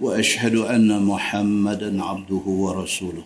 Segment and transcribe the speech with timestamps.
[0.00, 3.24] وأشهد أن محمدا عبده ورسوله.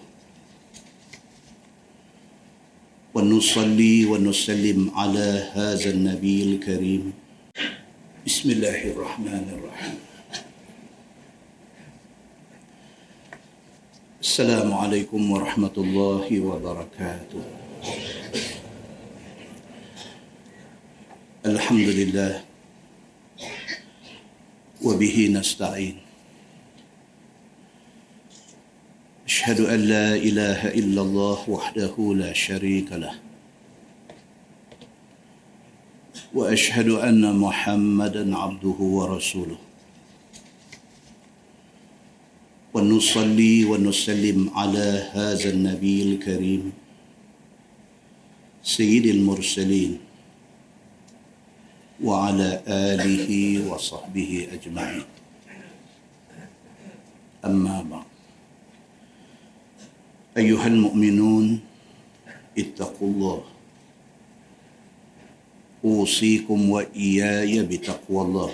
[3.15, 7.13] ونصلي ونسلم على هذا النبي الكريم.
[8.27, 9.99] بسم الله الرحمن الرحيم.
[14.21, 17.43] السلام عليكم ورحمة الله وبركاته.
[21.47, 22.35] الحمد لله.
[24.87, 26.10] وبه نستعين.
[29.41, 33.16] أشهد أن لا إله إلا الله وحده لا شريك له.
[36.35, 39.57] وأشهد أن محمدا عبده ورسوله.
[42.74, 46.73] ونصلي ونسلم على هذا النبي الكريم
[48.63, 49.99] سيد المرسلين
[52.05, 53.30] وعلى آله
[53.73, 55.05] وصحبه أجمعين.
[57.45, 58.10] أما بعد.
[60.41, 61.60] أيها المؤمنون
[62.59, 63.41] اتقوا الله
[65.84, 68.53] أوصيكم وإياي بتقوى الله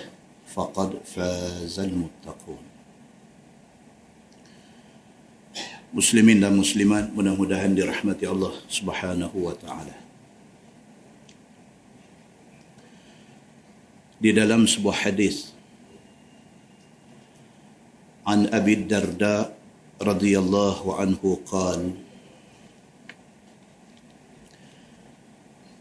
[0.51, 2.63] فقد فاز المتقون
[5.87, 9.95] Muslimin dan muslimat mudah-mudahan dirahmati Allah Subhanahu wa taala.
[14.19, 15.55] Di dalam sebuah hadis
[18.27, 19.56] عن أبي الدرداء
[20.01, 21.91] رضي الله عنه قال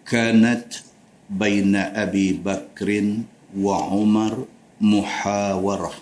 [0.07, 0.71] كانت
[1.31, 2.89] بين أبي بكر
[3.59, 4.47] وعمر
[4.81, 5.93] محاورة.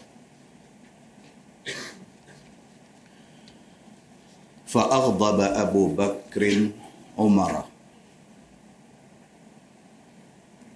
[4.66, 6.42] فأغضب أبو بكر
[7.18, 7.64] عمر.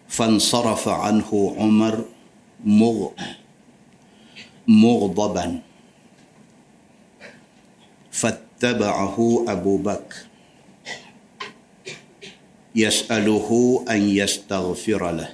[0.08, 2.04] فانصرف عنه عمر
[4.68, 5.67] مغضبا.
[8.18, 10.16] فاتبعه أبو بكر.
[12.74, 13.48] يسأله
[13.90, 15.28] أن يستغفر له.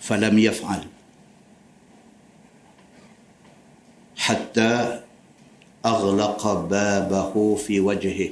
[0.00, 0.82] فلم يفعل.
[4.16, 5.00] حتى
[5.86, 8.30] أغلق بابه في وجهه.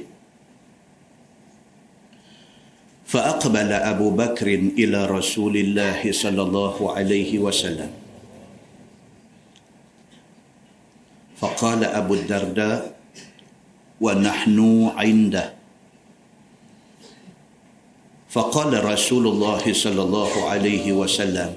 [3.05, 4.47] فأقبل أبو بكر
[4.77, 8.02] إلى رسول الله صلى الله عليه وسلم.
[11.37, 12.95] فقال أبو الدرداء
[14.01, 14.59] ونحن
[14.95, 15.53] عنده.
[18.29, 21.53] فقال رسول الله صلى الله عليه وسلم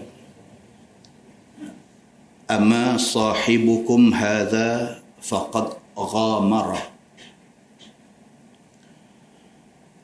[2.51, 5.67] أما صاحبكم هذا فقد
[5.99, 6.69] غامر.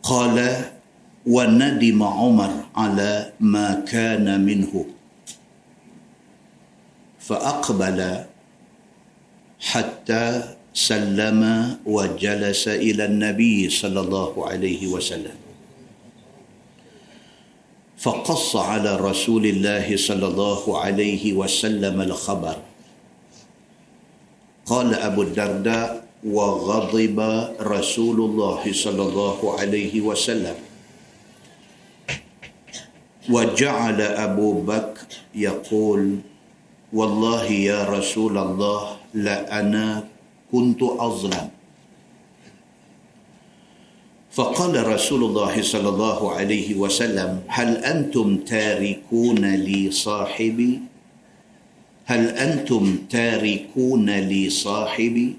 [0.03, 0.37] قال
[1.27, 4.73] وندم عمر على ما كان منه.
[7.21, 8.25] فأقبل
[9.63, 11.43] حتى سلم
[11.87, 15.39] وجلس إلى النبي صلى الله عليه وسلم.
[17.99, 22.57] فقص على رسول الله صلى الله عليه وسلم الخبر.
[24.67, 27.19] قال أبو الدرداء وغضب
[27.63, 30.57] رسول الله صلى الله عليه وسلم.
[33.31, 36.19] وجعل أبو بكر يقول
[36.93, 40.09] والله يا رسول الله لأنا
[40.53, 41.49] كنت أظلم.
[44.33, 50.81] فقال رسول الله صلى الله عليه وسلم هل أنتم تاركون لي صاحبي؟
[52.05, 55.37] هل أنتم تاركون لي صاحبي؟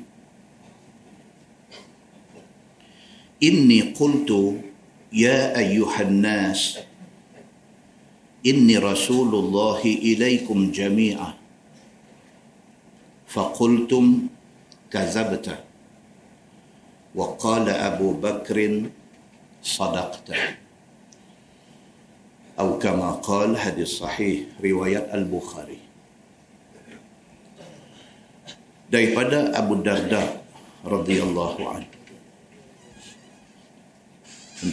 [3.44, 4.30] إني قلت
[5.14, 6.80] يا أيها الناس
[8.46, 11.43] إني رسول الله إليكم جميعا.
[13.33, 14.05] فقلتم
[14.93, 15.47] كذبت
[17.15, 18.59] وقال أبو بكر
[19.63, 20.29] صدقت
[22.59, 25.89] أو كما قال حديث صحيح رواية البخاري
[28.89, 30.41] daripada Abu Darda
[30.81, 31.97] radhiyallahu anhu.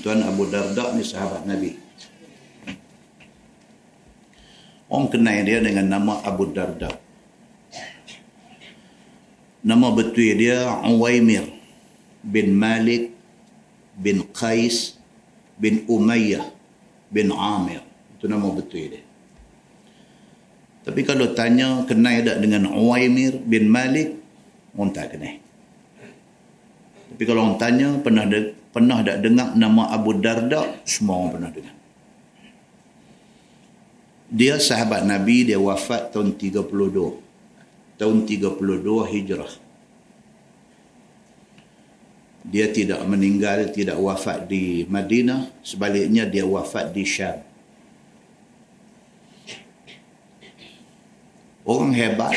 [0.02, 1.78] Tuan Abu Darda ni sahabat Nabi.
[4.90, 6.90] Orang kenal dia dengan nama Abu Darda.
[9.61, 11.45] Nama betul dia Uwaimir
[12.25, 13.13] bin Malik
[14.01, 14.97] bin Qais
[15.61, 16.49] bin Umayyah
[17.13, 17.85] bin Amir.
[18.17, 19.03] Itu nama betul dia.
[20.81, 24.17] Tapi kalau tanya kenal tak dengan Uwaimir bin Malik,
[24.73, 25.37] orang tak kenal.
[27.13, 31.51] Tapi kalau orang tanya pernah de, pernah tak dengar nama Abu Darda, semua orang pernah
[31.53, 31.77] dengar.
[34.31, 37.30] Dia sahabat Nabi, dia wafat tahun 32.
[38.01, 38.57] Tahun 32
[39.13, 39.53] Hijrah.
[42.49, 45.53] Dia tidak meninggal, tidak wafat di Madinah.
[45.61, 47.45] Sebaliknya dia wafat di Syam.
[51.69, 52.33] Orang hebat.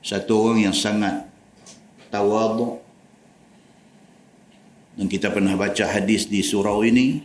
[0.00, 1.28] Satu orang yang sangat
[2.08, 2.80] tawaduk.
[4.96, 7.20] Dan kita pernah baca hadis di surau ini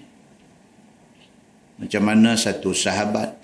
[1.79, 3.40] macam mana satu sahabat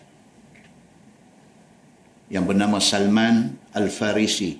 [2.27, 4.59] yang bernama Salman Al-Farisi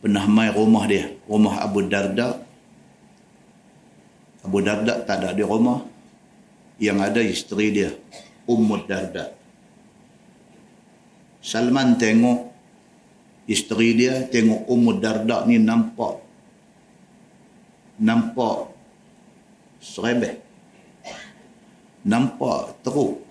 [0.00, 2.40] pernah mai rumah dia, rumah Abu Darda.
[4.44, 5.80] Abu Darda tak ada di rumah.
[6.76, 7.90] Yang ada isteri dia,
[8.50, 9.30] Ummu Darda.
[11.38, 12.50] Salman tengok
[13.48, 16.20] isteri dia, tengok Ummu Darda ni nampak
[17.94, 18.74] nampak
[19.78, 20.44] serebeh
[22.04, 23.23] nampak teruk.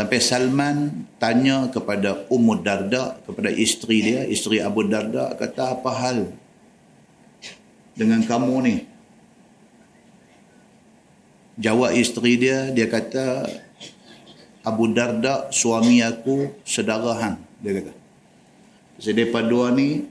[0.00, 6.24] Sampai Salman tanya kepada Ummu Darda, kepada isteri dia, isteri Abu Darda, kata apa hal
[7.92, 8.76] dengan kamu ni?
[11.60, 13.44] Jawab isteri dia, dia kata
[14.64, 17.92] Abu Darda suami aku sedarahan, dia kata.
[19.04, 20.08] Jadi dua ni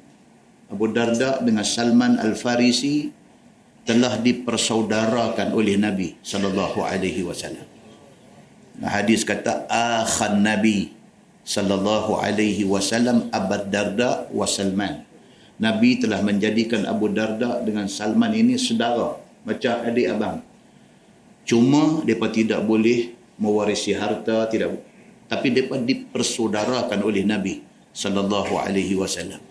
[0.70, 3.10] Abu Darda dengan Salman Al-Farisi
[3.90, 7.79] telah dipersaudarakan oleh Nabi sallallahu alaihi wasallam.
[8.80, 10.96] Hadis kata akhan Nabi
[11.44, 15.04] sallallahu alaihi wasallam Abu Darda wa Salman.
[15.60, 20.40] Nabi telah menjadikan Abu Darda dengan Salman ini saudara macam adik abang.
[21.44, 24.80] Cuma depa tidak boleh mewarisi harta tidak
[25.28, 27.60] tapi depa dipersaudarakan oleh Nabi
[27.92, 29.44] sallallahu alaihi wasallam.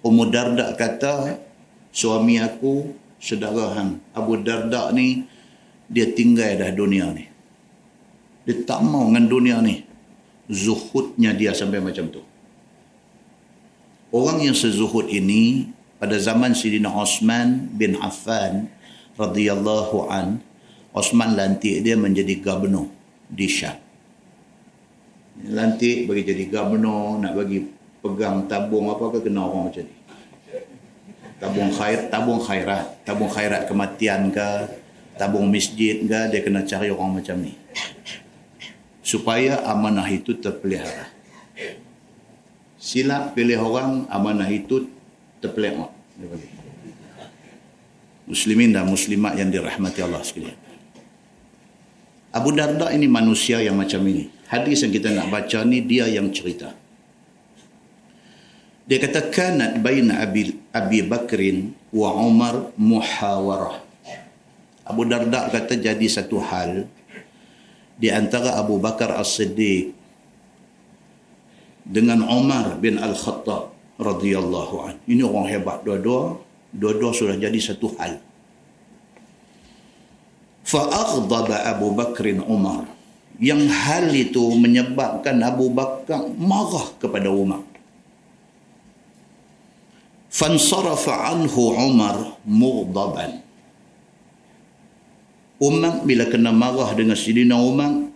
[0.00, 1.36] Ummu Darda kata
[1.92, 2.88] suami aku
[3.20, 5.28] saudara hang Abu Darda ni
[5.92, 7.31] dia tinggal dah dunia ni
[8.42, 9.86] dia tak mau dengan dunia ni.
[10.50, 12.22] Zuhudnya dia sampai macam tu.
[14.12, 18.68] Orang yang sezuhud ini pada zaman Sidina Osman bin Affan
[19.16, 20.42] radhiyallahu an
[20.92, 22.90] Osman lantik dia menjadi gubernur
[23.30, 23.78] di Syam.
[25.48, 27.64] Lantik bagi jadi gubernur nak bagi
[28.04, 29.96] pegang tabung apa ke kena orang macam ni.
[31.40, 32.84] Tabung khair tabung khairat.
[33.06, 34.48] Tabung khairat kematian ke
[35.16, 37.62] tabung masjid ke dia kena cari orang macam ni
[39.02, 41.10] supaya amanah itu terpelihara.
[42.78, 44.86] Silap pilih orang amanah itu
[45.42, 45.90] terpelihara.
[48.26, 50.58] Muslimin dan muslimat yang dirahmati Allah sekalian.
[52.32, 54.32] Abu Darda ini manusia yang macam ini.
[54.48, 56.72] Hadis yang kita nak baca ni dia yang cerita.
[58.88, 63.84] Dia kata kanat baina Abi Abi Bakrin wa Umar muhawarah.
[64.82, 66.88] Abu Darda kata jadi satu hal
[67.96, 69.92] di antara Abu Bakar As-Siddiq
[71.82, 74.94] dengan Umar bin Al-Khattab radhiyallahu an.
[75.08, 76.38] Ini orang hebat dua-dua,
[76.72, 78.20] dua-dua sudah jadi satu hal.
[80.62, 82.86] Fa aghdaba Abu Bakrin Umar.
[83.42, 87.66] Yang hal itu menyebabkan Abu Bakar marah kepada Umar
[90.32, 93.44] fansarafa anhu Umar mughdaban
[95.62, 98.10] Umar bila kena marah dengan Sidina Umar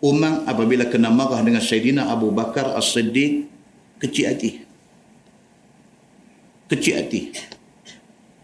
[0.00, 3.44] Umar apabila kena marah dengan Sayyidina Abu Bakar As-Siddiq
[4.00, 4.50] kecil hati
[6.72, 7.20] kecil hati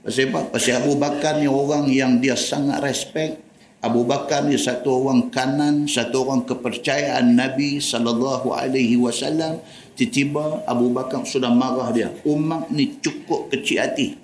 [0.05, 0.41] pasal apa?
[0.53, 3.41] pasal Abu Bakar ni orang yang dia sangat respect
[3.85, 9.61] Abu Bakar ni satu orang kanan, satu orang kepercayaan Nabi sallallahu alaihi wasallam.
[9.93, 12.09] Tiba-tiba Abu Bakar sudah marah dia.
[12.25, 14.24] Umar ni cukup kecil hati.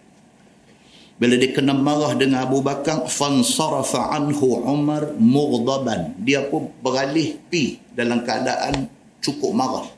[1.20, 6.16] Bila dia kena marah dengan Abu Bakar, fansarafa anhu Umar mughdaban.
[6.16, 8.88] Dia pun beralih pi dalam keadaan
[9.20, 9.88] cukup marah.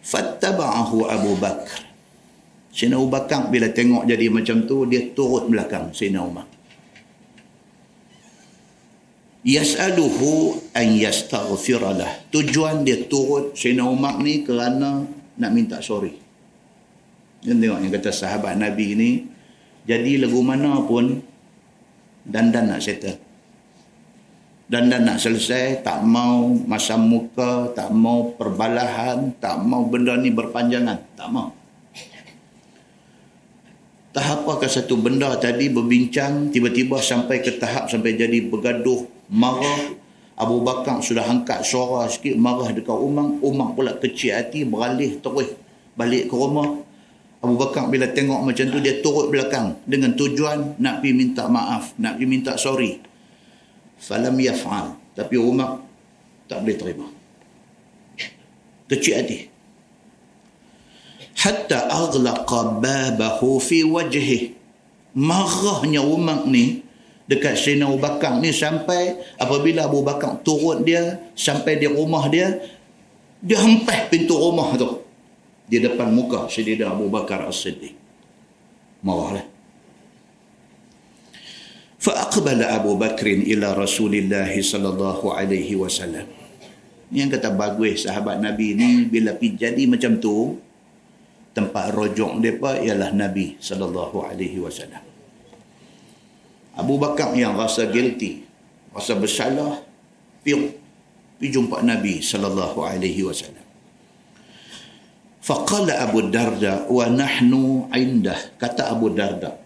[0.00, 1.84] Fattaba'ahu Abu Bakar.
[2.72, 6.48] Sina Abu Bakar bila tengok jadi macam tu, dia turut belakang Sina Umar
[9.40, 12.10] yas'aluhu an yastaghfira lah.
[12.28, 15.04] Tujuan dia turut Sayyidina Umar ni kerana
[15.40, 16.29] nak minta sorry.
[17.40, 19.10] Dia tengok yang kata sahabat Nabi ni
[19.88, 21.24] jadi lagu mana pun
[22.28, 23.16] dan dan nak settle.
[24.70, 30.30] dan dah nak selesai tak mau masam muka tak mau perbalahan tak mau benda ni
[30.30, 30.94] berpanjangan.
[31.18, 31.50] Tak mau.
[34.14, 39.98] Tahap apakah satu benda tadi berbincang tiba-tiba sampai ke tahap sampai jadi bergaduh marah?
[40.38, 43.42] Abu Bakar sudah angkat suara sikit marah dekat Umar.
[43.42, 45.50] Umar pula kecil hati beralih terus
[45.98, 46.78] balik ke rumah
[47.40, 51.96] Abu Bakar bila tengok macam tu dia turut belakang dengan tujuan nak pergi minta maaf
[51.96, 53.00] nak pergi minta sorry.
[53.96, 54.96] Falam yaf'al.
[55.16, 55.80] Tapi Umar
[56.44, 57.06] tak boleh terima.
[58.92, 59.38] Kecil hati.
[61.40, 64.52] Hatta aghlaqa babahu fi wajhi
[65.16, 66.84] marahnya Umar ni
[67.24, 72.60] dekat Sayyidina Abu Bakar ni sampai apabila Abu Bakar turun dia sampai di rumah dia
[73.40, 74.99] dia hempah pintu rumah tu
[75.69, 77.93] di depan muka Sayyidina Abu Bakar As-Siddiq
[79.05, 79.55] marahlah
[82.05, 86.45] فأقبل أبو بكر إلى رسول الله صلى الله عليه وسلم
[87.13, 90.57] yang kata bagus sahabat Nabi ni bila pergi jadi macam tu
[91.55, 94.99] tempat rojok mereka ialah Nabi sallallahu alaihi wasallam.
[96.75, 98.43] Abu Bakar yang rasa guilty,
[98.91, 99.79] rasa bersalah,
[100.43, 100.75] pergi,
[101.39, 103.63] pergi jumpa Nabi sallallahu alaihi wasallam.
[105.40, 108.36] Faqala Abu Darda wa nahnu indah.
[108.60, 109.56] Kata Abu Darda,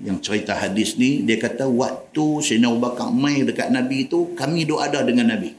[0.00, 4.64] yang cerita hadis ni dia kata waktu Sayyidina Abu Bakar mai dekat Nabi tu kami
[4.64, 5.52] duk ada dengan Nabi.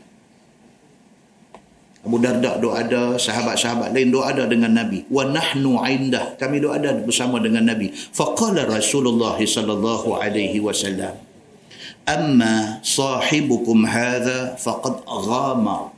[2.08, 5.04] Abu Darda duk ada sahabat-sahabat lain duk ada dengan Nabi.
[5.12, 6.40] Wa nahnu indah.
[6.40, 7.92] Kami duk ada bersama dengan Nabi.
[7.92, 11.28] Faqala Rasulullah sallallahu alaihi wasallam
[12.08, 15.92] amma sahibukum hadha faqad ghama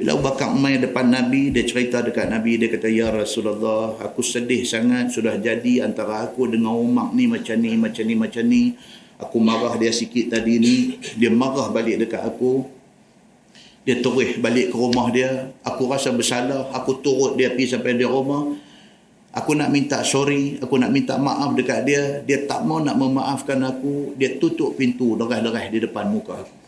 [0.00, 4.24] bila Abu Bakar main depan Nabi, dia cerita dekat Nabi, dia kata, Ya Rasulullah, aku
[4.24, 8.72] sedih sangat sudah jadi antara aku dengan Umar ni macam ni, macam ni, macam ni.
[9.20, 12.64] Aku marah dia sikit tadi ni, dia marah balik dekat aku.
[13.84, 15.52] Dia terus balik ke rumah dia.
[15.68, 18.56] Aku rasa bersalah, aku turut dia pergi sampai di rumah.
[19.36, 22.24] Aku nak minta sorry, aku nak minta maaf dekat dia.
[22.24, 24.16] Dia tak mau nak memaafkan aku.
[24.16, 26.59] Dia tutup pintu derah-derah di depan muka aku.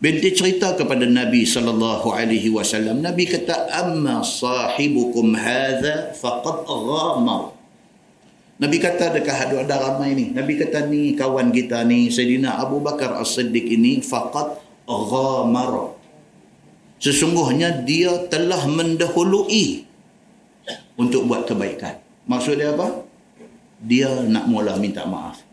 [0.00, 3.04] Binti cerita kepada Nabi sallallahu alaihi wasallam.
[3.04, 7.52] Nabi kata amma sahibukum hadha faqad ghamar.
[8.56, 10.32] Nabi kata dekat ada ramai ni.
[10.32, 14.56] Nabi kata ni kawan kita ni Sayyidina Abu Bakar As-Siddiq ini faqad
[14.88, 15.92] ghamar.
[16.96, 19.84] Sesungguhnya dia telah mendahului
[20.96, 22.00] untuk buat kebaikan.
[22.24, 23.04] Maksud dia apa?
[23.84, 25.49] Dia nak mula minta maaf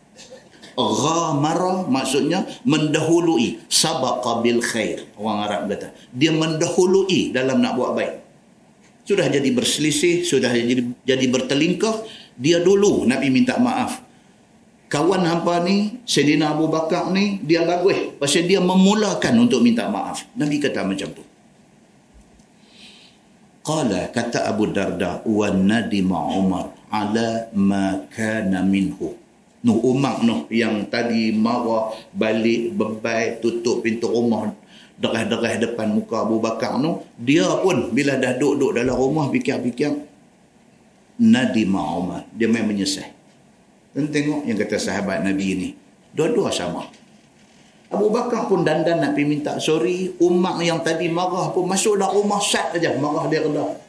[0.78, 5.02] ghamara maksudnya mendahului sabaqa bil khair.
[5.18, 8.14] Orang Arab kata dia mendahului dalam nak buat baik.
[9.02, 12.06] Sudah jadi berselisih sudah jadi jadi bertelingkah
[12.38, 14.06] dia dulu Nabi minta maaf.
[14.88, 20.24] Kawan hampa ni Sayyidina Abu Bakar ni dia bagus pasal dia memulakan untuk minta maaf.
[20.38, 21.24] Nabi kata macam tu.
[23.66, 29.27] Qala kata Abu Darda wa nadima Umar ala ma kana minhu
[29.66, 34.54] Nuh Umar Nuh yang tadi marah balik bebai tutup pintu rumah
[34.98, 39.98] derah-derah depan muka Abu Bakar Nuh dia pun bila dah duduk dalam rumah fikir-fikir
[41.18, 43.10] nadima Umar dia main menyesal.
[43.90, 45.68] Dan tengok yang kata sahabat Nabi ini
[46.14, 46.86] dua-dua sama.
[47.88, 50.12] Abu Bakar pun dandan nak pergi minta sorry.
[50.22, 52.94] Umar yang tadi marah pun masuk dalam rumah sat aja.
[53.00, 53.87] Marah dia rendah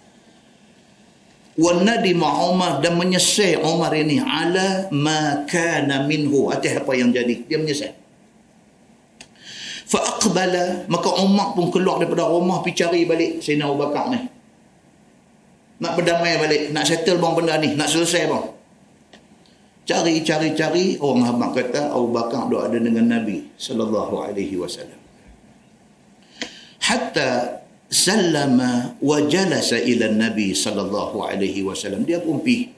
[1.59, 4.23] wanadima Umar dan menyesal Umar ini.
[4.23, 6.47] Ala ma kana minhu.
[6.47, 7.43] Atas apa yang jadi.
[7.45, 7.91] Dia menyesal.
[9.89, 14.19] Fa aqbala maka Umar pun keluar daripada rumah pergi cari balik Sayyidina Abu Bakar ni.
[15.83, 16.61] Nak berdamai balik.
[16.71, 17.75] Nak settle bang benda ni.
[17.75, 18.45] Nak selesai bang.
[19.83, 20.85] Cari cari cari.
[21.01, 24.99] Orang Ahmad kata Abu Bakar doa ada dengan Nabi sallallahu alaihi wasallam.
[26.85, 27.58] Hatta
[27.89, 32.05] sallama wa jalasa ila nabi sallallahu alaihi wasallam.
[32.05, 32.69] Dia pun pi.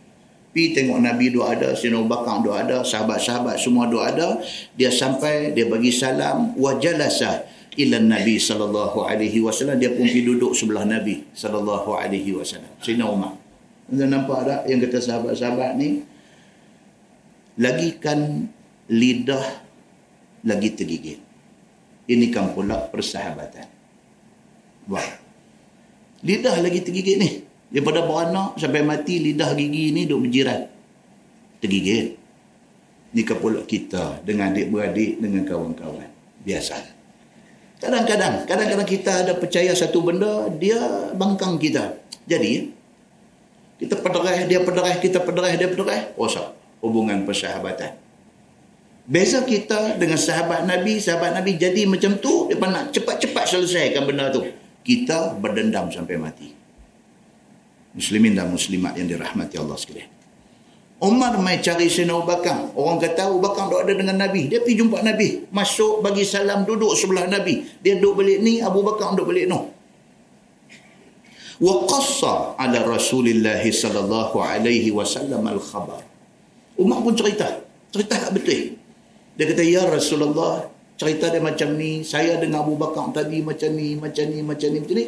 [0.52, 4.40] Pi tengok nabi doa ada sina bakar doa ada sahabat-sahabat semua doa ada.
[4.76, 9.80] Dia sampai dia bagi salam wa jalasa ila nabi sallallahu alaihi wasallam.
[9.80, 12.72] Dia pun pi duduk sebelah nabi sallallahu alaihi wasallam.
[12.80, 13.36] Sina umar.
[13.92, 16.08] Anda nampak tak yang kata sahabat-sahabat ni?
[17.60, 18.48] Lagi kan
[18.88, 19.44] lidah
[20.48, 21.20] lagi tergigit.
[22.08, 23.81] Ini kan pula persahabatan
[24.90, 25.10] Wah.
[26.22, 27.30] Lidah lagi tergigit ni.
[27.72, 30.68] Daripada beranak sampai mati lidah gigi ni duk berjiran.
[31.62, 32.18] Tergigit.
[33.12, 36.08] Ni kepulak kita dengan adik-beradik dengan kawan-kawan.
[36.42, 36.78] Biasa.
[37.82, 40.78] Kadang-kadang, kadang-kadang kita ada percaya satu benda, dia
[41.18, 41.98] bangkang kita.
[42.30, 42.70] Jadi,
[43.82, 46.14] kita pederai, dia pederai, kita pederai, dia pederai.
[46.14, 46.54] Rosak
[46.86, 47.98] hubungan persahabatan.
[49.10, 54.30] Beza kita dengan sahabat Nabi, sahabat Nabi jadi macam tu, dia nak cepat-cepat selesaikan benda
[54.30, 54.46] tu.
[54.82, 56.50] Kita berdendam sampai mati.
[57.92, 60.10] Muslimin dan muslimat yang dirahmati Allah sekalian.
[61.02, 62.70] Umar mai cari Sayyidina Abu Bakar.
[62.78, 64.46] Orang kata Abu Bakar duduk ada dengan Nabi.
[64.46, 65.50] Dia pergi jumpa Nabi.
[65.50, 67.66] Masuk bagi salam duduk sebelah Nabi.
[67.82, 69.74] Dia duduk balik ni, Abu Bakar duduk balik no.
[71.58, 76.06] Wa qassa ala Rasulillah sallallahu alaihi wasallam al-khabar.
[76.78, 77.60] Umar pun cerita.
[77.90, 78.78] Cerita tak betul.
[79.38, 80.70] Dia kata, Ya Rasulullah,
[81.02, 82.06] cerita dia macam ni.
[82.06, 85.06] Saya dengan Abu Bakar tadi macam ni, macam ni, macam ni, macam ni.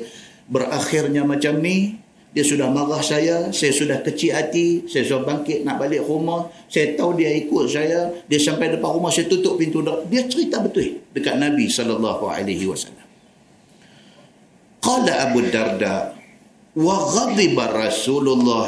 [0.50, 2.02] Berakhirnya macam ni.
[2.34, 6.50] Dia sudah marah saya, saya sudah kecil hati, saya sudah bangkit nak balik rumah.
[6.66, 10.26] Saya tahu dia ikut saya, dia sampai depan rumah saya tutup pintu dia.
[10.26, 13.08] cerita betul dekat Nabi wasallam.
[14.82, 16.18] Qala Abu Darda
[16.74, 18.68] wa ghadiba Rasulullah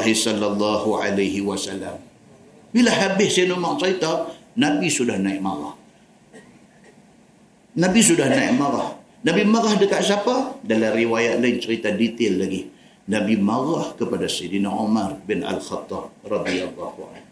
[1.42, 1.96] wasallam.
[2.70, 5.75] Bila habis saya nak cerita, Nabi sudah naik marah.
[7.76, 8.96] Nabi sudah naik marah.
[9.20, 10.64] Nabi marah dekat siapa?
[10.64, 12.72] Dalam riwayat lain cerita detail lagi.
[13.06, 17.26] Nabi marah kepada Sayyidina Umar bin Al-Khattab radhiyallahu anhu.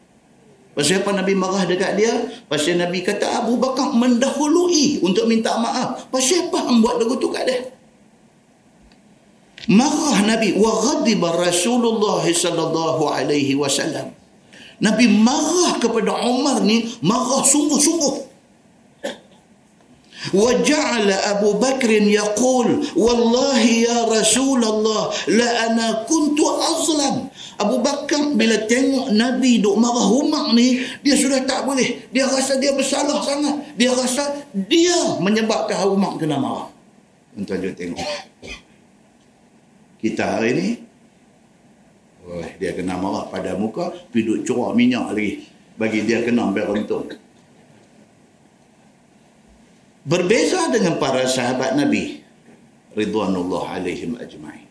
[0.75, 2.13] Pasal apa Nabi marah dekat dia?
[2.51, 6.11] Pasal Nabi kata Abu Bakar mendahului untuk minta maaf.
[6.11, 7.59] Pasal apa hang buat lagu tu kat dia?
[9.71, 14.13] Marah Nabi wa ghadiba Rasulullah sallallahu alaihi wasallam.
[14.83, 18.34] Nabi marah kepada Umar ni marah sungguh-sungguh.
[20.34, 27.16] وجعل أبو بكر يقول والله يا رسول الله لا أنا كنت أظلم
[27.60, 32.56] Abu Bakar bila tengok Nabi duk marah humak ni dia sudah tak boleh dia rasa
[32.56, 36.72] dia bersalah sangat dia rasa dia menyebabkan humak kena marah
[37.36, 38.00] tuan tuan tengok
[40.00, 40.68] kita hari ni
[42.32, 45.44] oh, dia kena marah pada muka pergi duk curah minyak lagi
[45.76, 47.12] bagi dia kena beruntung
[50.05, 52.21] Berbeza dengan para sahabat Nabi
[52.93, 54.69] Ridwanullah alaihim ajma'in.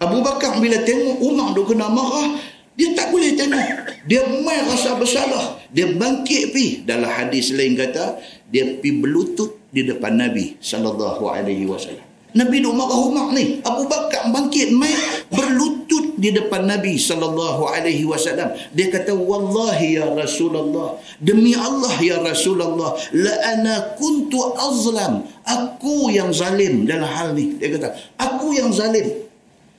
[0.00, 2.40] Abu Bakar bila tengok Umar dia kena marah,
[2.72, 3.66] dia tak boleh tengok.
[4.08, 5.60] Dia main rasa bersalah.
[5.68, 8.16] Dia bangkit pi dalam hadis lain kata,
[8.48, 12.06] dia pi berlutut di depan Nabi sallallahu alaihi wasallam.
[12.32, 13.60] Nabi duk marah Umar ni.
[13.66, 14.94] Abu Bakar bangkit mai
[15.28, 15.79] berlutut
[16.19, 18.55] di depan Nabi sallallahu alaihi wasallam.
[18.71, 25.27] Dia kata wallahi ya Rasulullah, demi Allah ya Rasulullah, la ana kuntu azlam.
[25.45, 27.59] Aku yang zalim dalam hal ni.
[27.59, 29.25] Dia kata, aku yang zalim.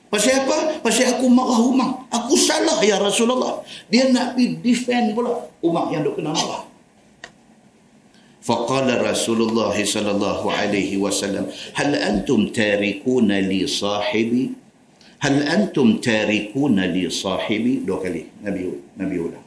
[0.07, 0.79] Pasal apa?
[0.79, 2.07] Pasal aku marah Umar.
[2.07, 3.59] Aku salah ya Rasulullah.
[3.91, 6.67] Dia nak pergi defend pula Umar yang duk kena marah.
[8.47, 14.43] فقال رسول الله صلى الله عليه وسلم هل أنتم تاركون لي صاحبي
[15.22, 17.86] hal antum tarikuna li sahibi?
[17.86, 18.26] Dua kali.
[18.42, 18.60] Nabi
[18.98, 19.46] nabi ulang.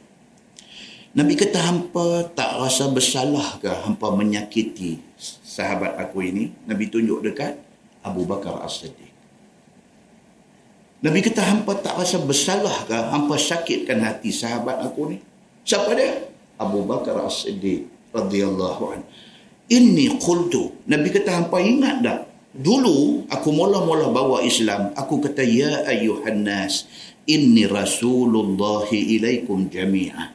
[1.16, 6.52] Nabi kata hampa tak rasa bersalah ke hampa menyakiti sahabat aku ini?
[6.68, 7.56] Nabi tunjuk dekat
[8.04, 9.12] Abu Bakar As-Siddiq.
[11.00, 15.16] Nabi kata hampa tak rasa bersalah ke hampa sakitkan hati sahabat aku ni?
[15.64, 16.20] Siapa dia?
[16.60, 19.08] Abu Bakar As-Siddiq radhiyallahu anhu.
[19.72, 20.84] Inni qultu.
[20.84, 22.18] Nabi kata hampa ingat tak
[22.56, 26.88] Dulu aku mula-mula bawa Islam, aku kata ya ayuhan nas,
[27.28, 30.32] inni rasulullah ilaikum jami'ah.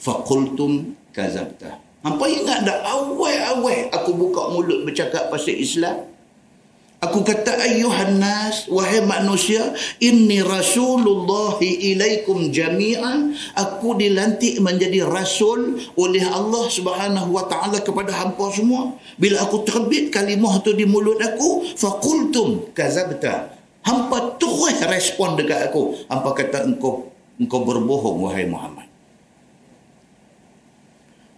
[0.00, 1.76] Faqultum kazabta.
[2.02, 6.11] Hampa ingat tak awal-awal aku buka mulut bercakap pasal Islam?
[7.02, 13.34] Aku kata ayuhan nas wahai manusia inni rasulullah ilaikum jami'an.
[13.58, 18.94] Aku dilantik menjadi rasul oleh Allah Subhanahu wa taala kepada hangpa semua.
[19.18, 23.50] Bila aku terbit kalimah tu di mulut aku faqultum kazabta.
[23.82, 26.06] Hampa terus respon dekat aku.
[26.06, 28.86] Hampa kata engkau engkau berbohong wahai Muhammad.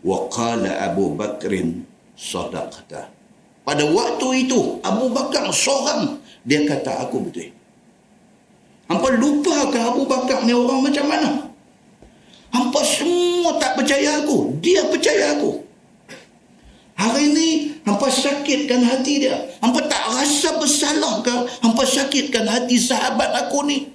[0.04, 1.88] Wa qala Abu Bakrin
[2.20, 3.13] sadaqta
[3.64, 7.48] pada waktu itu Abu Bakar seorang dia kata aku betul.
[8.84, 11.30] Hampa lupa ke Abu Bakar ni orang macam mana?
[12.52, 14.60] Hampa semua tak percaya aku.
[14.60, 15.64] Dia percaya aku.
[16.94, 17.48] Hari ini
[17.82, 19.34] hampa sakitkan hati dia.
[19.64, 21.34] Hampa tak rasa bersalah ke?
[21.64, 23.88] Hampa sakitkan hati sahabat aku ni.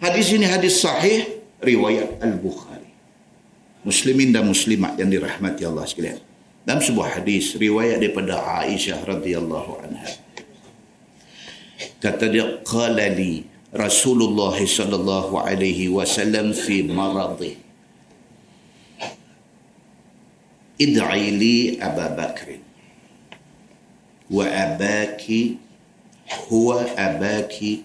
[0.00, 2.88] Hadis ini hadis sahih riwayat Al-Bukhari.
[3.84, 6.29] Muslimin dan muslimat yang dirahmati Allah sekalian.
[6.60, 10.12] Dalam sebuah hadis riwayat daripada Aisyah radhiyallahu anha.
[12.00, 17.56] Kata dia qala li Rasulullah sallallahu alaihi wasallam fi maradhi.
[20.80, 22.60] Id'i li Abu Bakr.
[24.32, 25.60] Wa abaki
[26.48, 27.84] huwa abaki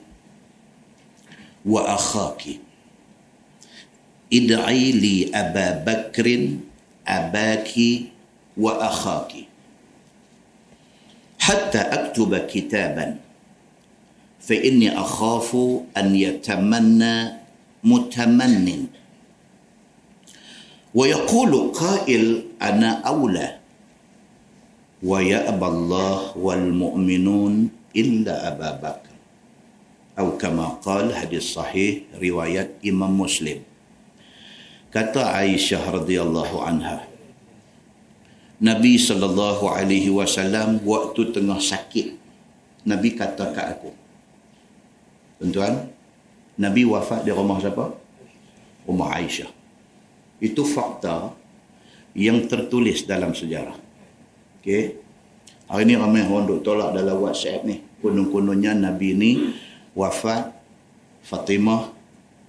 [1.64, 2.60] wa akhaki.
[4.32, 6.28] Id'i li Abu Bakr
[7.04, 8.15] abaki
[8.58, 9.32] وأخاك.
[11.40, 13.18] حتى أكتب كتابا.
[14.42, 15.58] فإني أخاف
[15.98, 17.18] أن يتمنى
[17.84, 18.68] متمن.
[20.96, 23.58] ويقول قائل أنا أولى.
[25.04, 29.16] ويأبى الله والمؤمنون إلا أبا بكر.
[30.20, 33.60] أو كما قال هذا الصحيح رواية إمام مسلم.
[34.94, 37.15] كتا عائشة رضي الله عنها.
[38.64, 42.16] Nabi sallallahu alaihi wasallam waktu tengah sakit
[42.88, 43.92] Nabi kata kat aku
[45.42, 45.92] Tuan-tuan
[46.56, 47.92] Nabi wafat di rumah siapa?
[48.88, 49.52] Rumah Aisyah
[50.40, 51.32] itu fakta
[52.16, 53.76] yang tertulis dalam sejarah
[54.66, 54.98] Okey.
[55.70, 57.86] Hari ni ramai orang duk tolak dalam WhatsApp ni.
[58.02, 59.32] Kunung-kunungnya Nabi ni
[59.94, 60.50] wafat
[61.22, 61.94] Fatimah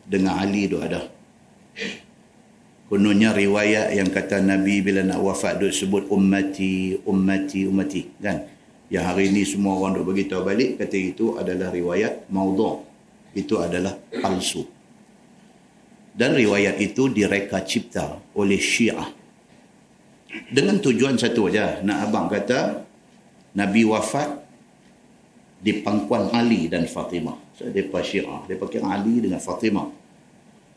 [0.08, 1.04] dengan Ali duk ada.
[2.86, 8.02] Kononnya riwayat yang kata Nabi bila nak wafat duk sebut ummati, ummati, ummati.
[8.22, 8.46] Kan?
[8.86, 12.86] Yang hari ini semua orang duk beritahu balik kata itu adalah riwayat maudhu.
[13.34, 13.90] Itu adalah
[14.22, 14.62] palsu.
[16.14, 19.10] Dan riwayat itu direka cipta oleh Syiah.
[20.46, 21.82] Dengan tujuan satu aja.
[21.82, 22.86] Nak abang kata
[23.58, 24.30] Nabi wafat
[25.58, 27.58] di pangkuan Ali dan Fatimah.
[27.58, 28.46] So, mereka Syiah.
[28.46, 30.05] Mereka kira Ali dengan Fatimah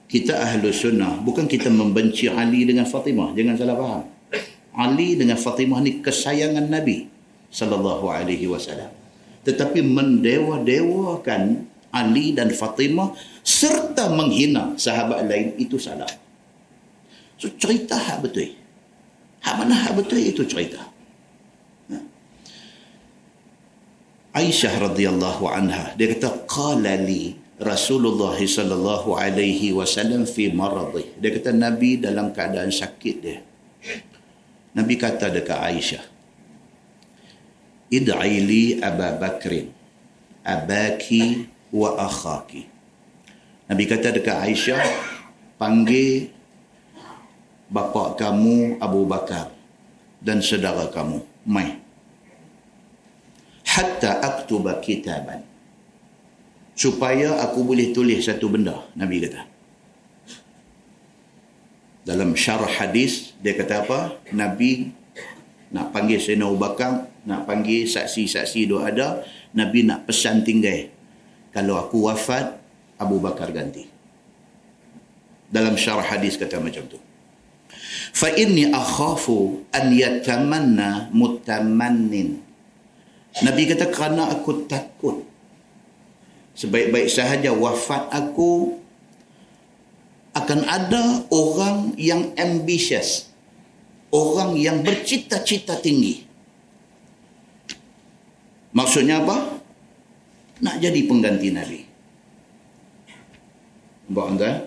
[0.10, 3.38] kita ahlu sunnah bukan kita membenci Ali dengan Fatimah.
[3.38, 4.04] Jangan salah faham.
[4.74, 7.06] Ali dengan Fatimah ni kesayangan Nabi
[7.54, 8.90] sallallahu alaihi wasallam.
[9.46, 13.14] Tetapi mendewa-dewakan Ali dan Fatimah
[13.46, 16.10] serta menghina sahabat lain itu salah.
[17.38, 18.58] So cerita hak betul.
[19.46, 20.90] Hak mana hak betul itu cerita?
[21.94, 21.98] Ha.
[24.42, 31.12] Aisyah radhiyallahu anha dia kata qala li Rasulullah sallallahu alaihi wasallam fi maradhi.
[31.20, 33.44] Dia kata Nabi dalam keadaan sakit dia.
[34.72, 36.04] Nabi kata dekat Aisyah.
[37.92, 39.68] Id'i li Abu Bakr.
[40.48, 42.64] Abaki wa akhaki.
[43.68, 44.80] Nabi kata dekat Aisyah,
[45.60, 46.32] panggil
[47.68, 49.52] bapa kamu Abu Bakar
[50.24, 51.76] dan saudara kamu, mai.
[53.68, 55.49] Hatta aktuba kitaban
[56.80, 59.44] supaya aku boleh tulis satu benda Nabi kata.
[62.08, 64.00] Dalam syarah hadis dia kata apa?
[64.32, 64.96] Nabi
[65.76, 70.88] nak panggil Sayyidina Abu Bakar nak panggil saksi-saksi doa ada Nabi nak pesan tinggal.
[71.52, 72.56] Kalau aku wafat
[72.96, 73.84] Abu Bakar ganti.
[75.52, 76.96] Dalam syarah hadis kata macam tu.
[78.16, 82.40] Fa inni akhafu an yatamanna mutamannin
[83.44, 85.29] Nabi kata kerana aku takut
[86.60, 88.76] sebaik-baik sahaja wafat aku
[90.36, 93.32] akan ada orang yang ambitious.
[94.10, 96.26] Orang yang bercita-cita tinggi.
[98.74, 99.62] Maksudnya apa?
[100.60, 101.82] Nak jadi pengganti nabi.
[104.10, 104.66] Mbak anda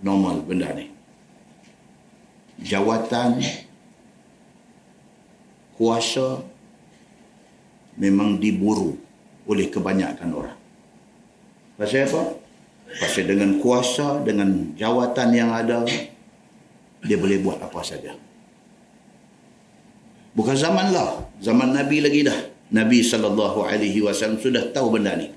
[0.00, 0.88] normal benda ni.
[2.64, 3.44] Jawatan
[5.76, 6.40] kuasa
[8.00, 8.96] memang diburu
[9.44, 10.65] oleh kebanyakan orang
[11.76, 12.22] Pasal apa?
[12.96, 15.84] Pasal dengan kuasa, dengan jawatan yang ada,
[17.04, 18.16] dia boleh buat apa saja.
[20.36, 21.20] Bukan zaman lah.
[21.40, 22.36] Zaman Nabi lagi dah.
[22.72, 25.28] Nabi SAW sudah tahu benda ni.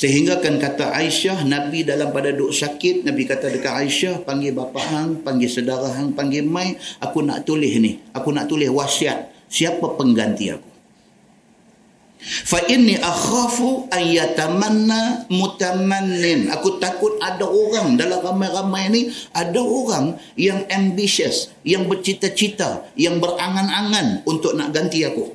[0.00, 4.80] Sehingga kan kata Aisyah, Nabi dalam pada duk sakit, Nabi kata dekat Aisyah, panggil bapa
[4.80, 6.72] hang, panggil saudara hang, panggil mai,
[7.04, 8.00] aku nak tulis ni.
[8.16, 9.28] Aku nak tulis wasiat.
[9.50, 10.69] Siapa pengganti aku?
[12.20, 16.52] Fa inni akhafu an yatamanna mutamannin.
[16.52, 19.00] Aku takut ada orang dalam ramai-ramai ni
[19.32, 25.32] ada orang yang ambitious yang bercita-cita yang berangan-angan untuk nak ganti aku.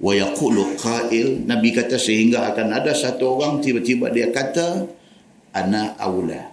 [0.00, 4.88] Wa yaqulu qail nabi kata sehingga akan ada satu orang tiba-tiba dia kata
[5.52, 6.50] ana aula.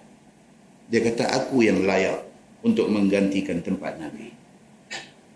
[0.91, 2.27] Dia kata aku yang layak
[2.61, 4.40] untuk menggantikan tempat nabi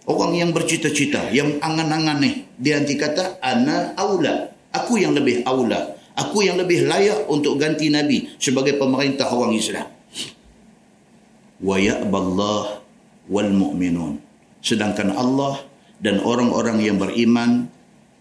[0.06, 4.54] Orang yang bercita-cita, yang angan-angan ni, dia nanti kata, ana aula.
[4.70, 5.98] Aku yang lebih aula.
[6.14, 9.90] Aku yang lebih layak untuk ganti Nabi sebagai pemerintah orang Islam.
[11.58, 12.86] Wa ya'ballah
[13.34, 14.22] wal mu'minun.
[14.62, 15.66] Sedangkan Allah
[15.98, 17.66] dan orang-orang yang beriman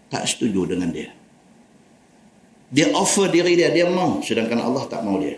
[0.09, 1.13] tak setuju dengan dia.
[2.73, 4.25] Dia offer diri dia, dia mau.
[4.25, 5.37] Sedangkan Allah tak mau dia.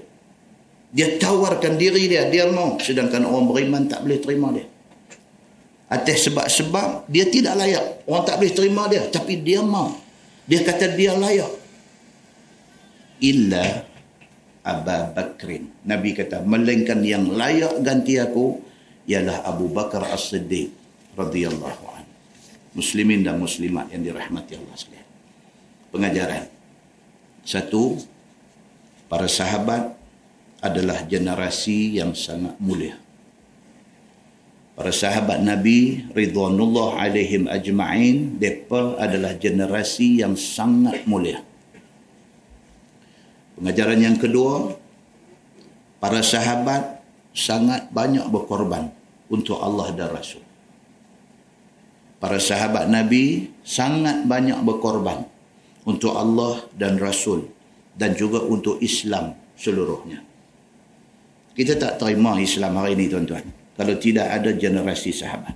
[0.95, 2.79] Dia tawarkan diri dia, dia mau.
[2.79, 4.76] Sedangkan orang beriman tak boleh terima dia
[5.87, 8.03] atas sebab-sebab dia tidak layak.
[8.03, 9.07] Orang tak boleh terima dia.
[9.07, 9.95] Tapi dia mau.
[10.47, 11.51] Dia kata dia layak.
[13.23, 13.87] Illa
[14.67, 15.71] Aba Bakrin.
[15.87, 18.59] Nabi kata, melainkan yang layak ganti aku
[19.07, 20.75] ialah Abu Bakar As-Siddiq
[21.15, 22.13] radhiyallahu anhu.
[22.75, 25.09] Muslimin dan muslimat yang dirahmati Allah sekalian.
[25.89, 26.43] Pengajaran.
[27.47, 27.95] Satu,
[29.07, 29.95] para sahabat
[30.59, 32.99] adalah generasi yang sangat mulia.
[34.77, 41.41] Para sahabat Nabi ridwanullah alaihim ajma'in, depa adalah generasi yang sangat mulia.
[43.57, 44.77] Pengajaran yang kedua,
[45.97, 47.01] para sahabat
[47.33, 48.93] sangat banyak berkorban
[49.33, 50.45] untuk Allah dan Rasul.
[52.21, 55.25] Para sahabat Nabi sangat banyak berkorban
[55.89, 57.49] untuk Allah dan Rasul
[57.97, 60.21] dan juga untuk Islam seluruhnya.
[61.57, 65.53] Kita tak terima Islam hari ini tuan-tuan kalau tidak ada generasi sahabat.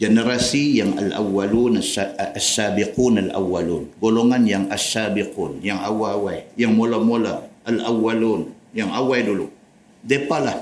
[0.00, 3.94] Generasi yang al-awwalun as-sabiqun al-awwalun.
[4.02, 9.46] Golongan yang as-sabiqun yang awal-awal yang mula-mula al-awwalun yang awal dulu.
[10.00, 10.58] Depa lah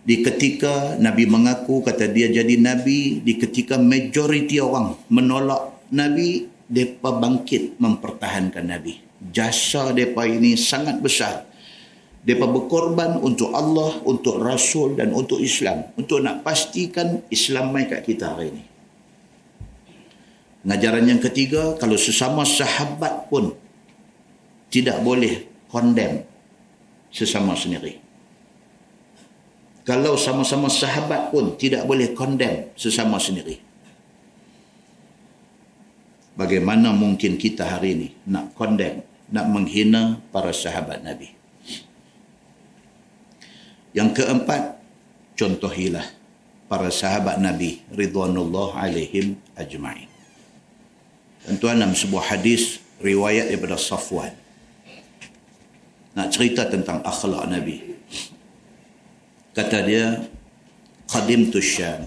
[0.00, 7.14] di ketika nabi mengaku kata dia jadi nabi di ketika majoriti orang menolak nabi depa
[7.14, 8.98] bangkit mempertahankan nabi.
[9.20, 11.49] Jasa depa ini sangat besar
[12.20, 15.88] mereka berkorban untuk Allah, untuk Rasul dan untuk Islam.
[15.96, 18.64] Untuk nak pastikan Islam mai kat kita hari ini.
[20.60, 23.56] Pengajaran yang ketiga, kalau sesama sahabat pun
[24.68, 26.20] tidak boleh condemn
[27.08, 27.96] sesama sendiri.
[29.88, 33.56] Kalau sama-sama sahabat pun tidak boleh condemn sesama sendiri.
[36.36, 39.00] Bagaimana mungkin kita hari ini nak condemn,
[39.32, 41.39] nak menghina para sahabat Nabi?
[43.90, 44.78] Yang keempat,
[45.34, 46.06] contohilah
[46.70, 50.06] para sahabat Nabi ridwanullah alaihim ajma'in.
[51.58, 54.30] Tuan dalam sebuah hadis riwayat daripada Safwan.
[56.14, 57.96] Nak cerita tentang akhlak Nabi.
[59.50, 60.22] Kata dia,
[61.10, 62.06] Qadim tu Syam.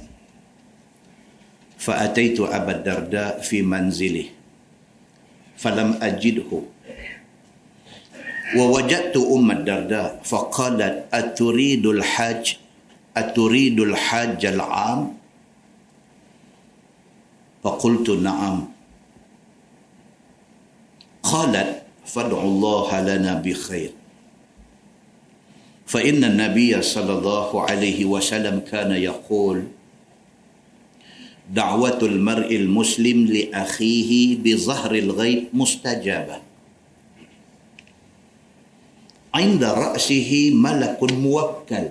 [1.76, 4.32] Fa'ataitu Abad Darda fi manzilih.
[5.60, 6.73] Falam ajidhu
[8.58, 12.54] ووجدت أم الدرداء فقالت أتريد الحج
[13.18, 15.14] أتريد الحج العام؟
[17.64, 18.68] فقلت نعم.
[21.24, 23.92] قالت فادعوا الله لنا بخير.
[25.86, 29.64] فإن النبي صلى الله عليه وسلم كان يقول
[31.54, 36.53] دعوة المرء المسلم لأخيه بظهر الغيب مستجابة.
[39.34, 41.88] عند رأسه ملك موكل.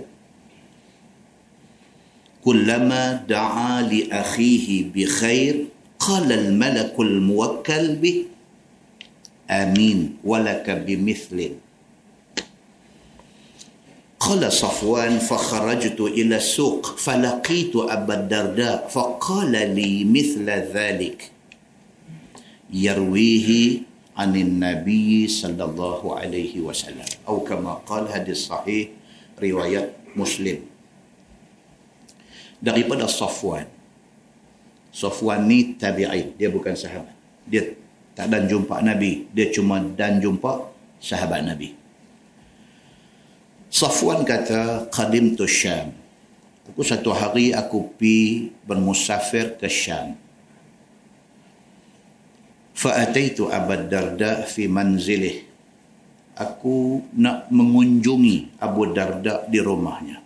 [2.45, 5.55] كلما دعا لأخيه بخير
[5.99, 8.25] قال الملك الموكل به
[9.51, 11.51] آمين ولك بمثل.
[14.21, 21.31] قال صفوان فخرجت إلى السوق فلقيت أبا الدرداء فقال لي مثل ذلك.
[22.73, 23.79] يرويه
[24.18, 28.90] عن النبي صلى الله عليه وسلم أو كما قال hadis sahih
[29.38, 30.66] riwayat Muslim
[32.58, 33.70] daripada Safwan
[34.90, 37.14] Safwan ni tabi'in dia bukan sahabat
[37.46, 37.78] dia
[38.18, 40.66] tak dan jumpa Nabi dia cuma dan jumpa
[40.98, 41.78] sahabat Nabi
[43.70, 45.94] Safwan kata qadim tu Syam
[46.66, 50.18] aku satu hari aku pi bermusafir ke Syam
[52.73, 55.45] Fa'ataitu Abad Darda fi manzilih.
[56.41, 60.19] Aku nak mengunjungi Abu Darda di rumahnya.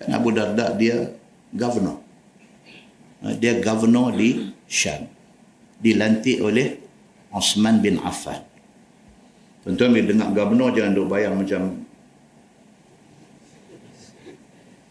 [0.00, 1.12] Kan Abu Darda dia
[1.52, 2.00] governor.
[3.22, 5.04] Ha, dia governor di Syam.
[5.78, 6.74] Dilantik oleh
[7.30, 8.40] Osman bin Affan.
[9.62, 11.88] Tuan-tuan bila dengar governor jangan duk bayang macam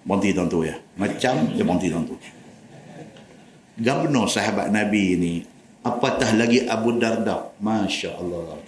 [0.07, 0.71] Bonti tentu ya.
[0.95, 2.15] Macam dia bonti tentu.
[3.75, 5.33] Governor sahabat Nabi ini
[5.87, 8.59] apatah lagi Abu Darda Masya Allah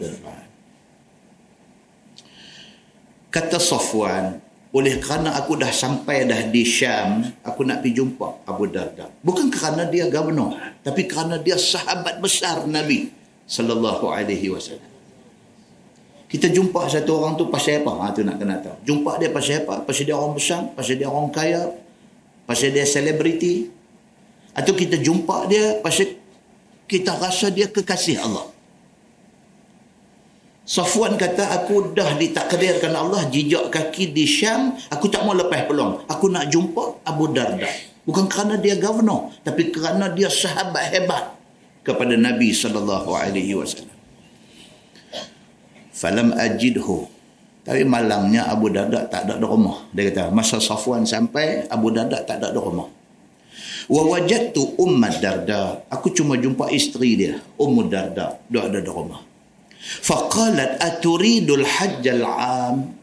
[3.30, 8.72] kata Safwan oleh kerana aku dah sampai dah di Syam aku nak pergi jumpa Abu
[8.72, 10.56] Darda bukan kerana dia governor
[10.86, 13.12] tapi kerana dia sahabat besar Nabi
[13.50, 14.90] sallallahu alaihi wasallam
[16.30, 17.90] kita jumpa satu orang tu pasal apa?
[17.90, 18.78] Ha, tu nak kena tahu.
[18.86, 19.82] Jumpa dia pasal apa?
[19.82, 20.62] Pasal dia orang besar?
[20.78, 21.74] Pasal dia orang kaya?
[22.46, 23.66] Pasal dia selebriti?
[24.54, 26.14] Atau kita jumpa dia pasal
[26.90, 28.50] kita rasa dia kekasih Allah.
[30.66, 36.06] Safwan kata, aku dah ditakdirkan Allah jejak kaki di Syam, aku tak mau lepas peluang.
[36.06, 37.66] Aku nak jumpa Abu Darda.
[38.06, 41.38] Bukan kerana dia governor, tapi kerana dia sahabat hebat
[41.82, 44.00] kepada Nabi sallallahu alaihi wasallam.
[46.00, 47.12] falam ajidhu
[47.68, 52.24] tapi malangnya Abu Darda tak ada di rumah dia kata masa Safwan sampai Abu Darda
[52.24, 52.88] tak ada di rumah
[53.90, 55.82] wa wajadtu ummat darda.
[55.90, 58.38] Aku cuma jumpa isteri dia ummu darda.
[58.48, 59.26] Dia ada di rumah.
[59.80, 63.00] Faqalat aturidul hajjal am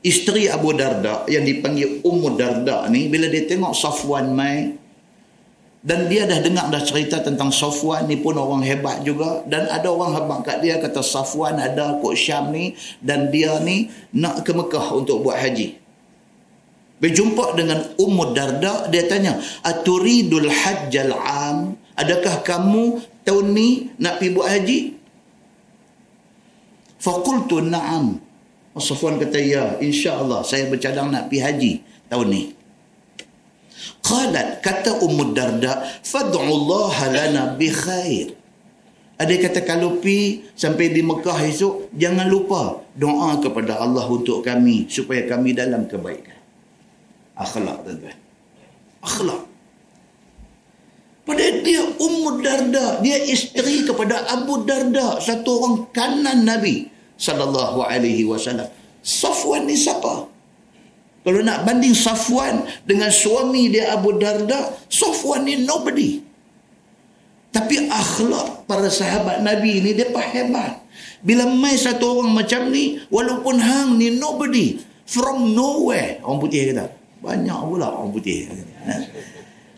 [0.00, 4.78] isteri Abu Darda yang dipanggil Ummu Darda ni bila dia tengok Safwan mai
[5.80, 9.88] dan dia dah dengar dah cerita tentang Safwan ni pun orang hebat juga dan ada
[9.88, 14.52] orang hebat kat dia kata Safwan ada kok Syam ni dan dia ni nak ke
[14.52, 15.79] Mekah untuk buat haji
[17.00, 21.80] Berjumpa dengan Ummu Darda, dia tanya, Aturidul hajjal am?
[21.96, 24.78] Adakah kamu tahun ni nak pergi buat haji?
[27.00, 28.20] Fakultu na'am.
[28.76, 31.72] Safwan kata, ya, insya Allah saya bercadang nak pergi haji
[32.12, 32.42] tahun ni.
[34.04, 38.36] Qalat, kata Ummu Darda, Fad'ullaha lana bi khair.
[39.16, 44.88] Ada kata kalau pi sampai di Mekah esok, jangan lupa doa kepada Allah untuk kami
[44.88, 46.39] supaya kami dalam kebaikan
[47.40, 48.18] akhlak tuan-tuan.
[49.00, 49.42] Akhlak.
[51.24, 58.28] Pada dia Ummu Darda dia isteri kepada Abu Darda satu orang kanan Nabi sallallahu alaihi
[58.28, 58.68] wasallam.
[59.00, 60.28] Safwan ni siapa?
[61.20, 66.20] Kalau nak banding Safwan dengan suami dia Abu Darda Safwan ni nobody.
[67.50, 70.82] Tapi akhlak para sahabat Nabi ni dia hebat.
[71.20, 76.99] Bila mai satu orang macam ni walaupun hang ni nobody from nowhere orang putih kata
[77.20, 78.48] banyak pula orang putih.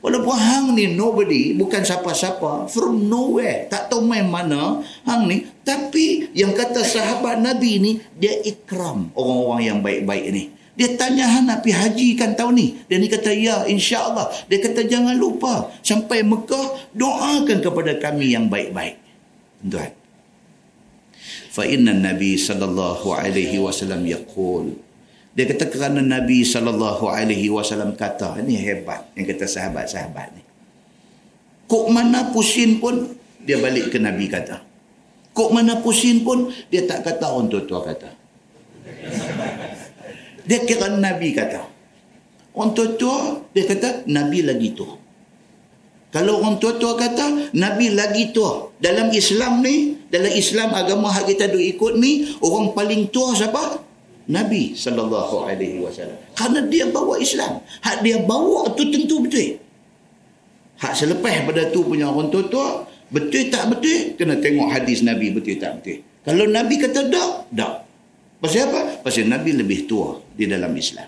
[0.02, 6.26] Walaupun hang ni nobody, bukan siapa-siapa, from nowhere, tak tahu main mana hang ni, tapi
[6.34, 10.44] yang kata sahabat Nabi ni, dia ikram orang-orang yang baik-baik ni.
[10.74, 12.66] Dia tanya hang nak pergi haji kan tahun ni.
[12.90, 14.26] Dia ni kata, ya insya Allah.
[14.50, 15.70] Dia kata, jangan lupa.
[15.84, 18.98] Sampai Mekah, doakan kepada kami yang baik-baik.
[19.68, 19.92] Tuan.
[21.52, 24.72] Fa inna Nabi sallallahu alaihi wasallam yaqul
[25.32, 26.60] dia kata kerana Nabi saw
[27.96, 30.42] kata, ini hebat yang kata sahabat-sahabat ni.
[31.64, 34.60] Kok mana pusing pun dia balik ke Nabi kata.
[35.32, 38.10] Kok mana pusing pun dia tak kata orang tua-tua kata.
[40.44, 41.64] Dia kira Nabi kata.
[42.52, 45.00] Orang tua-tua dia kata Nabi lagi tua.
[46.12, 48.68] Kalau orang tua-tua kata Nabi lagi tua.
[48.76, 53.80] Dalam Islam ni, dalam Islam agama hak kita duk ikut ni, orang paling tua siapa?
[54.30, 56.18] Nabi sallallahu alaihi wasallam.
[56.38, 57.58] Karena dia bawa Islam.
[57.82, 59.58] Hak dia bawa tu tentu betul.
[60.78, 64.14] Hak selepas pada tu punya orang tua-tua, betul tak betul?
[64.14, 66.02] Kena tengok hadis Nabi betul tak betul.
[66.22, 67.74] Kalau Nabi kata tak, tak.
[68.42, 68.80] Pasal apa?
[69.02, 71.06] Pasal Nabi lebih tua di dalam Islam.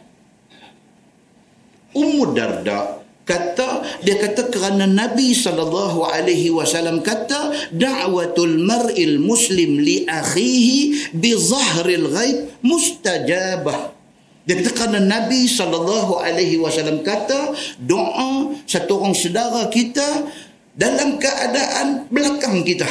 [1.95, 10.05] Ummu Darda kata dia kata kerana Nabi sallallahu alaihi wasallam kata da'watul mar'il muslim li
[10.05, 13.97] akhihi bi zahril ghaib mustajabah.
[14.45, 20.31] Dia kata kerana Nabi sallallahu alaihi wasallam kata doa satu orang saudara kita
[20.77, 22.87] dalam keadaan belakang kita.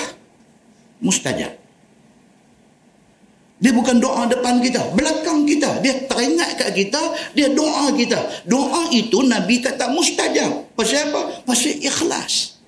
[0.99, 1.62] Mustajab
[3.63, 5.79] dia bukan doa depan kita, belakang kita.
[5.79, 6.99] Dia teringat kat kita,
[7.31, 8.43] dia doa kita.
[8.43, 10.75] Doa itu Nabi kata mustajab.
[10.75, 11.39] Pasal apa?
[11.47, 12.59] Pasal ikhlas.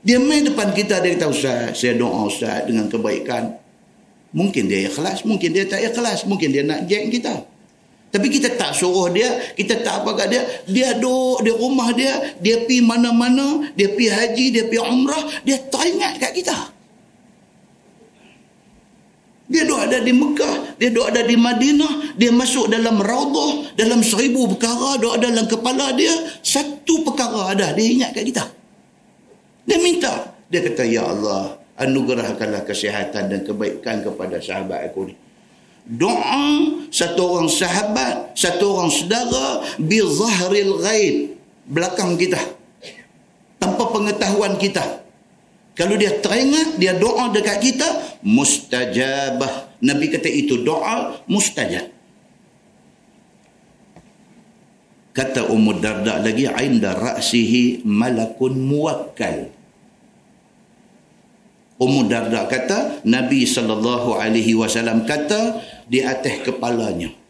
[0.00, 3.60] Dia main depan kita, dia kata, Ustaz, saya doa Ustaz dengan kebaikan.
[4.32, 7.44] Mungkin dia ikhlas, mungkin dia tak ikhlas, mungkin dia nak jack kita.
[8.16, 10.42] Tapi kita tak suruh dia, kita tak apa kat dia.
[10.64, 15.60] Dia duduk di rumah dia, dia pi mana-mana, dia pi haji, dia pi umrah, dia
[15.68, 16.75] teringat kat kita.
[19.46, 24.02] Dia duduk ada di Mekah, dia duduk ada di Madinah, dia masuk dalam raudah, dalam
[24.02, 26.10] seribu perkara, duduk ada dalam kepala dia,
[26.42, 28.44] satu perkara ada, dia ingat kat kita.
[29.66, 30.34] Dia minta.
[30.50, 35.14] Dia kata, Ya Allah, anugerahkanlah kesihatan dan kebaikan kepada sahabat aku ni.
[35.86, 41.38] Doa satu orang sahabat, satu orang saudara, bi zahril ghaib,
[41.70, 42.42] belakang kita.
[43.62, 45.05] Tanpa pengetahuan kita.
[45.76, 47.88] Kalau dia teringat, dia doa dekat kita,
[48.24, 49.76] mustajabah.
[49.84, 51.92] Nabi kata itu doa mustajab.
[55.12, 59.52] Kata Ummu Darda lagi, Ainda ra'sihi malakun muwakkal.
[61.76, 67.25] Ummu Darda kata, Nabi SAW kata, di atas kepalanya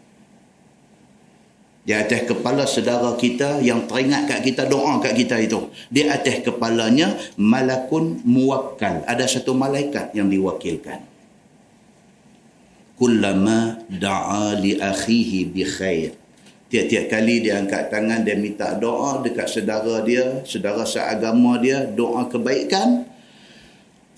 [1.87, 5.71] di atas kepala saudara kita yang teringat kat kita doa kat kita itu.
[5.87, 9.07] Di atas kepalanya malakun muwakkal.
[9.07, 11.07] Ada satu malaikat yang diwakilkan.
[12.99, 16.11] Kullama da'a li akhihi bi khair.
[16.67, 22.27] Tiap-tiap kali dia angkat tangan dia minta doa dekat saudara dia saudara seagama dia doa
[22.27, 23.07] kebaikan.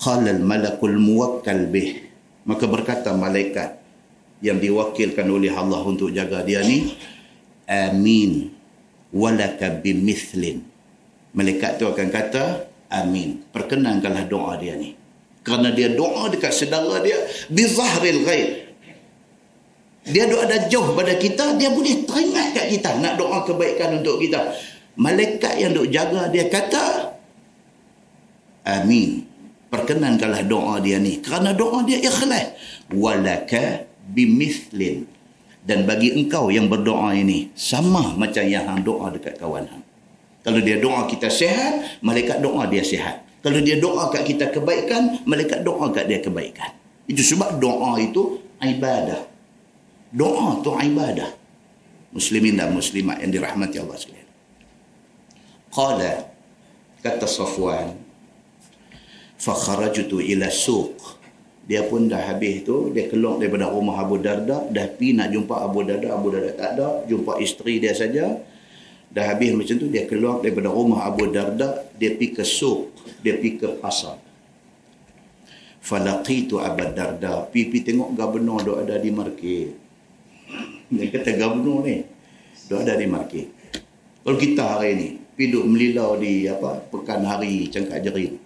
[0.01, 2.01] Qala al malakul muwakkal bih.
[2.49, 3.77] Maka berkata malaikat
[4.41, 6.97] yang diwakilkan oleh Allah untuk jaga dia ni
[7.69, 8.49] amin.
[9.13, 10.69] Walaka bimithlin
[11.33, 13.45] malaikat tu akan kata amin.
[13.53, 14.95] Perkenankanlah doa dia ni.
[15.45, 17.17] Kerana dia doa dekat saudara dia
[17.49, 18.49] bi zahril ghaib.
[20.09, 24.17] Dia doa ada jauh pada kita dia boleh teringat kat kita nak doa kebaikan untuk
[24.19, 24.51] kita.
[24.99, 27.13] Malaikat yang duk jaga dia kata
[28.67, 29.25] amin.
[29.69, 31.21] Perkenankanlah doa dia ni.
[31.21, 32.57] Kerana doa dia ikhlas.
[32.89, 35.18] Walaka bimithlin
[35.63, 39.83] dan bagi engkau yang berdoa ini sama macam yang hang doa dekat kawan hang.
[40.39, 43.27] Kalau dia doa kita sihat malaikat doa dia sihat.
[43.39, 46.75] Kalau dia doa kat kita kebaikan malaikat doa kat dia kebaikan.
[47.07, 49.27] Itu sebab doa itu ibadah.
[50.11, 51.31] Doa tu ibadah.
[52.09, 54.29] Muslimin dan muslimat yang dirahmati Allah sekalian.
[55.69, 56.13] Qala
[57.05, 57.93] kata Safwan
[59.37, 61.18] fakharajtu ila suq
[61.69, 65.53] dia pun dah habis tu dia keluar daripada rumah Abu Darda dah pi nak jumpa
[65.53, 68.41] Abu Darda Abu Darda tak ada jumpa isteri dia saja.
[69.13, 72.89] Dah habis macam tu dia keluar daripada rumah Abu Darda dia pi ke suq
[73.21, 74.17] dia pi ke pasar.
[75.85, 79.69] Falaqitu Abu Darda pi pi tengok gubernur dok ada di market.
[80.89, 82.01] Dia kata gubernur ni
[82.65, 83.45] dok ada di market.
[84.25, 85.07] Kalau kita hari ni
[85.37, 88.41] pi duk melilau di apa pekan hari cangkak jerin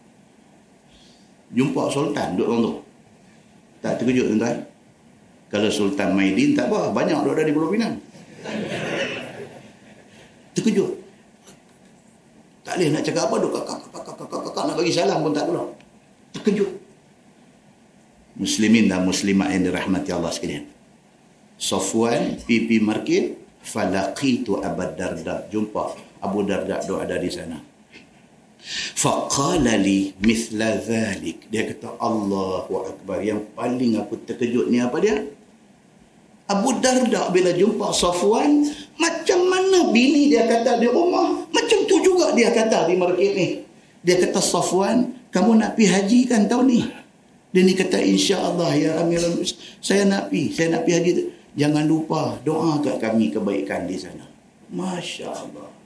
[1.53, 2.82] jumpa sultan duduk orang tu.
[3.84, 4.63] Tak terkejut tuan-tuan.
[5.51, 7.99] Kalau Sultan Maidin tak apa, banyak duduk ada di Pulau Pinang.
[10.55, 11.03] Terkejut.
[12.63, 15.45] Tak boleh nak cakap apa, duk kakak, kakak, kakak, kakak, nak bagi salam pun tak
[15.51, 15.67] boleh.
[16.31, 16.71] Terkejut.
[18.39, 20.65] Muslimin dan muslimat yang dirahmati Allah sekalian.
[21.59, 25.45] Sofwan, pipi market, falaqitu abad darda.
[25.53, 25.84] Jumpa
[26.23, 27.72] Abu Darda ada di sana.
[28.95, 31.51] Faqala li mithla dhalik.
[31.51, 33.20] Dia kata Allahu Akbar.
[33.20, 35.20] Yang paling aku terkejut ni apa dia?
[36.47, 38.68] Abu Darda bila jumpa Safwan,
[38.99, 43.47] macam mana bini dia kata di rumah, macam tu juga dia kata di market ni.
[44.03, 46.82] Dia kata Safwan, kamu nak pi haji kan tahun ni?
[47.53, 49.45] Dia ni kata insya-Allah ya Amirul
[49.80, 51.11] saya nak pi, saya nak pi haji.
[51.53, 54.26] Jangan lupa doa kat kami kebaikan di sana.
[54.74, 55.82] Masya-Allah.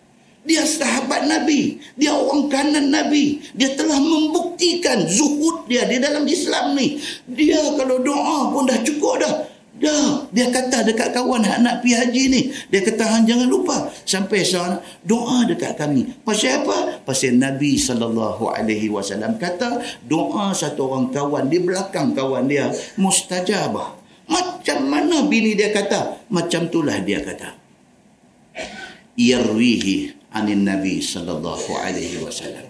[0.48, 1.82] Dia sahabat Nabi.
[2.00, 3.44] Dia orang kanan Nabi.
[3.52, 7.00] Dia telah membuktikan zuhud dia di dalam Islam ni.
[7.28, 9.36] Dia kalau doa pun dah cukup dah.
[9.78, 10.26] Dah.
[10.34, 12.42] Dia kata dekat kawan nak nak pergi haji ni.
[12.74, 13.92] Dia kata hang jangan lupa.
[14.08, 16.10] Sampai sana doa dekat kami.
[16.26, 17.04] Pasal apa?
[17.06, 18.58] Pasal Nabi SAW
[19.38, 19.70] kata
[20.08, 24.00] doa satu orang kawan di belakang kawan dia mustajabah.
[24.28, 26.26] Macam mana bini dia kata?
[26.34, 27.54] Macam itulah dia kata.
[29.18, 32.68] Yarwihi anin Nabi sallallahu alaihi wasallam.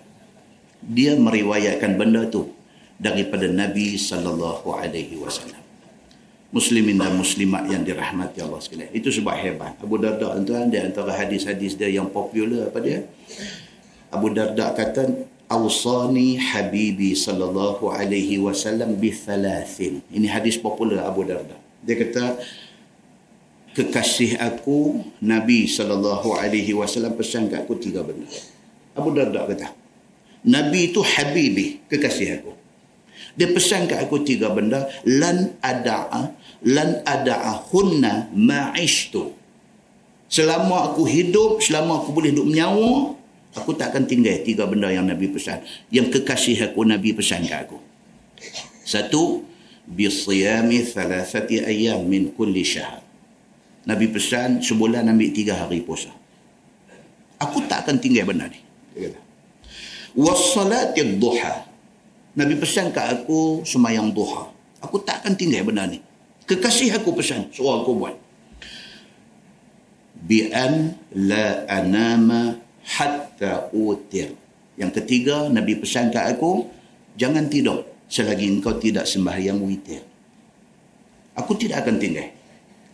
[0.83, 2.53] Dia meriwayatkan benda tu
[3.01, 5.61] daripada Nabi sallallahu alaihi wasallam.
[6.47, 8.87] Muslimin dan muslimat yang dirahmati Allah sekalian.
[8.95, 9.75] Itu sebab hebat.
[9.83, 13.03] Abu Darda tuan dia antara hadis-hadis dia yang popular apa dia?
[14.07, 19.99] Abu Darda kata Awsani Habibi sallallahu alaihi wasallam bi thalathin.
[20.07, 21.55] Ini hadis popular Abu Darda.
[21.83, 22.39] Dia kata
[23.77, 28.25] kekasih aku Nabi sallallahu alaihi wasallam pesan kat aku tiga benda.
[28.97, 29.69] Abu Darda kata,
[30.49, 32.57] Nabi itu habibi, kekasih aku.
[33.37, 36.33] Dia pesan kat aku tiga benda, lan ada'a
[36.65, 39.37] lan ada'a hunna ma'ishtu.
[40.25, 43.13] Selama aku hidup, selama aku boleh hidup menyawa,
[43.53, 45.61] aku tak akan tinggal tiga benda yang Nabi pesan.
[45.93, 47.77] Yang kekasih aku Nabi pesan kat aku.
[48.81, 49.45] Satu,
[49.85, 53.06] bisiyami thalathati ayam min kulli syahr.
[53.87, 56.11] Nabi pesan sebulan ambil tiga hari puasa.
[57.39, 58.59] Aku tak akan tinggal benda ni.
[58.91, 59.19] Dia kata.
[60.11, 61.63] Wassalati duha.
[62.35, 64.51] Nabi pesan kat aku semayang duha.
[64.83, 66.03] Aku tak akan tinggal benda ni.
[66.43, 67.47] Kekasih aku pesan.
[67.55, 68.15] Suruh aku buat.
[70.19, 74.35] Bi'an la anama hatta utir.
[74.75, 76.67] Yang ketiga, Nabi pesan kat aku,
[77.15, 80.03] jangan tidur selagi engkau tidak sembahyang witir.
[81.37, 82.36] Aku tidak akan tinggal.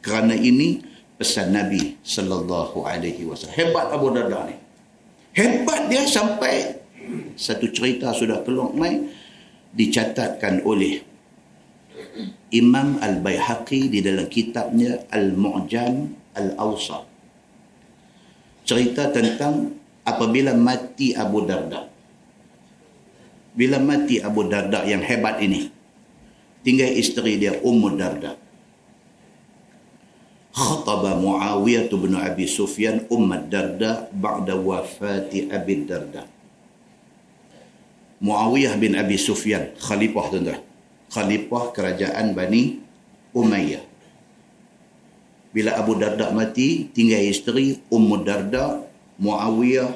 [0.04, 0.84] Kerana ini
[1.16, 3.56] pesan Nabi sallallahu alaihi wasallam.
[3.56, 4.56] Hebat Abu Darda ni.
[5.32, 6.84] Hebat dia sampai
[7.40, 9.08] satu cerita sudah keluar mai
[9.72, 11.00] dicatatkan oleh
[12.52, 17.04] Imam Al-Baihaqi di dalam kitabnya Al-Mu'jam Al-Awsat.
[18.68, 21.88] Cerita tentang apabila mati Abu Darda.
[23.56, 25.72] Bila mati Abu Darda yang hebat ini.
[26.64, 28.43] Tinggal isteri dia Ummu Darda
[30.54, 36.30] khataba Muawiyah bin Abi Sufyan Umm Darda ba'da wafati Abi Darda.
[38.24, 40.62] Muawiyah bin Abi Sufyan, khalifah tuan-tuan.
[41.12, 42.80] Khalifah kerajaan Bani
[43.36, 43.84] Umayyah.
[45.54, 48.82] Bila Abu Darda mati, tinggal isteri Ummu Darda,
[49.22, 49.92] Muawiyah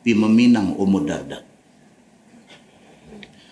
[0.00, 1.44] pi meminang Ummu Darda.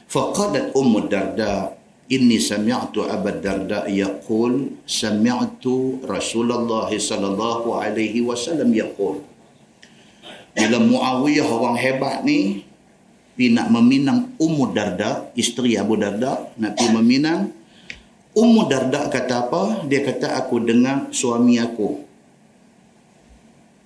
[0.09, 1.77] Faqadat Ummu Darda
[2.09, 9.21] inni sami'tu Abu Darda yaqul sami'tu Rasulullah sallallahu alaihi wasallam yaqul.
[10.57, 12.65] Bila Muawiyah orang hebat ni
[13.39, 17.53] pi nak meminang Ummu Darda isteri Abu Darda nak pi meminang
[18.35, 19.63] Ummu Darda kata apa?
[19.87, 22.03] Dia kata aku dengar suami aku.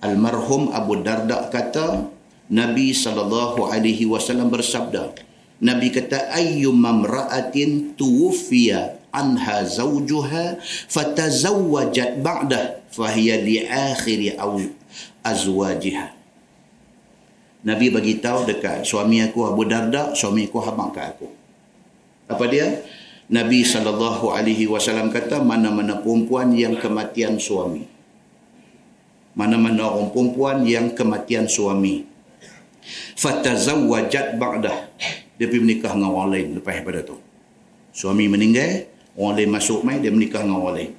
[0.03, 2.11] Almarhum Abu Darda kata
[2.51, 5.15] Nabi sallallahu alaihi wasallam bersabda
[5.63, 10.59] Nabi kata ayyum mamra'atin tuwfiya anha zawjuha
[10.91, 14.35] fatazawwajat ba'dah fahiya li akhiri
[15.23, 16.07] azwajiha.
[17.63, 21.31] Nabi bagi tahu dekat suami aku Abu Darda, suami aku habang kat aku.
[22.27, 22.83] Apa dia?
[23.31, 27.87] Nabi sallallahu alaihi wasallam kata mana-mana perempuan yang kematian suami.
[29.31, 32.03] Mana-mana orang perempuan yang kematian suami.
[33.15, 34.91] Fatazawwajat ba'dah
[35.43, 37.19] dia pergi menikah dengan orang lain lepas daripada tu.
[37.91, 38.87] Suami meninggal,
[39.19, 40.91] orang lain masuk mai dia menikah dengan orang lain.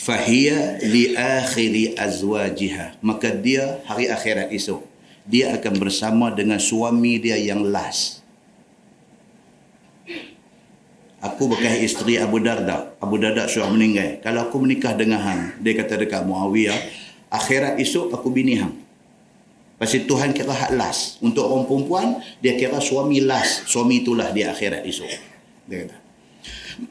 [0.00, 3.04] Fahiyya li akhiri azwajiha.
[3.04, 4.88] Maka dia hari akhirat esok
[5.28, 8.24] dia akan bersama dengan suami dia yang last.
[11.20, 12.96] Aku bekas isteri Abu Darda.
[12.96, 14.24] Abu Darda sudah meninggal.
[14.24, 16.80] Kalau aku menikah dengan hang, dia kata dekat Muawiyah,
[17.28, 18.79] akhirat esok aku bini hang.
[19.80, 21.16] Pasal Tuhan kira hak last.
[21.24, 22.06] Untuk orang perempuan,
[22.44, 23.64] dia kira suami last.
[23.64, 25.08] Suami itulah di akhirat esok.
[25.64, 25.96] Dia kata.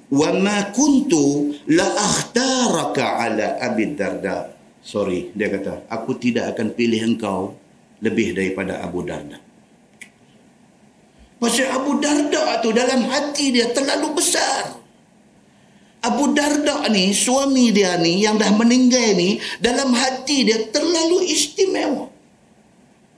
[0.09, 4.49] Wa ma kuntu la akhtaraka ala Abi Darda.
[4.81, 7.53] Sorry, dia kata, aku tidak akan pilih engkau
[8.01, 9.37] lebih daripada Abu Darda.
[11.37, 14.81] Pasal Abu Darda tu dalam hati dia terlalu besar.
[16.01, 22.18] Abu Darda ni, suami dia ni yang dah meninggal ni, dalam hati dia terlalu istimewa.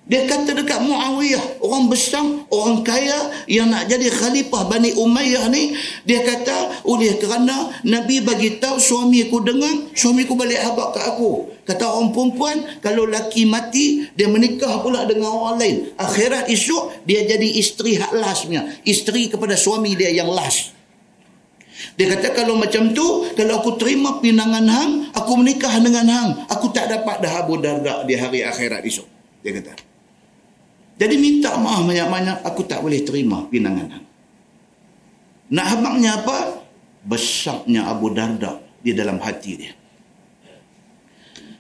[0.10, 5.78] Dia kata dekat Muawiyah, orang besar, orang kaya yang nak jadi khalifah Bani Umayyah ni,
[6.04, 11.02] dia kata, oleh kerana Nabi bagi tahu suami aku dengar, suami aku balik habak ke
[11.06, 11.54] aku.
[11.70, 15.76] Kata orang perempuan, kalau laki mati, dia menikah pula dengan orang lain.
[15.96, 18.68] Akhirat esok, dia jadi isteri hak lastnya.
[18.82, 20.74] Isteri kepada suami dia yang last.
[21.96, 26.74] Dia kata kalau macam tu, kalau aku terima pinangan hang, aku menikah dengan hang, aku
[26.74, 29.06] tak dapat dah Abu Darda di hari akhirat esok.
[29.46, 29.91] Dia kata.
[31.02, 34.06] Jadi minta maaf banyak-banyak, aku tak boleh terima pinangan.
[35.50, 36.62] Nak habangnya apa?
[37.02, 39.74] Besarnya Abu Darda di dalam hati dia.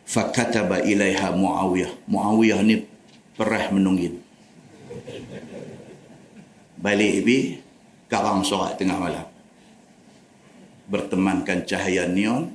[0.05, 2.05] Fakataba ilaiha Muawiyah.
[2.05, 2.85] Muawiyah ni
[3.33, 4.21] perah menunggin.
[6.77, 7.37] Balik bi
[8.05, 9.25] karang sorat tengah malam.
[10.85, 12.53] Bertemankan cahaya neon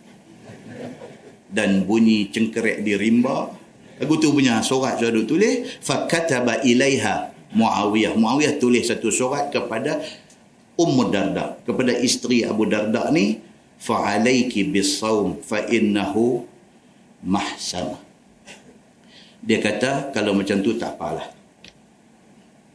[1.50, 3.55] dan bunyi cengkerek di rimba
[3.96, 8.12] Lagu tu punya surat sudah tulis fakataba ilaiha Muawiyah.
[8.12, 10.04] Muawiyah tulis satu surat kepada
[10.76, 13.40] Ummu Darda, kepada isteri Abu Darda ni
[13.80, 16.44] fa alayki bisawm fa innahu
[17.24, 17.96] mahsana.
[19.40, 21.32] Dia kata kalau macam tu tak apalah.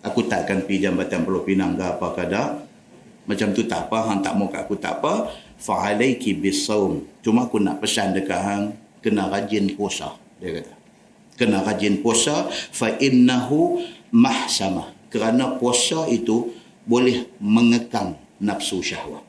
[0.02, 2.66] Aku tak akan pergi jambatan Pulau Pinang ke apa kada.
[3.30, 5.30] Macam tu tak apa, hang tak mau kat aku tak apa.
[5.62, 7.06] Fa alayki bisawm.
[7.22, 8.64] Cuma aku nak pesan dekat hang
[9.06, 10.81] kena rajin puasa, dia kata
[11.42, 13.82] kena rajin puasa fa innahu
[14.14, 14.94] mahsamah.
[15.10, 16.54] Kerana puasa itu
[16.86, 19.26] boleh mengekang nafsu syahwat.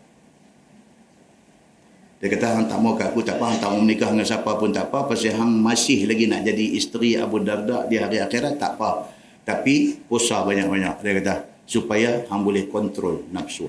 [2.20, 4.54] Dia kata hang tak mau kat aku tak apa hang tak mau menikah dengan siapa
[4.54, 8.60] pun tak apa pasal hang masih lagi nak jadi isteri Abu Darda di hari akhirat
[8.60, 9.10] tak apa.
[9.42, 11.02] Tapi puasa banyak-banyak.
[11.02, 11.34] Dia kata
[11.66, 13.66] supaya hang boleh kontrol nafsu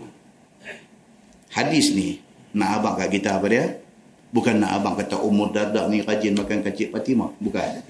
[1.53, 2.17] hadis ni
[2.53, 3.65] nak abang kat kita apa dia?
[4.33, 7.33] Bukan nak abang kata umur Darda ni rajin makan kacik Fatimah.
[7.37, 7.85] Bukan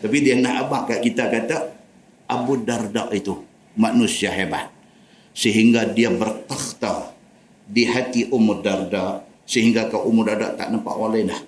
[0.00, 1.56] tapi dia nak abang kat kita kata
[2.24, 3.36] Abu Darda itu
[3.76, 4.72] manusia hebat.
[5.36, 7.12] Sehingga dia bertakhta
[7.68, 11.40] di hati Umar Darda sehingga ke Umar Darda tak nampak lain dah.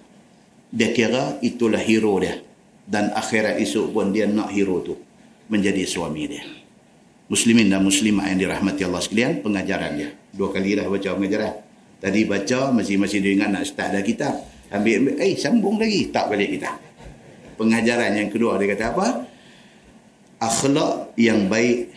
[0.72, 2.38] Dia kira itulah hero dia.
[2.82, 4.94] Dan akhirat esok pun dia nak hero tu
[5.48, 6.44] menjadi suami dia.
[7.32, 10.10] Muslimin dan muslimah yang dirahmati Allah sekalian, pengajaran dia.
[10.34, 11.54] Dua kali dah baca pengajaran.
[12.02, 14.28] Tadi baca, masih-masih dia ingat nak start dah kita.
[14.74, 16.10] Ambil, ambil, eh sambung lagi.
[16.10, 16.91] Tak balik kita
[17.58, 19.06] pengajaran yang kedua dia kata apa
[20.42, 21.92] akhlak yang baik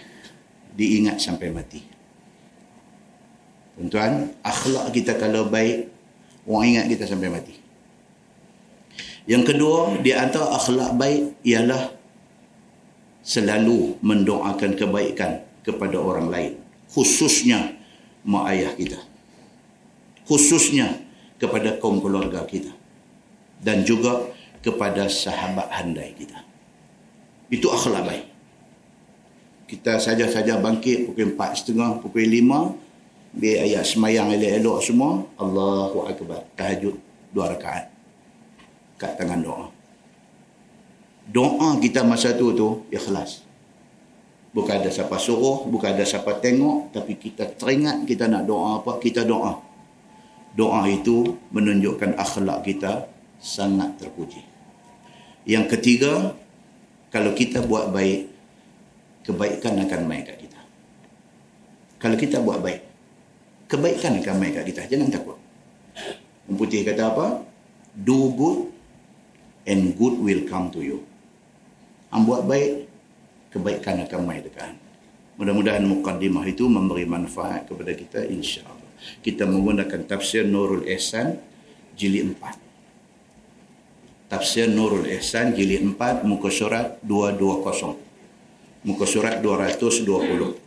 [0.75, 1.81] diingat sampai mati
[3.75, 5.89] tuan-tuan akhlak kita kalau baik
[6.45, 7.55] orang ingat kita sampai mati
[9.25, 11.95] yang kedua di antara akhlak baik ialah
[13.25, 16.53] selalu mendoakan kebaikan kepada orang lain.
[16.93, 17.73] Khususnya
[18.21, 19.01] mak ayah kita.
[20.29, 21.01] Khususnya
[21.41, 22.69] kepada kaum keluarga kita.
[23.65, 24.29] Dan juga
[24.65, 26.41] kepada sahabat handai kita.
[27.53, 28.25] Itu akhlak baik.
[29.69, 32.73] Kita saja-saja bangkit pukul empat setengah, pukul lima.
[33.35, 35.21] Biar ayat semayang elok-elok semua.
[35.37, 36.49] Allahu Akbar.
[36.57, 36.97] Tahajud
[37.29, 37.93] dua rakaat.
[38.97, 39.67] Kat tangan doa.
[41.29, 43.45] Doa kita masa tu tu ikhlas.
[44.55, 46.95] Bukan ada siapa suruh, bukan ada siapa tengok.
[46.95, 49.61] Tapi kita teringat kita nak doa apa, kita doa.
[50.55, 53.11] Doa itu menunjukkan akhlak kita
[53.43, 54.54] sangat terpuji.
[55.45, 56.33] Yang ketiga,
[57.13, 58.33] kalau kita buat baik,
[59.29, 60.59] kebaikan akan main kat kita.
[62.01, 62.81] Kalau kita buat baik,
[63.69, 64.89] kebaikan akan main kat kita.
[64.89, 65.37] Jangan takut.
[66.49, 67.45] Orang putih kata apa?
[67.93, 68.73] Do good
[69.69, 71.05] and good will come to you.
[72.09, 72.89] Am buat baik,
[73.53, 74.73] kebaikan akan main dekat.
[75.37, 78.89] Mudah-mudahan mukaddimah itu memberi manfaat kepada kita insya-Allah.
[79.21, 81.37] Kita menggunakan tafsir Nurul Ihsan
[81.93, 82.64] jilid 4
[84.31, 90.65] tafsir Nurul Ihsan jilid 4 muka surat 220 muka surat 220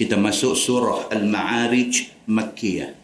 [0.00, 2.96] kita masuk surah Al-Ma'arij Makkiyah.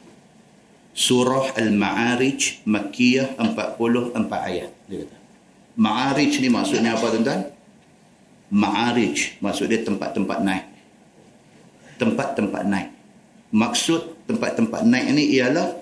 [0.97, 5.17] Surah Al-Ma'arij Makkiyah 44 ayat dia kata.
[5.77, 7.53] Ma'arij ni maksudnya apa tuan-tuan?
[8.49, 10.65] Ma'arij maksud dia tempat-tempat naik.
[12.01, 12.89] Tempat-tempat naik.
[13.53, 15.77] Maksud tempat-tempat naik ini ialah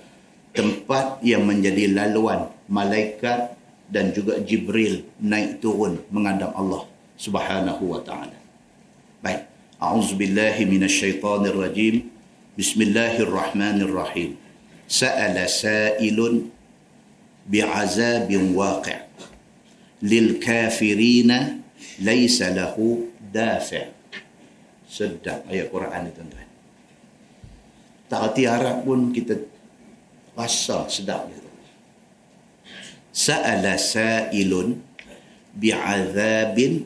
[0.51, 3.57] tempat yang menjadi laluan malaikat
[3.89, 6.89] dan juga Jibril naik turun menghadap Allah
[7.21, 8.37] Subhanahu wa taala.
[9.21, 9.47] Baik.
[9.79, 12.09] A'udzubillahi minasyaitonir rajim.
[12.55, 14.39] Bismillahirrahmanirrahim.
[14.89, 16.49] Sa'ala sa'ilun
[17.49, 19.01] bi'azabin waqi'
[20.05, 21.61] lil kafirina
[22.01, 23.91] laysa lahu dafi'
[24.89, 26.49] sedap ayat Quran itu tuan-tuan.
[28.07, 29.35] Tak hati Arab pun kita
[30.39, 31.44] rasa sedap gitu.
[33.15, 34.75] Sa'ala sa'ilun
[35.55, 36.83] bi'adzabin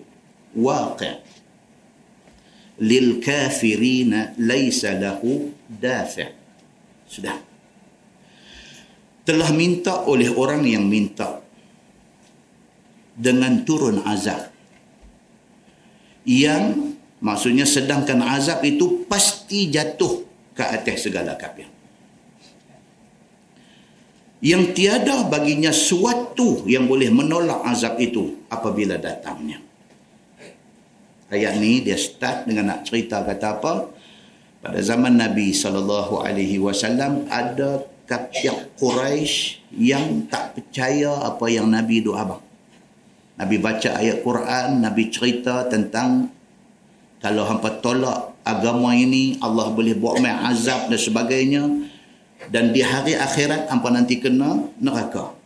[0.52, 1.16] waqi'
[2.84, 6.28] lil kafirina laysa lahu dafi'
[7.08, 7.36] sudah
[9.24, 11.40] telah minta oleh orang yang minta.
[13.18, 14.46] dengan turun azab.
[16.22, 20.22] yang maksudnya sedangkan azab itu pasti jatuh
[20.54, 21.66] ke atas segala kafir
[24.38, 29.58] yang tiada baginya suatu yang boleh menolak azab itu apabila datangnya.
[31.28, 33.72] Ayat ni dia start dengan nak cerita kata apa?
[34.58, 42.00] Pada zaman Nabi sallallahu alaihi wasallam ada kafir Quraisy yang tak percaya apa yang Nabi
[42.00, 42.42] doa abang.
[43.38, 46.32] Nabi baca ayat Quran, Nabi cerita tentang
[47.22, 51.62] kalau hampa tolak agama ini Allah boleh buat mai azab dan sebagainya
[52.48, 55.36] dan di hari akhirat hampa nanti kena neraka.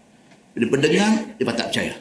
[0.55, 1.95] Bila pendengar, dia tak percaya.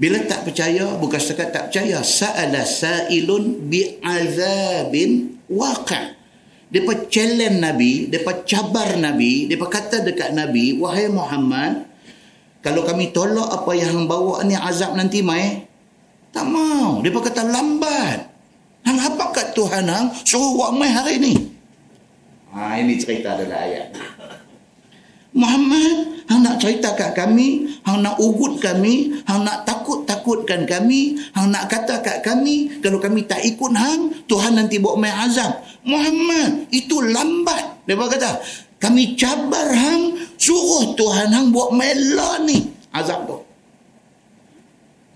[0.00, 2.00] Bila tak percaya, bukan setakat tak percaya.
[2.00, 6.16] Sa'ala sa'ilun bi'azabin waqa'
[6.70, 11.90] Dia challenge Nabi, dia cabar Nabi, dia kata dekat Nabi, wahai Muhammad,
[12.62, 15.66] kalau kami tolak apa yang bawa ni azab nanti mai,
[16.30, 17.02] tak mau.
[17.02, 18.30] Dia kata lambat.
[18.86, 21.49] Hang apa kat Tuhan hang suruh buat mai hari ni?
[22.50, 23.94] Ha, ini cerita dalam ayat.
[25.30, 31.54] Muhammad, hang nak cerita kat kami, hang nak ugut kami, hang nak takut-takutkan kami, hang
[31.54, 35.62] nak kata kat kami, kalau kami tak ikut hang, Tuhan nanti buat main azab.
[35.86, 37.86] Muhammad, itu lambat.
[37.86, 38.42] Dia kata,
[38.82, 42.66] kami cabar hang, suruh Tuhan hang buat mela ni.
[42.90, 43.38] Azab tu.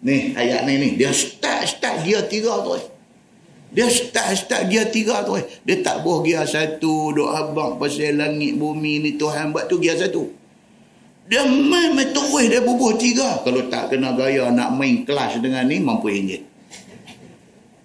[0.06, 0.88] Ni, ayat ni ni.
[0.94, 2.93] Dia start-start dia tiga tu.
[3.74, 3.82] Eh.
[3.82, 5.34] Dia start-start dia tiga tu.
[5.34, 5.44] Eh.
[5.66, 7.10] Dia tak boh dia satu.
[7.10, 10.30] Duk abang pasal langit bumi ni Tuhan buat tu dia satu.
[11.26, 13.42] Dia main main terus dia bubuh tiga.
[13.42, 16.46] Kalau tak kena gaya nak main kelas dengan ni mampu injit.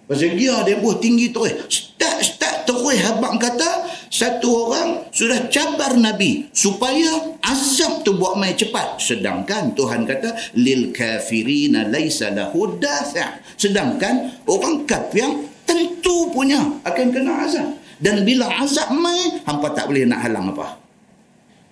[0.06, 1.58] Pasal dia dia buh tinggi terus.
[1.66, 8.98] Start-start terus abang kata satu orang sudah cabar Nabi supaya azab tu buat main cepat.
[8.98, 13.56] Sedangkan Tuhan kata lil kafirina laisa lahu dafi'.
[13.56, 17.78] Sedangkan orang kafir tentu punya akan kena azab.
[18.02, 20.80] Dan bila azab mai, hampa tak boleh nak halang apa.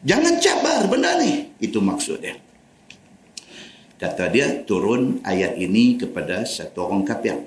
[0.07, 1.51] Jangan cabar benda ni.
[1.59, 2.39] Itu maksud dia.
[3.99, 7.43] Kata dia turun ayat ini kepada satu orang kafir.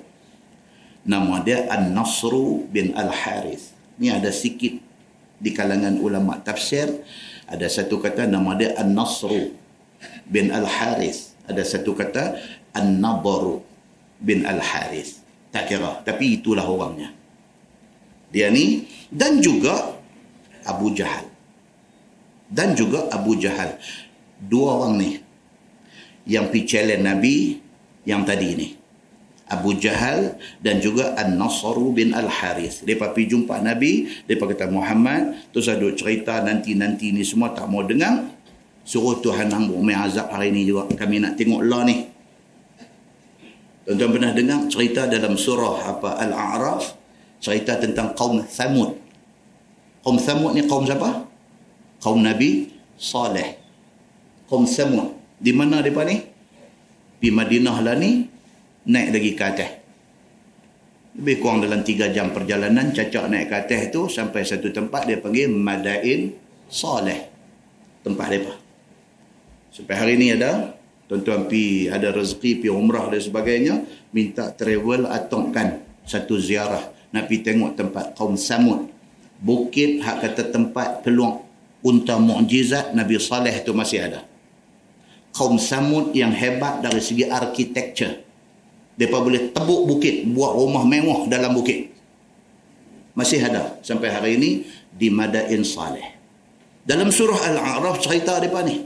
[1.08, 3.72] Nama dia An-Nasru bin Al-Harith.
[3.96, 4.76] Ini ada sikit
[5.40, 6.92] di kalangan ulama tafsir.
[7.48, 9.56] Ada satu kata nama dia An-Nasru
[10.28, 11.32] bin Al-Harith.
[11.48, 12.36] Ada satu kata
[12.76, 13.64] An-Nabaru
[14.20, 15.21] bin Al-Harith
[15.52, 16.00] Tak kira.
[16.02, 17.12] Tapi itulah orangnya.
[18.32, 18.88] Dia ni.
[19.12, 19.92] Dan juga
[20.64, 21.28] Abu Jahal.
[22.48, 23.76] Dan juga Abu Jahal.
[24.40, 25.10] Dua orang ni.
[26.24, 27.34] Yang pergi challenge Nabi
[28.08, 28.68] yang tadi ni.
[29.52, 32.88] Abu Jahal dan juga An-Nasru bin Al-Harith.
[32.88, 34.08] Mereka pergi jumpa Nabi.
[34.24, 35.36] Mereka kata Muhammad.
[35.52, 38.32] Terus ada cerita nanti-nanti ni semua tak mau dengar.
[38.82, 40.88] Suruh Tuhan hang buat azab hari ni juga.
[40.96, 41.96] Kami nak tengok Allah ni.
[43.82, 46.82] Tuan-tuan pernah dengar cerita dalam surah apa Al-A'raf.
[47.42, 48.94] Cerita tentang kaum Thamud.
[50.06, 51.26] Kaum Thamud ni kaum siapa?
[51.98, 53.58] Kaum Nabi Saleh.
[54.46, 55.18] Kaum Thamud.
[55.42, 56.22] Di mana mereka ni?
[57.18, 58.22] Di Madinah lah ni
[58.86, 59.70] naik lagi ke atas.
[61.12, 65.18] Lebih kurang dalam tiga jam perjalanan, cacak naik ke atas tu sampai satu tempat dia
[65.18, 66.30] panggil Madain
[66.70, 67.26] Saleh.
[68.06, 68.54] Tempat mereka.
[69.74, 73.74] Sampai hari ni ada, tuan-tuan pi ada rezeki, pi umrah dan sebagainya,
[74.10, 76.90] minta travel atongkan satu ziarah.
[77.12, 78.88] Nak pi tengok tempat kaum Samud.
[79.42, 81.42] Bukit hak kata tempat peluang
[81.82, 84.20] unta mukjizat Nabi Saleh tu masih ada.
[85.34, 88.22] Kaum Samud yang hebat dari segi architecture
[89.02, 91.88] mereka boleh tebuk bukit, buat rumah mewah dalam bukit.
[93.16, 94.50] Masih ada sampai hari ini
[94.92, 96.16] di Madain Saleh.
[96.84, 98.84] Dalam surah Al-A'raf cerita mereka ni.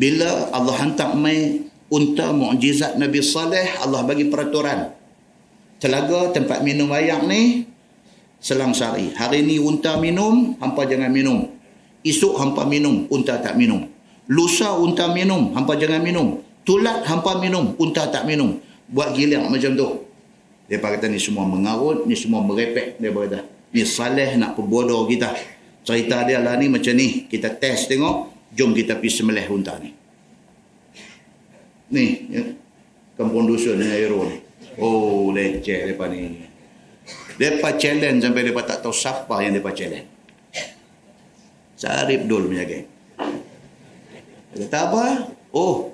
[0.00, 1.60] Bila Allah hantar mai
[1.92, 4.96] unta mukjizat Nabi Saleh, Allah bagi peraturan.
[5.76, 7.68] Telaga tempat minum air ni
[8.40, 9.12] selang sari.
[9.12, 11.52] Hari ni unta minum, hampa jangan minum.
[12.00, 13.84] Esok hampa minum, unta tak minum.
[14.32, 16.40] Lusa unta minum, hampa jangan minum.
[16.64, 18.56] Tulat hampa minum, unta tak minum.
[18.88, 19.88] Buat gilang macam tu.
[20.64, 22.96] Dia kata ni semua mengarut, ni semua merepek.
[22.96, 23.44] Dia kata,
[23.76, 25.36] ni saleh nak perbodoh kita.
[25.84, 27.28] Cerita dia lah ni macam ni.
[27.28, 29.90] Kita test tengok, jom kita pergi semelih unta ni.
[31.90, 32.42] Ni, ya.
[33.18, 34.38] kampung dusun ni aero ni.
[34.78, 36.38] Oh, leceh mereka ni.
[37.40, 40.08] Mereka challenge sampai mereka tak tahu siapa yang mereka challenge.
[41.80, 42.86] Sarip dul punya geng.
[44.50, 45.04] Kata apa?
[45.56, 45.90] Oh,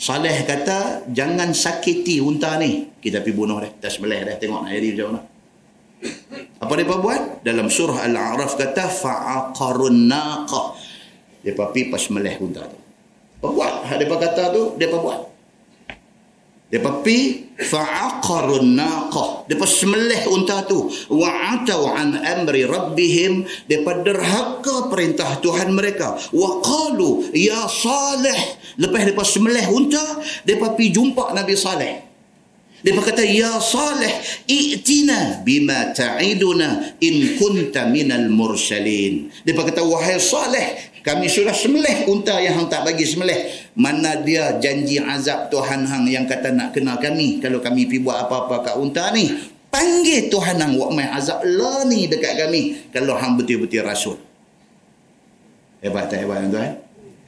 [0.00, 2.88] Saleh kata, jangan sakiti unta ni.
[3.04, 3.68] Kita pergi bunuh dia.
[3.84, 4.36] Dah sebelah dah.
[4.40, 5.20] Tengok nak jadi macam mana.
[6.56, 7.22] Apa dia buat?
[7.44, 10.79] Dalam surah Al-A'raf kata, fa'aqarun naqah.
[11.40, 12.78] Dia pergi pas meleh unta tu.
[13.40, 13.88] Buat?
[13.96, 15.30] Dia kata tu, dia buat.
[16.70, 19.50] Dia pergi fa'aqarun naqah.
[19.50, 20.86] Dia semelih unta tu.
[21.10, 23.42] Wa'atau an amri rabbihim.
[23.66, 26.14] Dia derhaka perintah Tuhan mereka.
[26.30, 28.38] Wa qalu ya salih.
[28.78, 32.10] Lepas dia semelih unta, dia pergi jumpa Nabi Saleh.
[32.80, 34.08] Dia kata, Ya Saleh,
[34.48, 39.28] i'tina bima ta'iduna in kunta minal mursalin.
[39.44, 43.48] Dia kata, Wahai Saleh, kami sudah semelih unta yang hang tak bagi semelih.
[43.72, 47.40] Mana dia janji azab Tuhan hang yang kata nak kenal kami.
[47.40, 49.32] Kalau kami pergi buat apa-apa kat unta ni.
[49.72, 52.92] Panggil Tuhan hang buat main azab lah ni dekat kami.
[52.92, 54.20] Kalau hang betul-betul rasul.
[55.80, 56.76] Hebat tak hebat tuan?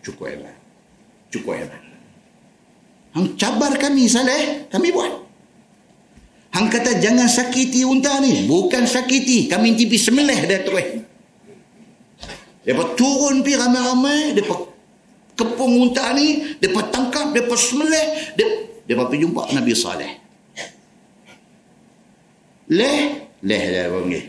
[0.05, 0.57] Cukup hebat.
[1.33, 1.81] Cukup hebat.
[3.17, 4.69] Hang cabar kami Saleh.
[4.69, 5.13] Kami buat.
[6.53, 8.45] Hang kata jangan sakiti unta ni.
[8.45, 9.49] Bukan sakiti.
[9.49, 11.09] Kami tipi semelih dia terus.
[12.63, 14.39] Dia turun pi ramai-ramai.
[14.39, 14.47] Dia
[15.35, 16.57] kepung unta ni.
[16.63, 17.35] Dia tangkap.
[17.35, 18.39] Dia semelih.
[18.87, 20.13] Dia pergi jumpa Nabi Saleh.
[22.71, 23.01] Leh.
[23.43, 24.25] Leh dia panggil.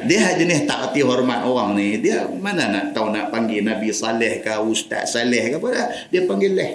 [0.00, 2.02] Dia jenis tak hati hormat orang ni.
[2.02, 6.10] Dia mana nak tahu nak panggil Nabi Saleh ke Ustaz Saleh ke apa.
[6.10, 6.72] Dia panggil leh.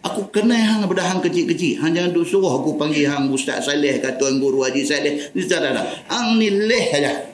[0.00, 1.84] Aku kenal hang pada hang kecil-kecil.
[1.84, 5.30] Hang jangan duk suruh aku panggil hang Ustaz Saleh ke Tuan Guru Haji Saleh.
[5.36, 5.86] Ni tak ada.
[6.10, 7.29] Hang ni leh saja.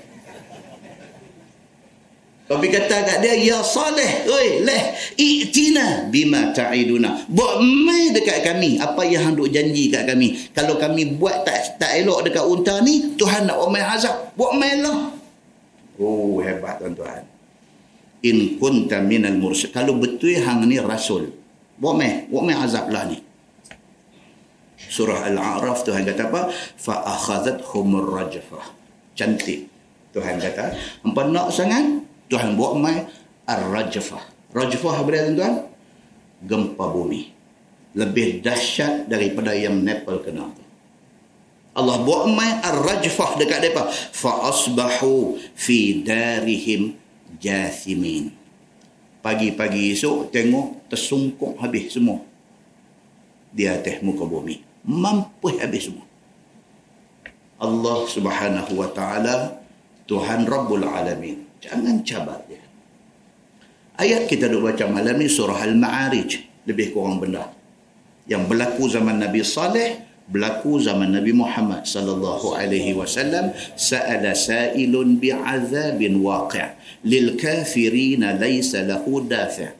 [2.47, 4.82] Tapi kata kat dia, Ya Saleh, oi, leh,
[5.18, 7.26] i'tina bima ta'iduna.
[7.26, 10.38] Buat mai dekat kami, apa yang hang duk janji kat kami.
[10.55, 14.30] Kalau kami buat tak tak elok dekat unta ni, Tuhan nak buat mai azab.
[14.38, 15.11] Buat mai lah.
[15.99, 17.26] Oh, hebat tuan-tuan.
[18.22, 19.74] In kunta minal mursal.
[19.74, 21.34] Kalau betul hang ni rasul,
[21.76, 23.20] Buat meh, buat meh azab lah ni.
[24.86, 26.49] Surah Al-A'raf Tuhan kata apa?
[26.78, 28.64] Fa akhadhathum rajfah.
[29.18, 29.68] Cantik.
[30.16, 30.72] Tuhan kata,
[31.05, 33.07] hampa nak sangat Tuhan buat mai
[33.47, 34.53] ar-rajfah.
[34.55, 35.55] Rajfah apa dia tuan?
[36.43, 37.31] Gempa bumi.
[37.97, 40.62] Lebih dahsyat daripada yang Nepal kena tu.
[41.77, 43.89] Allah buat mai ar-rajfah dekat depa.
[43.93, 46.97] Fa asbahu fi darihim
[47.39, 48.33] jathimin.
[49.22, 52.22] Pagi-pagi esok tengok tersungkuk habis semua.
[53.53, 54.62] Di atas muka bumi.
[54.87, 56.07] Mampu habis semua.
[57.57, 59.64] Allah subhanahu wa ta'ala
[60.05, 61.45] Tuhan Rabbul Alamin.
[61.66, 62.62] Jangan cabar dia.
[63.98, 66.62] Ayat kita duk baca malam ni surah Al-Ma'arij.
[66.62, 67.50] Lebih kurang benda.
[68.30, 76.18] Yang berlaku zaman Nabi Saleh berlaku zaman Nabi Muhammad sallallahu alaihi wasallam sa'ala sa'ilun bi'adzabin
[76.18, 76.66] waqi'
[77.06, 79.70] lil kafirin laysa lahu dafi'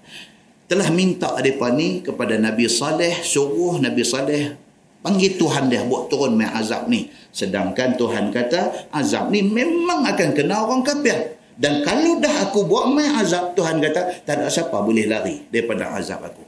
[0.71, 4.55] telah minta depa ni kepada Nabi Saleh suruh Nabi Saleh
[5.03, 10.31] panggil Tuhan dia buat turun mai azab ni sedangkan Tuhan kata azab ni memang akan
[10.31, 14.77] kena orang kafir dan kalau dah aku buat mai azab Tuhan kata tak ada siapa
[14.85, 16.45] boleh lari daripada azab aku.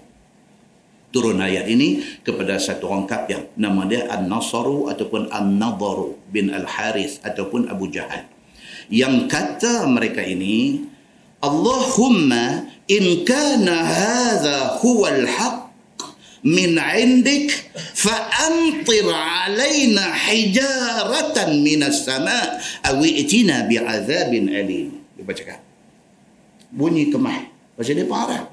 [1.09, 7.73] Turun ayat ini kepada satu orang kafir nama dia An-Nasaru ataupun An-Nadaru bin Al-Haris ataupun
[7.73, 8.29] Abu Jahal.
[8.93, 10.85] Yang kata mereka ini
[11.41, 15.73] Allahumma in kana hadha huwa al-haq
[16.45, 17.57] min indik
[17.97, 24.98] fa amtir alaina hijaratan min as-sama' aw i'tina bi'adzabin alim
[25.29, 25.61] dia baca
[26.73, 27.39] bunyi kemah
[27.77, 28.49] baca dia parah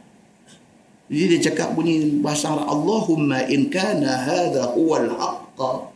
[1.06, 5.94] jadi dia cakap bunyi bahasa Arab Allahumma in kana hadha huwal haqq.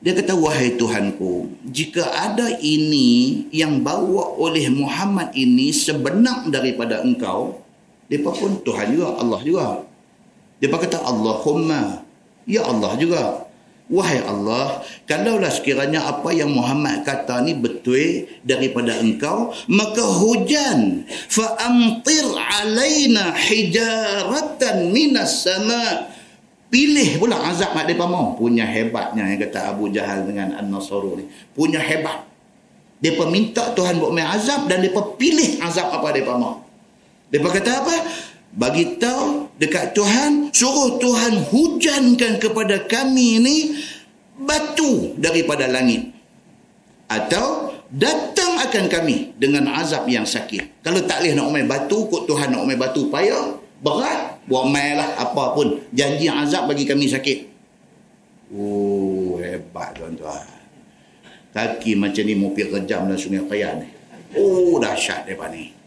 [0.00, 7.60] Dia kata wahai Tuhanku, jika ada ini yang bawa oleh Muhammad ini sebenar daripada engkau,
[8.08, 9.66] depa pun Tuhan juga, Allah juga.
[10.56, 12.00] Depa kata Allahumma,
[12.48, 13.49] ya Allah juga.
[13.90, 21.58] Wahai Allah, kalaulah sekiranya apa yang Muhammad kata ni betul daripada engkau, maka hujan fa
[21.58, 26.06] amtir alaina hijaratan minas sama.
[26.70, 28.38] Pilih pula azab mak depa mau.
[28.38, 31.26] Punya hebatnya yang kata Abu Jahal dengan An-Nasaru ni.
[31.50, 32.30] Punya hebat.
[33.02, 36.62] Depa minta Tuhan buat mai azab dan depa pilih azab apa depa mau.
[37.26, 37.94] Depa kata apa?
[38.50, 43.56] Bagi tahu dekat Tuhan suruh Tuhan hujankan kepada kami ini
[44.42, 46.10] batu daripada langit.
[47.10, 50.82] Atau datang akan kami dengan azab yang sakit.
[50.82, 53.58] Kalau tak boleh nak umai batu kok Tuhan nak umai batu payah?
[53.80, 55.78] Berat buat mai lah apa pun.
[55.94, 57.38] Janji azab bagi kami sakit.
[58.50, 60.46] Oh hebat tuan-tuan.
[61.50, 63.88] Kaki macam ni mobil kejam dalam sungai Qayan ni.
[64.38, 65.79] Oh dahsyat depan ni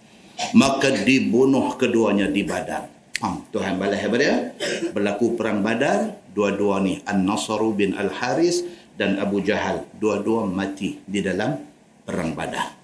[0.52, 2.92] maka dibunuh keduanya di Badar.
[3.24, 4.52] Pam, Tuhan balas apa dia?
[4.92, 8.68] Berlaku perang Badar, dua-dua ni An-Nasru bin Al-Haris
[9.00, 11.56] dan Abu Jahal, dua-dua mati di dalam
[12.04, 12.76] perang Badar.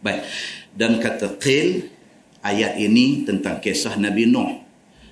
[0.00, 0.24] Baik.
[0.72, 1.92] Dan kata Qil
[2.40, 4.56] ayat ini tentang kisah Nabi Nuh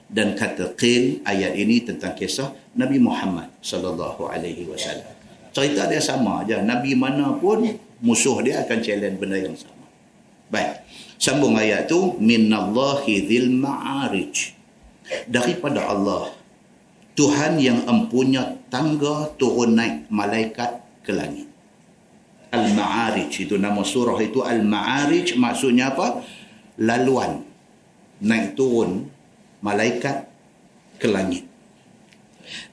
[0.09, 5.13] dan kata Qil ayat ini tentang kisah Nabi Muhammad sallallahu alaihi wasallam.
[5.53, 6.65] Cerita dia sama aja.
[6.65, 7.69] Nabi mana pun
[8.01, 9.85] musuh dia akan challenge benda yang sama.
[10.49, 10.88] Baik.
[11.19, 14.55] Sambung ayat tu minallahi dzil ma'arij.
[15.27, 16.31] Daripada Allah
[17.19, 21.51] Tuhan yang empunya tangga turun naik malaikat ke langit.
[22.55, 26.23] Al-Ma'arij itu nama surah itu Al-Ma'arij maksudnya apa?
[26.79, 27.43] Laluan
[28.23, 29.11] naik turun
[29.59, 30.31] malaikat
[31.03, 31.43] ke langit.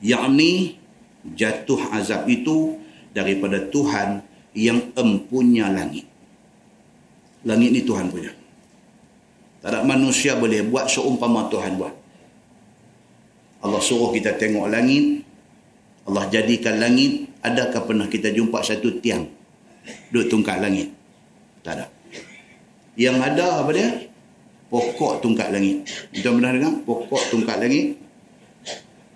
[0.05, 0.77] Yakni
[1.25, 2.77] jatuh azab itu
[3.17, 4.21] daripada Tuhan
[4.53, 6.05] yang empunya langit.
[7.45, 8.33] Langit ni Tuhan punya.
[9.61, 11.93] Tak ada manusia boleh buat seumpama Tuhan buat.
[13.65, 15.25] Allah suruh kita tengok langit.
[16.05, 17.29] Allah jadikan langit.
[17.41, 19.25] Adakah pernah kita jumpa satu tiang
[20.09, 20.89] duduk tungkat langit?
[21.61, 21.85] Tak ada.
[22.97, 23.89] Yang ada apa dia?
[24.69, 25.85] Pokok tungkat langit.
[26.13, 26.73] Kita pernah dengar?
[26.85, 28.01] Pokok tungkat langit.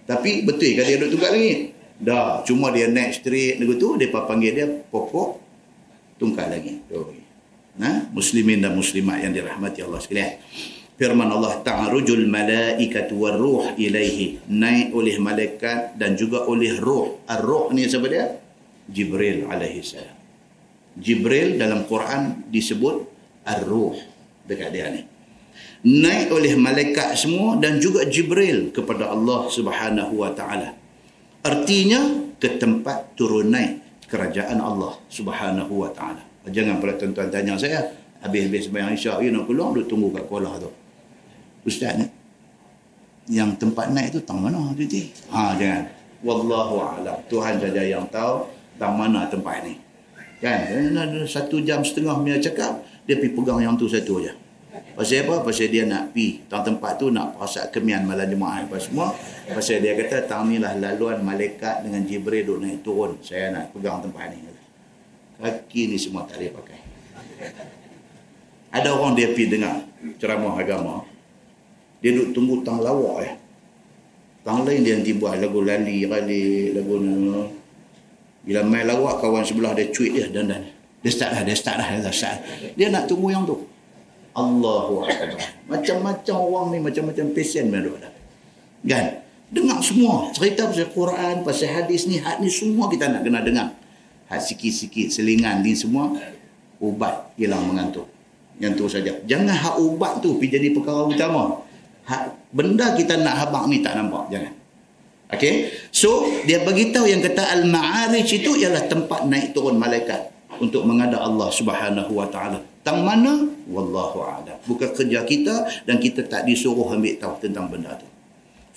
[0.06, 1.60] Tapi betul kan dia duduk tungkat langit?
[2.02, 2.42] Dah.
[2.46, 3.62] Cuma dia naik straight.
[3.62, 5.42] Dia panggil dia pokok
[6.18, 6.82] tungkat langit.
[6.90, 7.10] Oh
[7.80, 8.12] ha?
[8.12, 10.38] muslimin dan muslimat yang dirahmati Allah sekalian.
[11.00, 14.52] Firman Allah ta'arujul malaikatu warruh ilaihi.
[14.52, 17.24] Naik oleh malaikat dan juga oleh ruh.
[17.24, 18.36] Ar-ruh ni siapa dia?
[18.84, 20.12] Jibril alaihi salam.
[21.00, 23.08] Jibril dalam Quran disebut
[23.48, 23.96] ar-ruh
[24.44, 25.08] dekat dia ni.
[25.88, 30.76] Naik oleh malaikat semua dan juga Jibril kepada Allah Subhanahu wa taala.
[31.48, 37.84] Artinya ke tempat turun naik kerajaan Allah Subhanahu wa taala Jangan pula tuan-tuan tanya saya.
[38.20, 40.68] Habis-habis sembahyang isyak, you nak keluar, duduk tunggu kat kuala tu.
[41.64, 42.06] Ustaz ni,
[43.32, 44.84] yang tempat naik tu tang mana tu?
[45.32, 45.84] Ha, jangan.
[46.20, 47.16] Wallahu a'lam.
[47.32, 48.44] Tuhan saja yang tahu
[48.76, 49.80] tang mana tempat ni.
[50.44, 50.68] Kan?
[50.96, 54.36] Ada satu jam setengah punya cakap, dia pergi pegang yang tu satu aja.
[55.00, 55.48] Pasal apa?
[55.48, 59.16] Pasal dia nak pi tang tempat tu nak pasak kemian malam jemaah apa semua.
[59.48, 63.16] Pasal dia kata tang ni lah laluan malaikat dengan Jibril duk naik turun.
[63.24, 64.59] Saya nak pegang tempat ni.
[65.40, 66.80] Kaki ni semua tak boleh pakai.
[68.76, 69.88] Ada orang dia pergi dengar
[70.20, 71.08] ceramah agama.
[72.04, 73.34] Dia duduk tunggu tang lawak ya.
[74.44, 77.16] Tang lain dia nanti buat lagu lali, rali, lagu ni.
[78.44, 80.64] Bila main lawak, kawan sebelah dia cuit dia dan dan.
[81.00, 82.38] Dia start dah, dia start dah, dia start.
[82.76, 83.64] Dia nak tunggu yang tu.
[84.36, 85.40] Allahu Akbar.
[85.68, 88.14] Macam-macam orang ni, macam-macam pesen mereka dah.
[88.88, 89.06] Kan?
[89.50, 90.30] Dengar semua.
[90.36, 93.79] Cerita pasal Quran, pasal hadis ni, had ni semua kita nak kena dengar.
[94.30, 96.14] Had sikit-sikit, selingan ni semua.
[96.78, 98.06] Ubat hilang mengantuk.
[98.62, 99.12] Yang tu saja.
[99.26, 101.66] Jangan hak ubat tu pergi jadi perkara utama.
[102.06, 104.30] Hak benda kita nak habak ni tak nampak.
[104.30, 104.54] Jangan.
[105.30, 105.74] Okay.
[105.94, 110.32] So, dia beritahu yang kata Al-Ma'arij itu ialah tempat naik turun malaikat.
[110.60, 112.60] Untuk menghadap Allah subhanahu wa ta'ala.
[112.84, 113.48] Tang mana?
[113.72, 114.60] Wallahu a'lam.
[114.68, 118.10] Bukan kerja kita dan kita tak disuruh ambil tahu tentang benda tu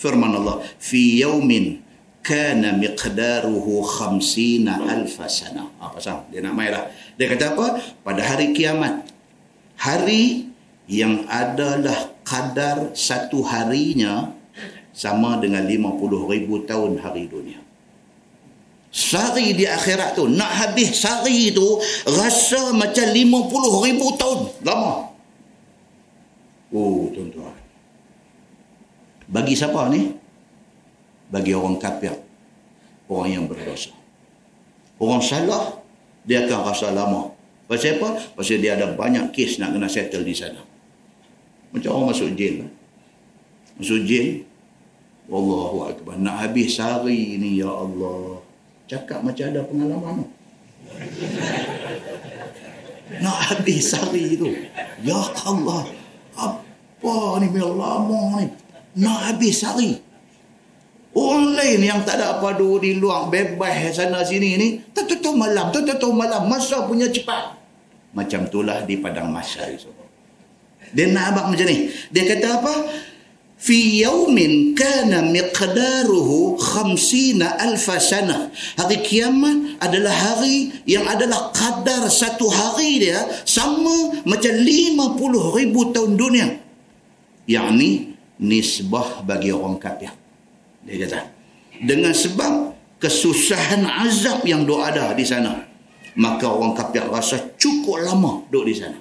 [0.02, 1.78] firman Allah fi yaumin
[2.22, 5.66] kana miqdaruhu khamsina alfa sana.
[5.82, 6.86] Apa sah dia nak main lah.
[7.18, 7.66] Dia kata apa?
[8.06, 9.04] Pada hari kiamat
[9.82, 10.46] hari
[10.86, 14.30] yang adalah kadar satu harinya
[14.94, 17.58] sama dengan 50 ribu tahun hari dunia.
[18.92, 24.40] Sari di akhirat tu nak habis sari tu rasa macam 50 ribu tahun.
[24.62, 25.10] Lama.
[26.70, 27.56] Oh tuan-tuan.
[29.32, 30.21] Bagi siapa ni?
[31.32, 32.12] Bagi orang kafir.
[33.08, 33.90] Orang yang berdosa.
[35.00, 35.80] Orang salah,
[36.28, 37.32] dia akan rasa lama.
[37.66, 38.20] Pasal apa?
[38.36, 40.60] Pasal dia ada banyak kes nak kena settle di sana.
[41.72, 42.68] Macam orang masuk jail.
[43.80, 44.44] Masuk jail.
[45.32, 46.20] Allahu Akbar.
[46.20, 48.44] Nak habis sehari ni, Ya Allah.
[48.84, 50.28] Cakap macam ada pengalaman.
[53.24, 54.52] Nak habis sehari tu.
[55.00, 55.16] Ya
[55.48, 55.88] Allah.
[56.36, 58.52] Apa ni, lama ni
[58.96, 60.00] nak habis hari.
[61.12, 65.68] Orang lain yang tak ada apa dulu di luar bebas sana sini ni, tahu malam,
[65.68, 67.52] tahu malam, masa punya cepat.
[68.16, 69.92] Macam itulah di padang masa itu.
[70.92, 71.88] Dia nak abang macam ni.
[72.12, 72.74] Dia kata apa?
[73.56, 78.52] Fi yaumin kana miqdaruhu khamsina alfa sana.
[78.76, 85.92] Hari kiamat adalah hari yang adalah kadar satu hari dia sama macam lima puluh ribu
[85.92, 86.48] tahun dunia.
[87.48, 87.90] Yang ni
[88.36, 90.12] nisbah bagi orang kafir.
[90.82, 91.20] Dia kata,
[91.82, 95.62] dengan sebab kesusahan azab yang dok ada di sana,
[96.18, 98.98] maka orang kafir rasa cukup lama duduk di sana.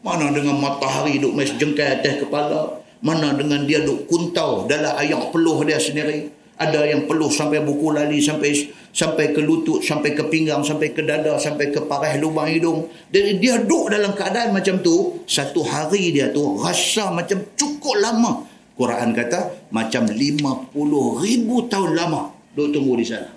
[0.00, 5.34] Mana dengan matahari duduk mes jengkai atas kepala, mana dengan dia duduk kuntau dalam ayak
[5.34, 8.52] peluh dia sendiri, ada yang peluh sampai buku lali sampai
[8.92, 13.38] sampai ke lutut sampai ke pinggang sampai ke dada sampai ke parah lubang hidung dan
[13.38, 18.49] dia duduk dalam keadaan macam tu satu hari dia tu rasa macam cukup lama
[18.80, 20.72] Quran kata macam 50
[21.20, 23.28] ribu tahun lama duduk tunggu di sana.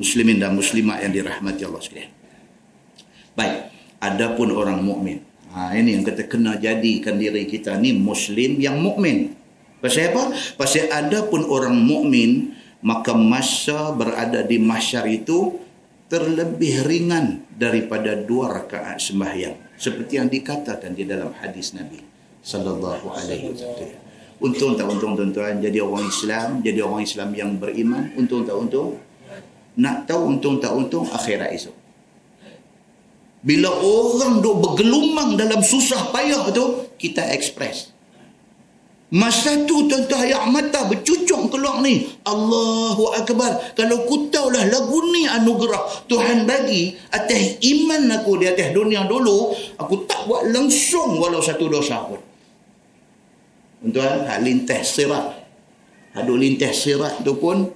[0.00, 2.12] Muslimin dan muslimat yang dirahmati Allah sekalian.
[3.36, 3.68] Baik
[4.00, 5.20] adapun orang mukmin.
[5.52, 9.36] Ha ini yang kata kena jadikan diri kita ni muslim yang mukmin.
[9.84, 10.32] Pasal apa?
[10.56, 15.60] Pasal ada pun orang mukmin maka masa berada di mahsyar itu
[16.08, 19.76] terlebih ringan daripada dua rakaat sembahyang.
[19.76, 22.00] Seperti yang dikatakan di dalam hadis Nabi
[22.40, 24.01] sallallahu alaihi wasallam.
[24.42, 28.98] Untung tak untung tuan-tuan jadi orang Islam, jadi orang Islam yang beriman, untung tak untung?
[29.78, 31.76] Nak tahu untung tak untung akhirat esok.
[33.42, 37.94] Bila orang duk bergelumang dalam susah payah tu, kita express.
[39.12, 42.08] Masa tu tuan-tuan ayat mata bercucuk keluar ni.
[42.24, 43.76] Allahu Akbar.
[43.76, 49.52] Kalau ku tahulah lagu ni anugerah Tuhan bagi atas iman aku di atas dunia dulu,
[49.76, 52.31] aku tak buat langsung walau satu dosa pun.
[53.82, 55.42] Tuan-tuan, hak lintas sirat.
[56.14, 57.66] Haduk lintas sirat tu pun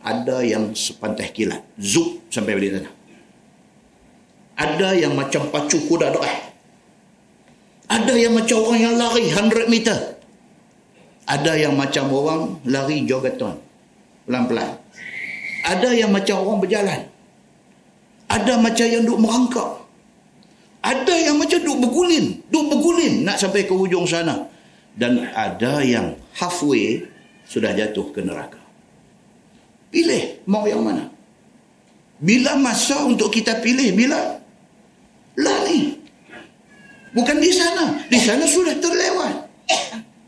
[0.00, 1.60] ada yang sepantai kilat.
[1.76, 2.90] Zup sampai balik sana.
[4.56, 6.32] Ada yang macam pacu kuda doa.
[7.92, 10.12] Ada yang macam orang yang lari 100 meter
[11.26, 13.54] ada yang macam orang lari jogeton
[14.26, 14.76] pelan-pelan
[15.62, 17.00] ada yang macam orang berjalan
[18.26, 19.70] ada macam yang duk merangkak
[20.82, 24.50] ada yang macam duk bergulin duk bergulin nak sampai ke hujung sana
[24.96, 27.08] dan ada yang halfway
[27.48, 28.60] sudah jatuh ke neraka
[29.92, 31.08] pilih mau yang mana
[32.22, 34.40] bila masa untuk kita pilih bila
[35.36, 35.96] lari
[37.12, 39.52] bukan di sana di sana sudah terlewat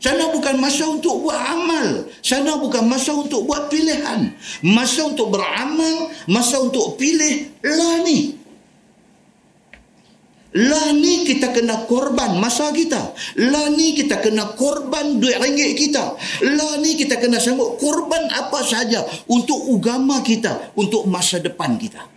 [0.05, 2.05] sana bukan masa untuk buat amal.
[2.21, 4.29] Sana bukan masa untuk buat pilihan.
[4.61, 8.37] Masa untuk beramal, masa untuk pilih lah ni.
[10.55, 13.11] Lah ni kita kena korban masa kita.
[13.43, 16.15] Lah ni kita kena korban duit ringgit kita.
[16.47, 22.15] Lah ni kita kena sanggup korban apa saja untuk agama kita, untuk masa depan kita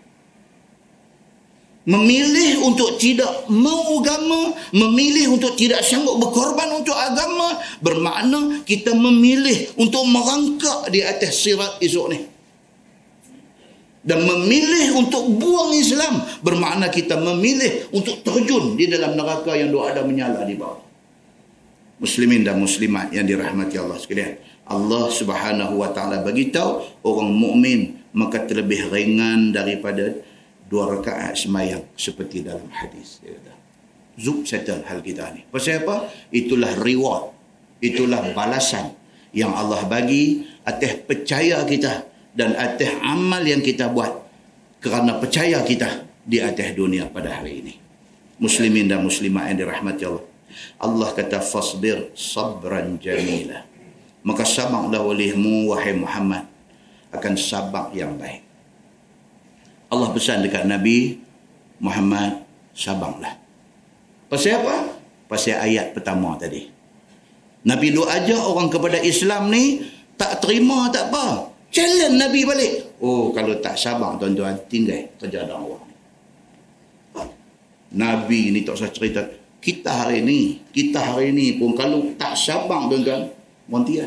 [1.88, 9.72] memilih untuk tidak mau agama, memilih untuk tidak sanggup berkorban untuk agama, bermakna kita memilih
[9.80, 12.37] untuk merangkak di atas sirat esok ni.
[14.08, 19.92] Dan memilih untuk buang Islam, bermakna kita memilih untuk terjun di dalam neraka yang doa
[19.92, 20.80] ada menyala di bawah.
[21.98, 24.38] muslimin dan muslimat yang dirahmati Allah sekalian.
[24.70, 30.14] Allah Subhanahu wa taala bagi tahu orang mukmin maka terlebih ringan daripada
[30.70, 33.52] dua rakaat semayang seperti dalam hadis dia kata.
[34.18, 35.42] Zup settle hal kita ni.
[35.50, 36.10] Pasal apa?
[36.30, 37.34] Itulah reward.
[37.82, 38.94] Itulah balasan
[39.34, 44.10] yang Allah bagi atas percaya kita dan atas amal yang kita buat
[44.78, 47.74] kerana percaya kita di atas dunia pada hari ini.
[48.38, 50.24] Muslimin dan muslimat yang dirahmati Allah.
[50.78, 53.66] Allah kata fasbir sabran jamila.
[54.22, 56.46] Maka sabaklah olehmu wahai Muhammad
[57.10, 58.44] akan sabak yang baik.
[59.88, 61.16] Allah pesan dekat Nabi
[61.80, 62.44] Muhammad
[62.76, 63.34] sabaklah.
[64.28, 65.00] Pasal apa?
[65.26, 66.68] Pasal ayat pertama tadi.
[67.64, 69.82] Nabi lu ajar orang kepada Islam ni
[70.14, 71.57] tak terima tak apa.
[71.68, 72.72] Challenge Nabi balik.
[73.04, 75.84] Oh kalau tak sabar tuan-tuan tinggal kerja orang.
[77.92, 79.24] Nabi ni tak usah cerita.
[79.58, 83.26] Kita hari ni, kita hari ni pun kalau tak sabar tuan-tuan,
[83.66, 84.06] montia.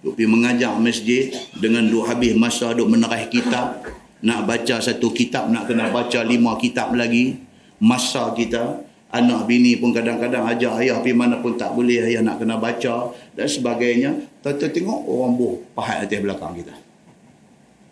[0.00, 1.28] Duk pergi mengajar masjid
[1.60, 3.84] dengan duk habis masa duk menerah kitab.
[4.20, 7.36] Nak baca satu kitab, nak kena baca lima kitab lagi.
[7.80, 12.38] Masa kita, anak bini pun kadang-kadang ajar ayah pergi mana pun tak boleh ayah nak
[12.38, 14.10] kena baca dan sebagainya.
[14.40, 16.74] Tata tengok orang buh pahat atas belakang kita.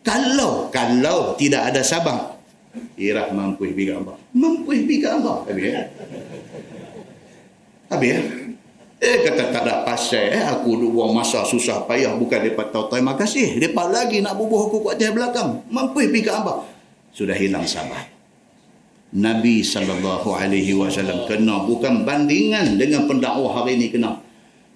[0.07, 2.39] Kalau kalau tidak ada sabang
[2.99, 5.83] irah mampu pergi gambar mampu pergi gambar habis ya
[7.89, 8.21] habis ya
[8.99, 10.43] eh kata tak ada pasal eh?
[10.43, 13.63] Aku duk buang masa susah payah bukan depa tahu terima kasih.
[13.63, 15.63] Depa lagi nak bubuh aku kat atas belakang.
[15.71, 16.57] Mampu pergi gambar
[17.15, 18.18] sudah hilang sabar
[19.09, 24.21] Nabi sallallahu alaihi wasallam kena bukan bandingan dengan pendakwah hari ini kena.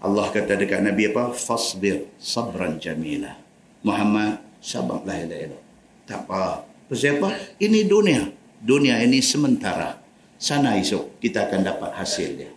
[0.01, 1.37] Allah kata dekat Nabi apa?
[1.37, 3.37] Fasbir sabran jamila.
[3.85, 5.63] Muhammad sabarlah ya Allah.
[6.09, 6.65] Tak apa.
[6.89, 7.29] Pasal apa?
[7.61, 8.25] Ini dunia.
[8.63, 10.01] Dunia ini sementara.
[10.41, 12.51] Sana esok kita akan dapat hasil dia.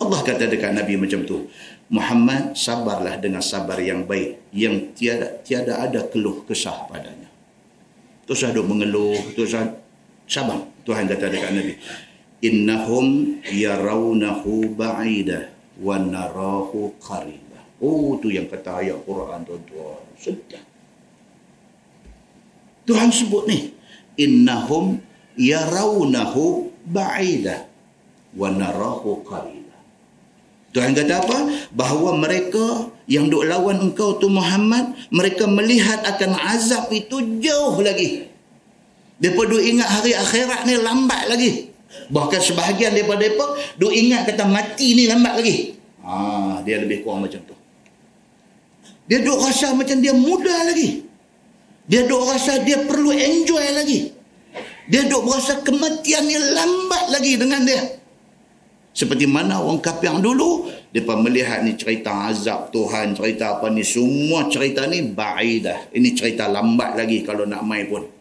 [0.00, 1.46] Allah kata dekat Nabi macam tu.
[1.92, 7.28] Muhammad sabarlah dengan sabar yang baik yang tiada tiada ada keluh kesah padanya.
[8.24, 9.52] Terus ada mengeluh, terus
[10.30, 10.69] sabar.
[10.84, 11.74] Tuhan kata dekat Nabi.
[12.40, 17.60] Innahum yarawnahu ba'ida wa narahu qariba.
[17.80, 20.04] Oh, tu yang kata ayat Quran tuan-tuan.
[20.16, 20.64] Sedap.
[22.88, 23.76] Tuhan sebut ni.
[24.16, 25.00] Innahum
[25.36, 27.68] yarawnahu ba'ida
[28.32, 29.76] wa narahu qariba.
[30.70, 31.38] Tuhan kata apa?
[31.76, 38.29] Bahawa mereka yang duk lawan engkau tu Muhammad, mereka melihat akan azab itu jauh lagi
[39.20, 41.68] mereka duk ingat hari akhirat ni lambat lagi.
[42.08, 43.46] Bahkan sebahagian daripada mereka
[43.76, 45.76] duk ingat kata mati ni lambat lagi.
[46.00, 47.52] Ha, dia lebih kurang macam tu.
[49.04, 51.04] Dia duk rasa macam dia muda lagi.
[51.84, 54.08] Dia duk rasa dia perlu enjoy lagi.
[54.88, 58.00] Dia duk rasa kematian ni lambat lagi dengan dia.
[58.90, 64.50] Seperti mana orang kafir dulu, mereka melihat ni cerita azab Tuhan, cerita apa ni, semua
[64.50, 65.92] cerita ni ba'idah.
[65.94, 68.19] Ini cerita lambat lagi kalau nak main pun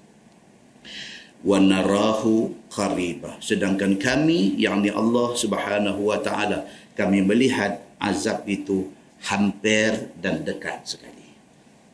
[1.39, 6.67] wa narahu qariba sedangkan kami yakni Allah Subhanahu wa taala
[6.99, 8.91] kami melihat azab itu
[9.23, 11.27] hampir dan dekat sekali.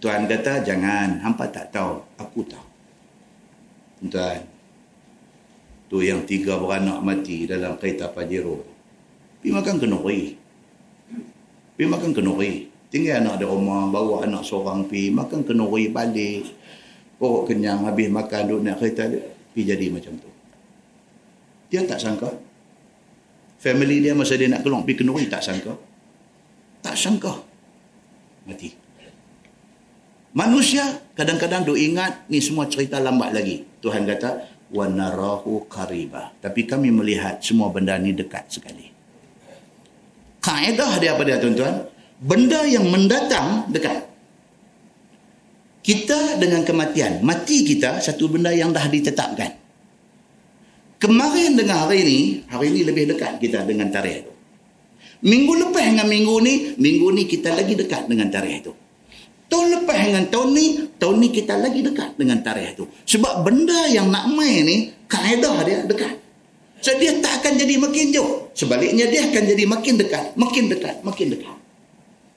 [0.02, 2.68] Tuhan kata jangan hampa tak tahu aku tahu.
[4.06, 4.42] Tuhan
[5.90, 8.66] tu yang tiga beranak mati dalam kereta Pajero
[9.46, 10.22] pergi makan kenuri.
[11.78, 12.54] Pergi makan kenuri.
[12.90, 16.50] Tinggal anak di rumah bawa anak seorang pergi makan kenuri balik.
[17.22, 20.28] Pokok kenyang habis makan duduk nak kereta dia pergi jadi macam tu.
[21.72, 22.28] Dia tak sangka.
[23.64, 25.72] Family dia masa dia nak keluar pergi kenuri tak sangka.
[26.84, 27.34] Tak sangka.
[28.44, 28.76] Mati.
[30.36, 30.84] Manusia
[31.16, 33.64] kadang-kadang duk ingat ni semua cerita lambat lagi.
[33.80, 36.36] Tuhan kata narahu qariba.
[36.44, 38.92] Tapi kami melihat semua benda ni dekat sekali.
[40.44, 41.88] Kaedah dia apa dia tuan-tuan?
[42.20, 44.04] Benda yang mendatang dekat
[45.86, 47.22] kita dengan kematian.
[47.22, 49.54] Mati kita satu benda yang dah ditetapkan.
[50.98, 54.34] Kemarin dengan hari ini, hari ini lebih dekat kita dengan tarikh itu.
[55.22, 58.74] Minggu lepas dengan minggu ni, minggu ni kita lagi dekat dengan tarikh itu.
[59.46, 60.66] Tahun lepas dengan tahun ni,
[60.98, 62.90] tahun ni kita lagi dekat dengan tarikh itu.
[63.06, 66.18] Sebab benda yang nak main ni, kaedah dia dekat.
[66.82, 68.50] So dia tak akan jadi makin jauh.
[68.58, 71.58] Sebaliknya dia akan jadi makin dekat, makin dekat, makin dekat.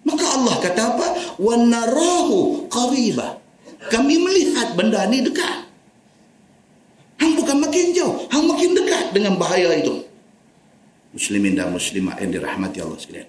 [0.08, 1.06] Maka Allah kata apa?
[1.36, 3.36] Wa narahu qariba.
[3.92, 5.68] Kami melihat benda ni dekat.
[7.20, 10.06] Hang bukan makin jauh, hang makin dekat dengan bahaya itu.
[11.12, 13.28] Muslimin dan muslimat yang dirahmati Allah sekalian.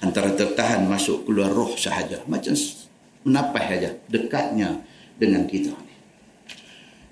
[0.00, 2.22] Antara tertahan masuk keluar roh sahaja.
[2.30, 2.54] Macam
[3.26, 4.80] menapas saja dekatnya
[5.18, 5.74] dengan kita.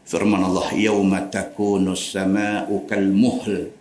[0.06, 3.74] Firman Allah, "Yauma takunu as-samaa'u kal-muhl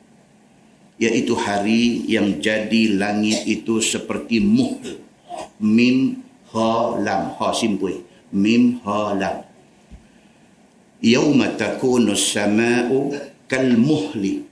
[1.04, 5.04] iaitu hari yang jadi langit itu seperti muhl
[5.60, 6.24] mim
[6.56, 7.36] ha lam.
[7.36, 8.00] Ha simpui
[8.32, 9.44] mim ha lam.
[11.04, 13.12] Yauma takunu as-sama'u
[13.52, 14.48] kal muhli.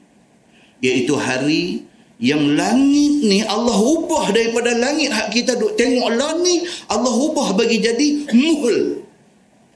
[0.84, 1.88] Iaitu hari
[2.20, 5.16] yang langit ni Allah ubah daripada langit.
[5.16, 9.08] Hak kita duk tengok lah ni Allah ubah bagi jadi muhl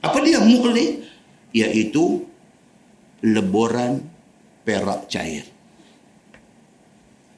[0.04, 1.02] apa dia muhl ni
[1.56, 2.22] iaitu
[3.26, 4.04] leburan
[4.62, 5.55] perak cair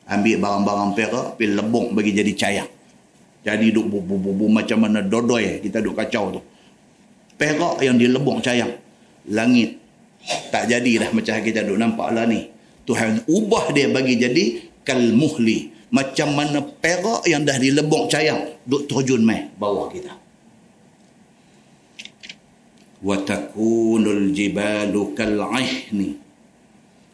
[0.08, 2.66] ambil barang-barang perak pergi lebong bagi jadi cair
[3.48, 6.40] jadi duk bu, bu, bu, bu, macam mana dodoi kita duk kacau tu.
[7.38, 8.76] Perak yang dilebong cair
[9.30, 9.78] langit
[10.50, 12.50] tak jadi dah macam kita duk nampak lah ni.
[12.84, 14.44] Tuhan ubah dia bagi jadi
[14.82, 15.76] kal muhli.
[15.88, 20.12] Macam mana perak yang dah dilebok cayang duk terjun mai bawah kita.
[23.00, 26.20] Wa takunul jibalu kal ihni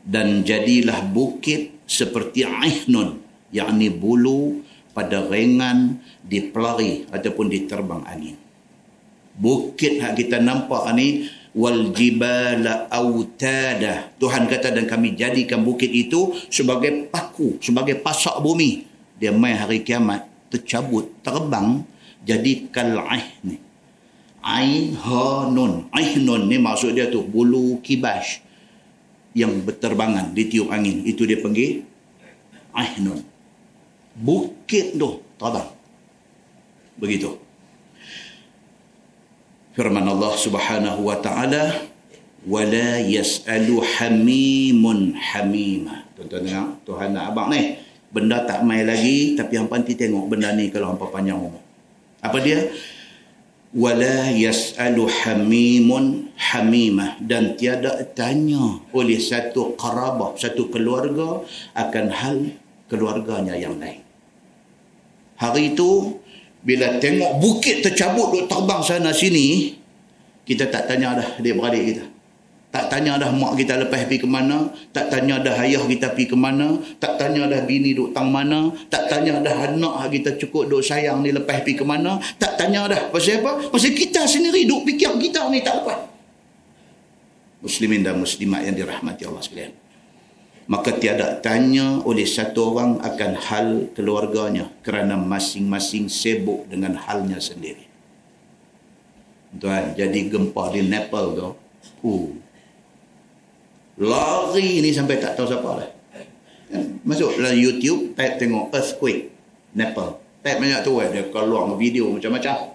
[0.02, 3.20] dan jadilah bukit seperti ihnun
[3.54, 4.62] yakni bulu
[4.94, 8.36] pada rengan dipelari ataupun diterbang angin.
[9.34, 14.14] Bukit yang kita nampak ni wal jibala autada.
[14.22, 18.86] Tuhan kata dan kami jadikan bukit itu sebagai paku sebagai pasak bumi.
[19.18, 21.82] Dia mai hari kiamat tercabut terbang
[22.22, 22.94] jadi kal
[23.42, 23.58] ni
[24.44, 28.38] ain ha nun ainun ni maksud dia tu bulu kibas
[29.34, 31.02] yang berterbangan ditiup angin.
[31.04, 31.82] Itu dia panggil
[32.74, 33.22] ainun
[34.14, 35.68] bukit tu terbang
[36.94, 37.34] begitu.
[39.74, 41.82] Firman Allah Subhanahu wa taala
[42.46, 46.06] wala yasalu hamimun hamima.
[46.14, 47.82] Tuan-tuan tengok Tuhan nak abang ni
[48.14, 51.58] benda tak mai lagi tapi hangpa nanti tengok benda ni kalau hangpa panjang umur.
[52.22, 52.70] Apa dia
[53.74, 57.18] wala yasalu hamimun hamimah.
[57.18, 61.42] Dan tiada tanya oleh satu qarabah satu keluarga
[61.74, 62.38] akan hal
[62.86, 64.00] keluarganya yang lain.
[65.34, 66.22] Hari itu
[66.64, 69.76] bila tengok bukit tercabut duk terbang sana sini
[70.48, 72.04] kita tak tanya dah dia beradik kita
[72.74, 76.26] tak tanya dah mak kita lepas pergi ke mana tak tanya dah ayah kita pergi
[76.26, 80.66] ke mana tak tanya dah bini duk tang mana tak tanya dah anak kita cukup
[80.66, 84.66] duk sayang ni lepas pergi ke mana tak tanya dah pasal apa pasal kita sendiri
[84.66, 86.02] duk fikir kita ni tak lepas
[87.62, 89.72] muslimin dan muslimat yang dirahmati Allah sekalian
[90.66, 97.84] maka tiada tanya oleh satu orang akan hal keluarganya kerana masing-masing sibuk dengan halnya sendiri.
[99.60, 101.48] Tuan, jadi gempa di Nepal tu.
[102.00, 102.43] Uh.
[103.94, 105.88] Lari ni sampai tak tahu siapa lah.
[107.06, 109.30] Masuk dalam YouTube, type tengok earthquake
[109.78, 110.18] Nepal.
[110.42, 112.74] Type banyak tu eh, dia keluar video macam-macam.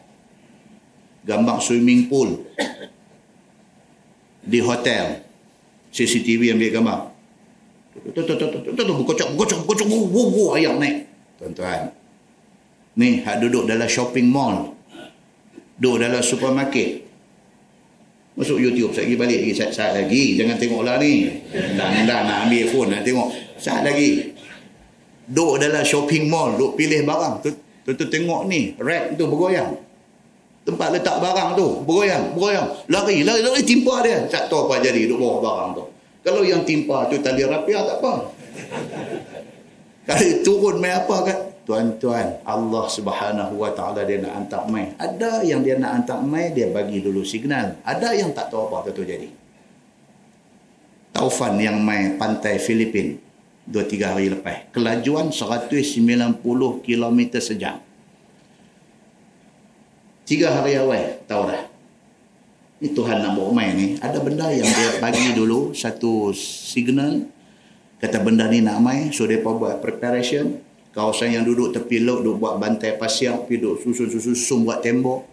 [1.27, 2.39] Gambar swimming pool.
[4.39, 5.27] Di hotel.
[5.89, 6.99] CCTV ambil gambar.
[8.13, 11.09] Berkocok, berkocok, berkocok, wuh, ayam naik.
[11.41, 11.91] Tuan-tuan.
[12.95, 14.77] Ni, hak duduk dalam shopping mall.
[15.75, 17.08] Duduk dalam supermarket.
[18.39, 19.51] Masuk YouTube, saya pergi balik lagi.
[19.51, 21.27] Saat, saat lagi, jangan tengoklah ni.
[21.51, 23.27] Dah, dah nak ambil phone, nak tengok.
[23.59, 24.31] Saat lagi.
[25.27, 27.43] Duduk dalam shopping mall, duduk pilih barang.
[27.43, 27.51] Tu,
[27.83, 29.75] tu, tengok ni, rack tu bergoyang.
[30.63, 32.67] Tempat letak barang tu, bergoyang, bergoyang.
[32.87, 34.23] Lari, lari, lari, timpa dia.
[34.31, 35.83] Tak tahu apa jadi duduk bawah barang tu.
[36.23, 38.13] Kalau yang timpa tu tali rapiah tak apa.
[40.07, 41.39] Kalau turun mai apa kan?
[41.69, 44.89] Tuan-tuan, Allah Subhanahu Wa Taala dia nak hantar mai.
[44.97, 47.77] Ada yang dia nak hantar mai, dia bagi dulu signal.
[47.85, 49.29] Ada yang tak tahu apa tu jadi.
[51.13, 53.21] Taufan yang mai pantai Filipin
[53.69, 54.65] dua tiga hari lepas.
[54.73, 56.41] Kelajuan 190
[56.81, 57.77] km sejam.
[60.25, 61.69] Tiga hari awal, tahu dah.
[62.81, 63.87] Ini Tuhan nak bawa main ni.
[64.01, 67.29] Ada benda yang dia bagi dulu satu signal.
[68.01, 69.13] Kata benda ni nak main.
[69.13, 70.68] So, dia buat preparation.
[70.99, 73.31] Kawasan yang duduk tepi laut, duduk buat bantai pasir.
[73.47, 75.23] Pergi duduk susun-susun buat tembok.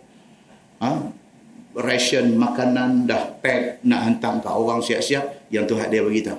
[0.79, 1.11] Ha?
[1.83, 5.51] Ration makanan dah pack nak hantar ke orang siap-siap.
[5.51, 6.39] Yang Tuhan dia beritahu.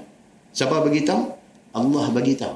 [0.56, 1.28] Siapa beritahu?
[1.76, 2.56] Allah beritahu.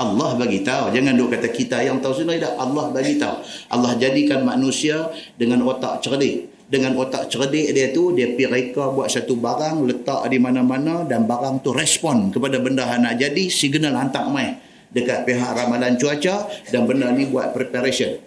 [0.00, 0.88] Allah bagi tahu.
[0.96, 2.56] Jangan duk kata kita yang tahu sendiri dah.
[2.56, 3.44] Allah bagi tahu.
[3.68, 9.10] Allah jadikan manusia dengan otak cerdik dengan otak cerdik dia tu dia pergi reka buat
[9.10, 13.98] satu barang letak di mana-mana dan barang tu respon kepada benda yang nak jadi signal
[13.98, 18.18] hantar mai dekat pihak ramalan cuaca dan benda ni buat preparation.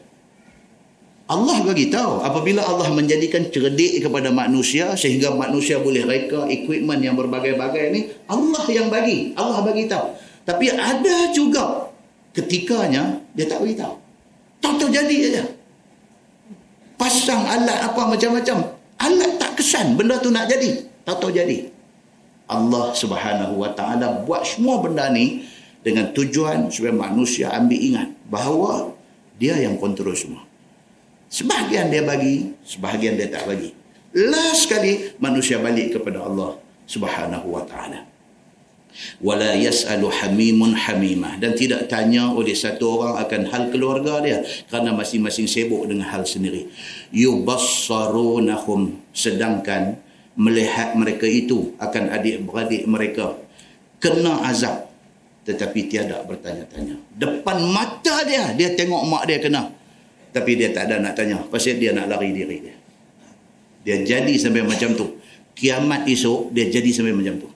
[1.23, 7.15] Allah bagi tahu apabila Allah menjadikan cerdik kepada manusia sehingga manusia boleh reka equipment yang
[7.15, 9.31] berbagai-bagai ni Allah yang bagi.
[9.40, 10.14] Allah bagi tahu.
[10.44, 11.88] Tapi ada juga
[12.35, 13.95] ketikanya dia tak bagi tahu.
[14.60, 15.44] Tahu-tahu jadi saja.
[16.99, 18.57] Pasang alat apa macam-macam
[18.99, 20.84] alat tak kesan benda tu nak jadi.
[21.07, 21.72] Tak tahu jadi.
[22.52, 25.48] Allah Subhanahu wa taala buat semua benda ni
[25.84, 28.95] dengan tujuan supaya manusia ambil ingat bahawa
[29.35, 30.47] dia yang kontrol semua.
[31.27, 33.76] Sebahagian dia bagi, sebahagian dia tak bagi.
[34.14, 36.55] Last sekali manusia balik kepada Allah
[36.85, 38.05] Subhanahu wa taala.
[39.18, 44.93] Wala yas'alu hamimun hamimah dan tidak tanya oleh satu orang akan hal keluarga dia kerana
[44.93, 46.69] masing-masing sibuk dengan hal sendiri.
[47.10, 49.97] Yubassarunahum sedangkan
[50.38, 53.34] melihat mereka itu akan adik-beradik mereka
[53.97, 54.92] kena azab
[55.43, 56.95] tetapi tiada bertanya-tanya.
[57.19, 59.71] Depan mata dia dia tengok mak dia kena
[60.33, 62.75] tapi dia tak ada nak tanya pasal dia nak lari diri dia.
[63.83, 65.21] Dia jadi sampai macam tu.
[65.53, 67.49] Kiamat esok, dia jadi sampai macam tu.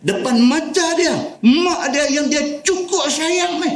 [0.00, 1.14] Depan mata dia,
[1.44, 3.70] mak dia yang dia cukup sayang ni.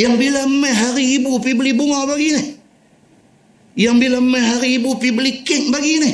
[0.00, 2.44] Yang bila mai hari ibu pergi beli bunga bagi ni.
[3.76, 6.12] Yang bila mai hari ibu pergi beli kek bagi ni.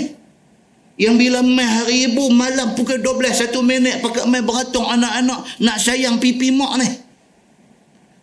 [0.97, 5.77] Yang bila mai hari ibu malam pukul 12 1 minit pakai mai beratung anak-anak nak
[5.77, 6.89] sayang pipi mak ni.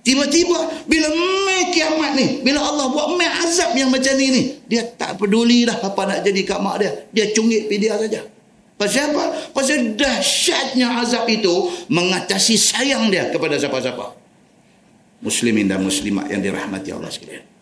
[0.03, 1.07] Tiba-tiba bila
[1.47, 5.63] mai kiamat ni, bila Allah buat mai azab yang macam ni ni, dia tak peduli
[5.63, 6.91] dah apa nak jadi kat mak dia.
[7.13, 8.25] Dia cungit pi dia saja.
[8.73, 9.53] Pasal apa?
[9.53, 14.17] Pasal dahsyatnya azab itu mengatasi sayang dia kepada siapa-siapa.
[15.23, 17.52] Muslimin dan muslimat yang dirahmati Allah sekalian.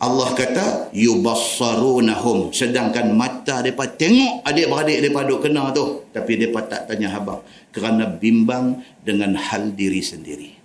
[0.00, 6.88] Allah kata yubassarunahum sedangkan mata depa tengok adik-beradik depa duk kena tu tapi depa tak
[6.88, 10.56] tanya khabar kerana bimbang dengan hal diri sendiri.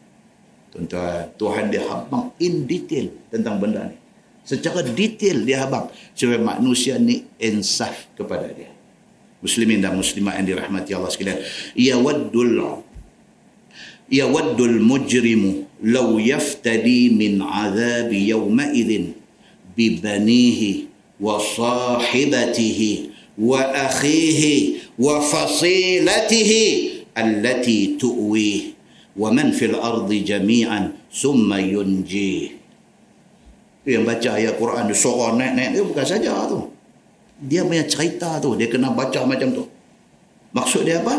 [0.71, 3.99] Tuan-tuan, Tuhan dia habang in detail tentang benda ni.
[4.47, 8.71] Secara detail dia habang supaya manusia ni insaf kepada dia.
[9.43, 11.43] Muslimin dan muslimat yang dirahmati Allah sekalian.
[11.75, 12.83] Ya waddul
[14.05, 19.14] Ya waddul mujrimu law yaftadi min azab yawma idzin
[19.76, 20.88] bi banihi
[21.20, 24.56] wa sahibatihi wa akhihi
[25.00, 26.62] wa fasilatihi
[27.14, 28.80] allati tu'wihi
[29.20, 30.80] ومن في الأرض جميعا
[31.10, 32.60] ثم ينجيه
[33.80, 36.68] yang baca ayat Quran dia sorang naik-naik dia bukan saja tu
[37.40, 39.64] dia punya cerita tu dia kena baca macam tu
[40.52, 41.16] maksud dia apa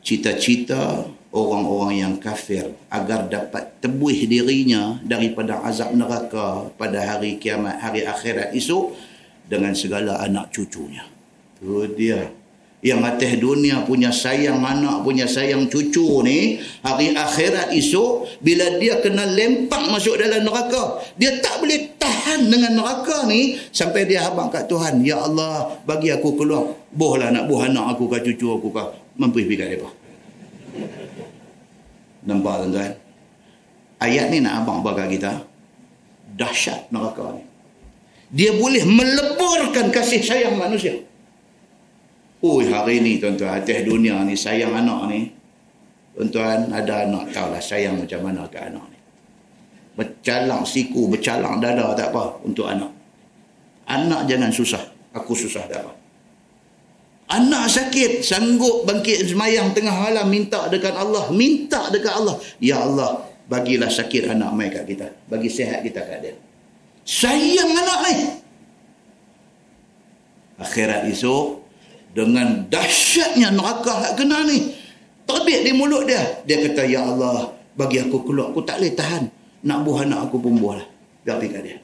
[0.00, 8.03] cita-cita orang-orang yang kafir agar dapat tebuih dirinya daripada azab neraka pada hari kiamat hari
[8.03, 8.91] akhirat esok
[9.47, 11.07] dengan segala anak cucunya.
[11.59, 12.27] Tu dia.
[12.81, 18.97] Yang atas dunia punya sayang anak punya sayang cucu ni hari akhirat esok bila dia
[18.97, 24.49] kena lempak masuk dalam neraka dia tak boleh tahan dengan neraka ni sampai dia habang
[24.49, 26.73] kat Tuhan ya Allah bagi aku keluar.
[26.89, 30.00] Bohlah nak boh anak aku kat cucu aku kat mampu pergi kat mereka
[32.25, 32.93] nampak tuan-tuan
[34.01, 35.41] ayat ni nak abang bagi kita
[36.37, 37.43] dahsyat neraka ni
[38.31, 40.95] dia boleh meleburkan kasih sayang manusia
[42.41, 45.29] Ui hari ni tuan-tuan atas dunia ni sayang anak ni.
[46.17, 48.99] Tuan-tuan ada anak tahulah sayang macam mana ke anak ni.
[49.93, 52.89] Bercalang siku, bercalang dada tak apa untuk anak.
[53.85, 54.81] Anak jangan susah.
[55.13, 55.93] Aku susah tak apa.
[57.31, 61.31] Anak sakit, sanggup bangkit semayang tengah malam minta dekat Allah.
[61.31, 62.35] Minta dekat Allah.
[62.59, 65.07] Ya Allah, bagilah sakit anak mai kat kita.
[65.31, 66.35] Bagi sehat kita kat dia.
[67.07, 68.15] Sayang anak ni.
[70.59, 71.61] Akhirat esok,
[72.11, 74.75] dengan dahsyatnya neraka hak kena ni
[75.23, 79.23] terbit di mulut dia dia kata ya Allah bagi aku keluar aku tak boleh tahan
[79.63, 80.87] nak buah anak aku pun buah lah
[81.23, 81.77] biar pergi dia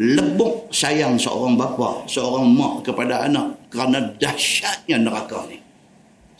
[0.00, 5.60] lebok sayang seorang bapa seorang mak kepada anak kerana dahsyatnya neraka ni.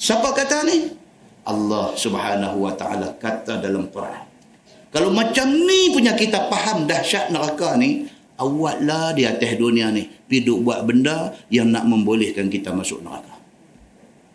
[0.01, 0.89] Siapa kata ni?
[1.45, 4.25] Allah subhanahu wa ta'ala kata dalam Quran.
[4.89, 8.09] Kalau macam ni punya kita faham dahsyat neraka ni
[8.41, 13.37] awaklah di atas dunia ni piduk buat benda yang nak membolehkan kita masuk neraka.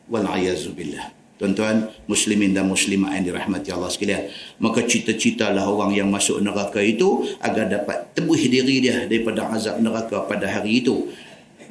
[0.05, 4.31] Walayazubillah tuan-tuan muslimin dan muslimat yang dirahmati Allah sekalian.
[4.63, 10.23] Maka cita-citalah orang yang masuk neraka itu agar dapat tebus diri dia daripada azab neraka
[10.27, 11.11] pada hari itu.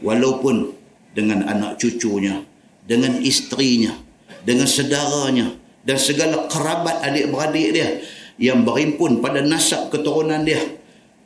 [0.04, 0.76] Walaupun
[1.16, 2.44] dengan anak cucunya
[2.84, 3.96] dengan isterinya
[4.44, 7.88] dengan sedaranya dan segala kerabat adik-beradik dia
[8.36, 10.60] yang berimpun pada nasab keturunan dia.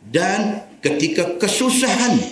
[0.09, 2.23] Dan ketika kesusahan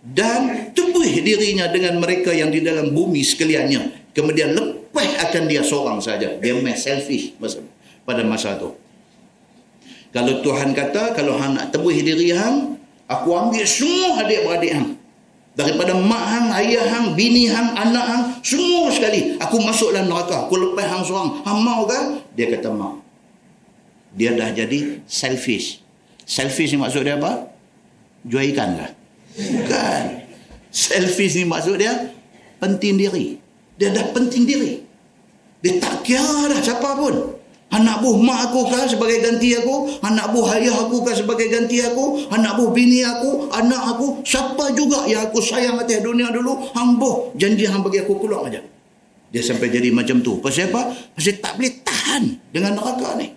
[0.00, 5.98] dan tubuh dirinya dengan mereka yang di dalam bumi sekaliannya kemudian lepas akan dia seorang
[6.04, 7.32] saja dia main selfish
[8.04, 8.76] pada masa itu
[10.12, 12.76] kalau Tuhan kata kalau hang nak tebuh diri hang
[13.08, 14.88] aku ambil semua adik-beradik hang
[15.50, 20.44] daripada mak hang, ayah hang, bini hang, anak hang semua sekali aku masuk dalam neraka
[20.46, 22.20] aku lepas hang seorang hang mau kan?
[22.36, 23.00] dia kata mau
[24.12, 25.80] dia dah jadi selfish
[26.30, 27.50] selfish ni maksud dia apa?
[28.22, 28.90] jual ikan lah.
[29.34, 30.02] Bukan.
[30.70, 32.14] Selfish ni maksud dia
[32.62, 33.39] penting diri.
[33.80, 34.84] Dia dah penting diri.
[35.64, 37.40] Dia tak kira dah siapa pun.
[37.70, 40.02] Anak buah mak aku kah sebagai ganti aku?
[40.02, 42.28] Anak buah ayah aku kah sebagai ganti aku?
[42.28, 43.48] Anak buah bini aku?
[43.54, 44.20] Anak aku?
[44.26, 46.60] Siapa juga yang aku sayang atas dunia dulu?
[46.76, 47.00] Hang
[47.38, 48.60] janji hang bagi aku keluar aja.
[49.30, 50.42] Dia sampai jadi macam tu.
[50.42, 50.90] Pasal apa?
[51.14, 53.32] Pasal tak boleh tahan dengan neraka ni.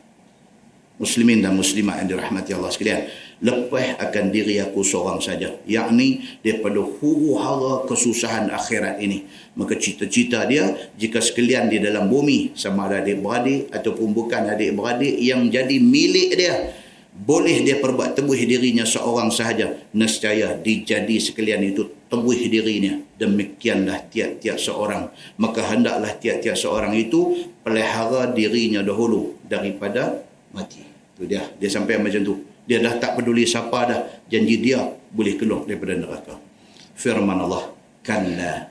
[0.98, 3.06] Muslimin dan muslimat yang dirahmati Allah sekalian
[3.44, 5.52] lepas akan diri aku seorang saja.
[5.68, 9.28] Yakni daripada huru hara kesusahan akhirat ini.
[9.60, 15.52] Maka cita-cita dia jika sekalian di dalam bumi sama ada adik-beradik ataupun bukan adik-beradik yang
[15.52, 16.56] jadi milik dia
[17.14, 22.98] boleh dia perbuat tebuh dirinya seorang sahaja nescaya dijadi sekalian itu tebuh dirinya.
[23.20, 25.14] Demikianlah tiap-tiap seorang.
[25.38, 30.26] Maka hendaklah tiap-tiap seorang itu pelihara dirinya dahulu daripada
[30.56, 30.82] mati.
[31.14, 31.46] Itu dia.
[31.62, 34.02] Dia sampai macam tu dia dah tak peduli siapa dah.
[34.32, 34.80] Janji dia
[35.12, 36.36] boleh keluar daripada neraka.
[36.96, 37.76] Firman Allah.
[38.04, 38.68] Kalla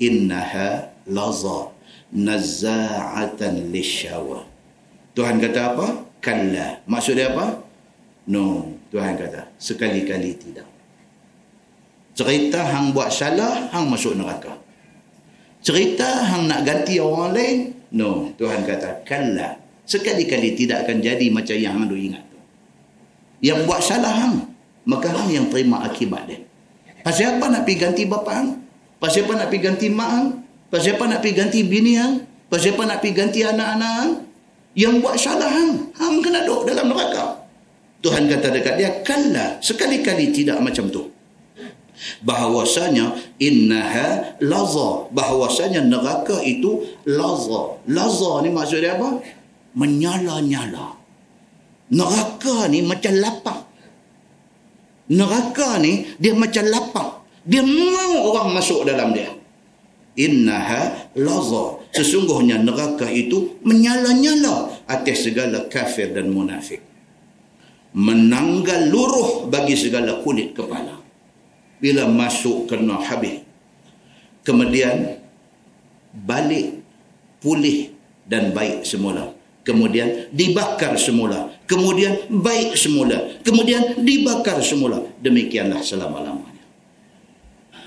[0.00, 1.72] innaha laza
[2.12, 4.44] nazza'atan lishawa.
[5.12, 5.86] Tuhan kata apa?
[6.24, 6.80] Kalla.
[6.88, 7.60] Maksud dia apa?
[8.32, 8.72] No.
[8.88, 9.52] Tuhan kata.
[9.60, 10.68] Sekali-kali tidak.
[12.14, 14.54] Cerita hang buat salah, hang masuk neraka.
[15.58, 17.58] Cerita hang nak ganti orang lain,
[17.90, 18.30] no.
[18.38, 19.58] Tuhan kata, kalla.
[19.82, 22.33] Sekali-kali tidak akan jadi macam yang hang ingat
[23.44, 24.56] yang buat salah hang
[24.88, 26.40] maka hang yang terima akibat dia.
[27.04, 28.48] Pasal apa nak pergi ganti bapa hang?
[28.96, 30.28] Pasal apa nak pergi ganti mak hang?
[30.72, 32.24] Pasal apa nak pergi ganti bini hang?
[32.48, 34.12] Pasal apa nak pergi ganti anak-anak hang?
[34.72, 37.44] Yang buat salah hang hang kena duduk dalam neraka.
[38.00, 41.12] Tuhan kata dekat dia kalla sekali-kali tidak macam tu.
[42.24, 45.08] Bahawasanya innaha laza.
[45.12, 47.80] Bahawasanya neraka itu laza.
[47.88, 49.20] Laza ni maksud dia apa?
[49.76, 51.03] Menyala-nyala
[51.92, 53.60] Neraka ni macam lapang.
[55.12, 57.10] Neraka ni dia macam lapang.
[57.44, 59.28] Dia mau orang masuk dalam dia.
[60.16, 61.84] Innaha laza.
[61.92, 66.80] Sesungguhnya neraka itu menyala-nyala atas segala kafir dan munafik.
[67.94, 71.04] Menanggal luruh bagi segala kulit kepala.
[71.84, 73.44] Bila masuk kena habis.
[74.40, 75.20] Kemudian
[76.16, 76.80] balik
[77.44, 77.92] pulih
[78.24, 79.33] dan baik semula
[79.64, 81.50] kemudian dibakar semula.
[81.64, 83.40] Kemudian baik semula.
[83.40, 85.00] Kemudian dibakar semula.
[85.24, 86.62] Demikianlah selama-lamanya.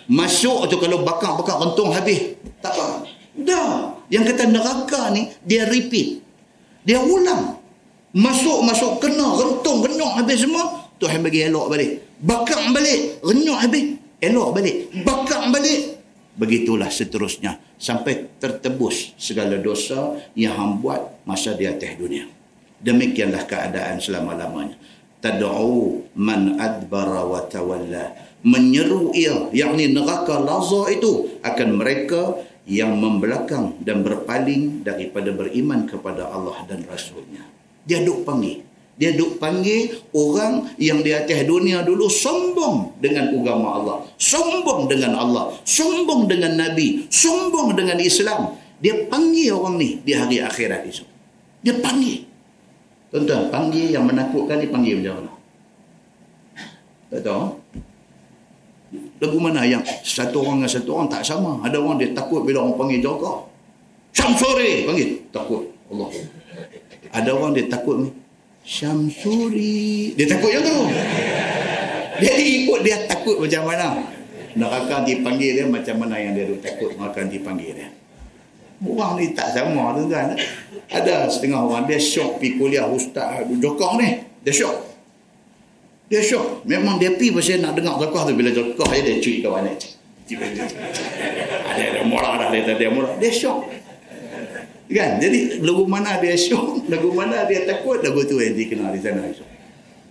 [0.09, 2.35] Masuk tu kalau bakar-bakar rentung habis.
[2.59, 3.05] Tak apa
[3.37, 3.93] dah.
[4.09, 6.23] Yang kata neraka ni dia repeat.
[6.87, 7.59] Dia ulang.
[8.17, 12.01] Masuk-masuk kena rentung renyuk habis semua Tuhan bagi elok balik.
[12.17, 14.89] Bakar balik renyuk habis elok balik.
[15.05, 15.96] Bakar balik
[16.37, 17.57] begitulah seterusnya.
[17.77, 22.29] Sampai tertebus segala dosa yang hang buat masa di atas dunia.
[22.77, 24.77] Demikianlah keadaan selama-lamanya.
[25.17, 28.13] Tad'u man adbara wa tawalla.
[28.45, 32.37] Menyeru ia yakni neraka laza itu akan mereka
[32.69, 37.41] yang membelakang dan berpaling daripada beriman kepada Allah dan Rasulnya.
[37.87, 38.66] Dia duk panggil
[38.97, 43.97] dia duk panggil orang yang di atas dunia dulu sombong dengan agama Allah.
[44.17, 45.53] Sombong dengan Allah.
[45.61, 47.05] Sombong dengan Nabi.
[47.05, 48.57] Sombong dengan Islam.
[48.81, 51.05] Dia panggil orang ni di hari akhirat itu.
[51.61, 52.25] Dia panggil.
[53.13, 55.33] Tuan-tuan, panggil yang menakutkan ni panggil macam mana?
[57.13, 57.45] Tak tahu?
[59.21, 61.61] Lagu mana yang satu orang dengan satu orang tak sama.
[61.61, 63.45] Ada orang dia takut bila orang panggil jaga.
[64.09, 65.09] Syamsuri panggil.
[65.29, 65.69] Takut.
[65.93, 66.09] Allah.
[67.13, 68.09] Ada orang dia takut ni.
[68.67, 70.11] Syamsuri.
[70.19, 70.91] Dia takut yang tu.
[72.19, 74.03] Dia ikut dia takut macam mana.
[74.59, 77.87] Neraka dipanggil dia macam mana yang dia takut maka dipanggil dia.
[78.83, 80.35] Orang ni tak sama tu kan.
[80.91, 84.19] Ada setengah orang dia syok pergi kuliah ustaz jokah ni.
[84.43, 84.75] Dia syok.
[86.11, 86.67] Dia syok.
[86.67, 89.79] Memang dia pergi pasal nak dengar jokah tu bila jokah dia cuit kawan dia.
[91.71, 93.15] Ada ada murah dah dia dia murah.
[93.15, 93.86] Dia syok.
[94.87, 95.19] Kan?
[95.19, 99.23] Jadi lagu mana dia syok, lagu mana dia takut, lagu tu yang dikenal di sana.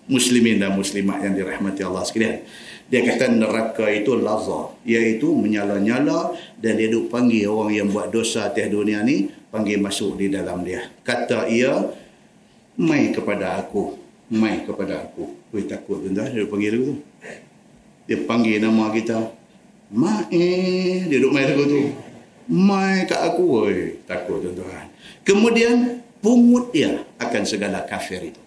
[0.07, 2.47] Muslimin dan muslimat yang dirahmati Allah sekalian.
[2.87, 8.47] Dia kata neraka itu laza, iaitu menyala-nyala dan dia duk panggil orang yang buat dosa
[8.47, 10.87] atas dunia ni, panggil masuk di dalam dia.
[11.03, 11.75] Kata ia,
[12.79, 13.99] mai kepada aku,
[14.31, 15.35] mai kepada aku.
[15.51, 16.97] Ui takut tuan dia panggil lagu tu.
[18.07, 19.19] Dia panggil nama kita,
[19.87, 22.06] Mai, dia duk main lagu tu
[22.47, 24.87] mai kat aku oi takut tuan-tuan.
[25.27, 28.43] Kemudian pungut dia akan segala kafir itu.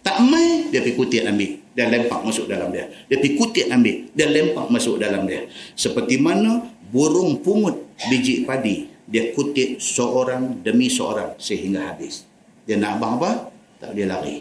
[0.00, 1.52] Tak mai dia pergi kutip ambil.
[1.70, 2.90] Dan lempak masuk dalam dia.
[3.06, 3.96] Dia pergi kutip ambil.
[4.10, 5.46] Dan lempak masuk dalam dia.
[5.78, 12.26] Seperti mana burung pungut biji padi dia kutip seorang demi seorang sehingga habis.
[12.66, 13.50] Dia nak abang apa?
[13.82, 14.36] Tak boleh lari.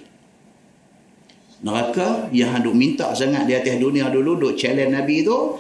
[1.60, 5.60] Neraka yang hendak minta sangat di atas dunia dulu duk challenge Nabi tu.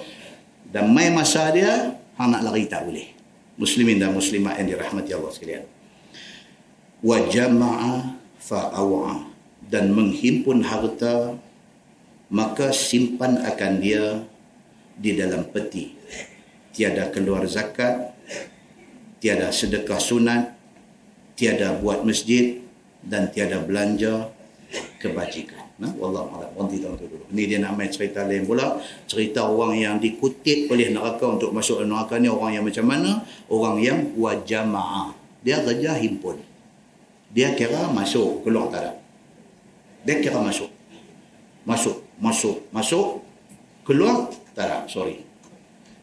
[0.69, 3.18] Dan mai masa dia hang nak lari tak boleh
[3.60, 5.65] muslimin dan muslimat yang dirahmati Allah sekalian.
[7.03, 9.30] Wa jama'a fa'awa
[9.68, 11.36] dan menghimpun harta
[12.31, 14.23] maka simpan akan dia
[14.95, 15.94] di dalam peti.
[16.73, 18.15] Tiada keluar zakat
[19.19, 20.56] tiada sedekah sunat
[21.36, 22.64] tiada buat masjid
[23.03, 24.31] dan tiada belanja
[25.03, 26.51] kebajikan nah wallah alam.
[26.60, 28.77] Nanti tahu tu dulu ni dia nak main cerita lain pula.
[29.07, 33.23] Cerita orang yang dikutip oleh neraka untuk masuk neraka ni orang yang macam mana?
[33.47, 36.35] Orang yang wajamaah dia kerja himpun.
[37.31, 38.43] Dia kira masuk.
[38.43, 38.91] Keluar tak ada.
[40.03, 40.68] Dia kira masuk.
[41.64, 43.23] Masuk masuk masuk.
[43.88, 44.77] Keluar tak ada.
[44.91, 45.23] Sorry.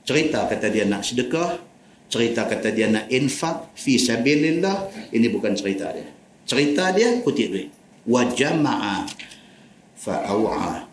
[0.07, 1.61] Cerita kata dia nak sedekah.
[2.09, 3.77] Cerita kata dia nak infak.
[3.77, 5.11] Fi sabilillah.
[5.13, 6.09] Ini bukan cerita dia.
[6.47, 7.69] Cerita dia kutip duit.
[8.07, 9.05] Wa jama'a
[10.07, 10.87] fa'awa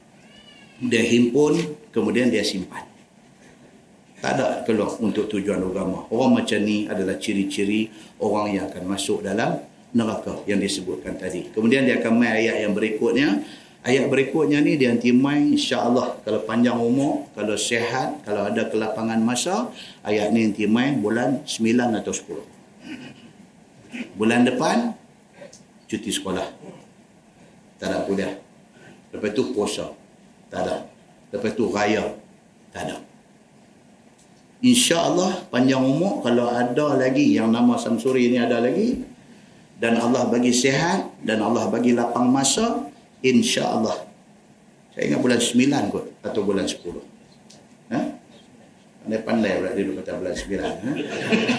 [0.82, 1.54] dia himpun
[1.94, 2.84] kemudian dia simpan.
[4.24, 6.08] Tak ada keluar untuk tujuan agama.
[6.08, 7.92] Orang macam ni adalah ciri-ciri
[8.24, 9.60] orang yang akan masuk dalam
[9.92, 11.52] neraka yang disebutkan tadi.
[11.52, 13.44] Kemudian dia akan main ayat yang berikutnya.
[13.84, 19.20] Ayat berikutnya ni dia nanti main insya-Allah kalau panjang umur kalau sehat kalau ada kelapangan
[19.20, 19.68] masa
[20.08, 24.96] ayat ni nanti main bulan 9 atau 10 bulan depan
[25.92, 26.48] cuti sekolah.
[27.76, 28.40] Tak ada kuliah.
[29.14, 29.94] Lepas tu puasa.
[30.50, 30.90] Tak ada.
[31.30, 32.18] Lepas tu raya.
[32.74, 32.98] Tak ada.
[34.64, 39.04] InsyaAllah panjang umur kalau ada lagi yang nama Samsuri ni ada lagi
[39.76, 42.88] dan Allah bagi sihat dan Allah bagi lapang masa
[43.20, 44.08] insyaAllah
[44.96, 46.80] saya ingat bulan 9 kot atau bulan 10
[47.92, 48.00] ha?
[49.04, 50.72] pandai-pandai pula dia kata bulan 9 ha?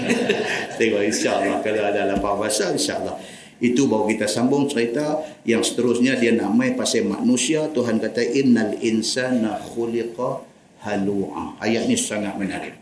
[0.81, 3.21] tengok insyaAllah kalau ada lapang masa insyaAllah
[3.63, 7.71] itu baru kita sambung cerita yang seterusnya dia nak mai pasal manusia.
[7.71, 10.43] Tuhan kata innal insana khuliqa
[10.83, 11.63] halu'a.
[11.63, 12.75] Ayat ni sangat menarik.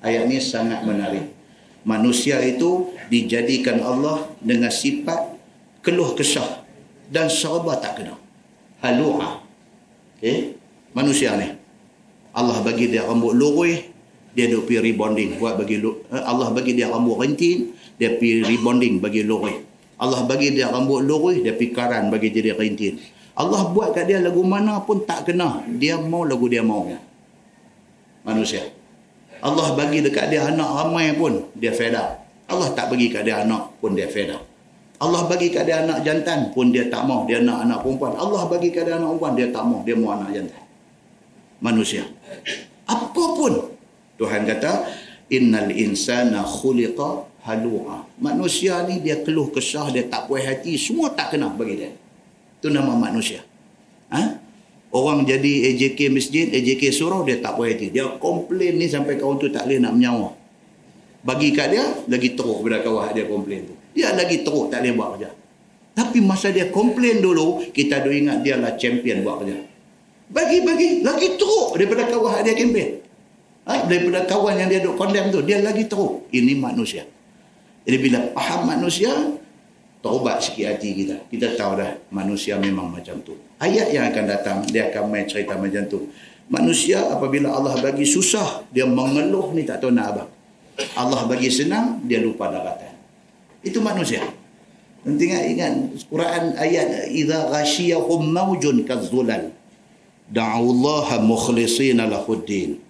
[0.00, 1.28] Ayat ni sangat menarik.
[1.84, 5.36] Manusia itu dijadikan Allah dengan sifat
[5.84, 6.64] keluh kesah
[7.12, 8.16] dan serba tak kena
[8.80, 9.44] halu'a.
[10.16, 10.56] Okay?
[10.96, 11.52] manusia ni.
[12.32, 13.84] Allah bagi dia rambut lurus
[14.34, 15.36] dia duk pergi rebonding.
[15.36, 20.50] Buat bagi eh, Allah bagi dia rambut rentin dia pergi rebonding bagi lurus Allah bagi
[20.50, 22.98] dia rambut lurus, dia pikaran bagi jadi rintin.
[23.34, 25.66] Allah buat kat dia lagu mana pun tak kena.
[25.66, 26.86] Dia mau lagu dia mau.
[28.22, 28.62] Manusia.
[29.42, 32.22] Allah bagi dekat dia anak ramai pun dia feda.
[32.46, 34.38] Allah tak bagi kat dia anak pun dia feda.
[35.02, 37.26] Allah bagi kat dia anak jantan pun dia tak mau.
[37.26, 38.14] Dia nak anak perempuan.
[38.14, 39.80] Allah bagi kat dia anak perempuan dia tak mau.
[39.82, 40.62] Dia mau anak jantan.
[41.58, 42.06] Manusia.
[42.86, 43.74] Apapun.
[44.14, 44.86] Tuhan kata,
[45.34, 48.08] Innal insana khuliqa halu'a.
[48.18, 51.92] Manusia ni dia keluh kesah, dia tak puas hati, semua tak kena bagi dia.
[52.58, 53.44] Itu nama manusia.
[54.08, 54.40] Ha?
[54.94, 57.92] Orang jadi AJK masjid, AJK surau, dia tak puas hati.
[57.92, 60.32] Dia komplain ni sampai kawan tu tak boleh nak menyawa.
[61.24, 63.74] Bagi kat dia, lagi teruk pada kawan dia komplain tu.
[63.96, 65.30] Dia lagi teruk, tak boleh buat kerja.
[65.94, 69.62] Tapi masa dia komplain dulu, kita dah ingat dia lah champion buat kerja.
[70.32, 73.04] Bagi-bagi, lagi teruk daripada kawan dia kempen.
[73.68, 73.88] Ha?
[73.88, 76.28] Daripada kawan yang dia duk condemn tu, dia lagi teruk.
[76.32, 77.08] Ini manusia.
[77.84, 79.12] Jadi bila faham manusia,
[80.00, 81.16] taubat sikit hati kita.
[81.28, 83.36] Kita tahu dah manusia memang macam tu.
[83.60, 86.08] Ayat yang akan datang, dia akan main cerita macam tu.
[86.48, 90.24] Manusia apabila Allah bagi susah, dia mengeluh ni tak tahu nak apa.
[90.96, 92.92] Allah bagi senang, dia lupa daratan.
[93.64, 94.20] Itu manusia.
[95.04, 95.72] Nanti ingat, ingat
[96.08, 99.52] Quran ayat idza ghashiyahum mawjun kadzulal
[100.32, 102.80] da'u Allah mukhlishina lahuddin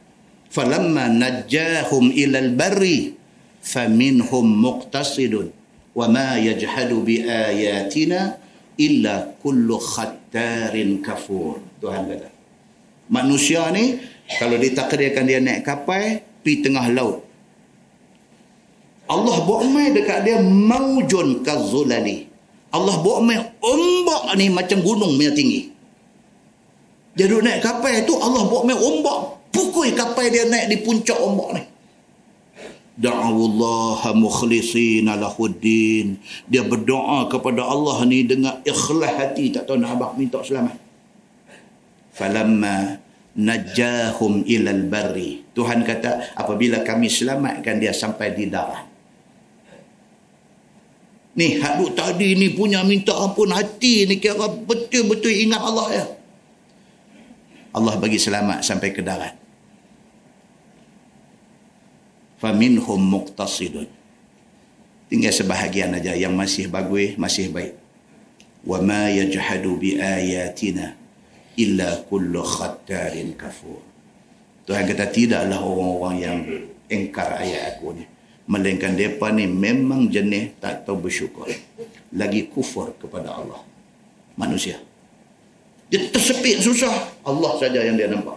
[0.46, 3.18] falamma najjahum ila al-barri
[3.64, 5.48] faminhum muqtasidun
[5.96, 8.36] wa ma yajhadu bi ayatina
[8.76, 12.28] illa kullu khattarin kafur Tuhan kata
[13.08, 13.96] manusia ni
[14.36, 17.24] kalau ditakdirkan dia naik kapal pi tengah laut.
[19.04, 22.24] Allah buat mai dekat dia maujun kazulali
[22.72, 25.68] Allah buat mai ombak ni macam gunung punya tinggi.
[27.14, 29.18] Dia duduk naik kapal tu Allah buat mai ombak
[29.52, 31.62] pukul kapal dia naik di puncak ombak ni
[32.94, 36.18] da'awullaha mukhlisina lahuddin.
[36.46, 39.50] Dia berdoa kepada Allah ni dengan ikhlas hati.
[39.54, 40.78] Tak tahu nak abang minta selamat.
[42.14, 43.02] Falamma
[43.34, 45.42] najahum ilal barri.
[45.54, 48.86] Tuhan kata apabila kami selamatkan dia sampai di darat.
[51.34, 56.06] Ni hadut tadi ni punya minta ampun hati ni kira betul-betul ingat Allah ya.
[57.74, 59.43] Allah bagi selamat sampai ke darat
[62.40, 63.88] faminhum muqtasidun
[65.10, 67.74] tinggal sebahagian aja yang masih bagus masih baik
[68.64, 70.96] wa ma yajhadu bi ayatina
[71.54, 73.82] illa kullu khattarin kafur
[74.64, 76.38] Tuhan kata tidaklah orang-orang yang
[76.88, 78.04] engkar ayat aku ni
[78.44, 81.48] Melainkan mereka ni memang jenis tak tahu bersyukur.
[82.12, 83.64] Lagi kufur kepada Allah.
[84.36, 84.76] Manusia.
[85.88, 86.92] Dia tersepit susah.
[87.24, 88.36] Allah saja yang dia nampak.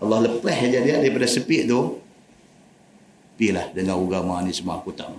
[0.00, 2.00] Allah lepas aja dia daripada sepit tu.
[3.36, 5.12] Pilah dengan agama ni semua aku tak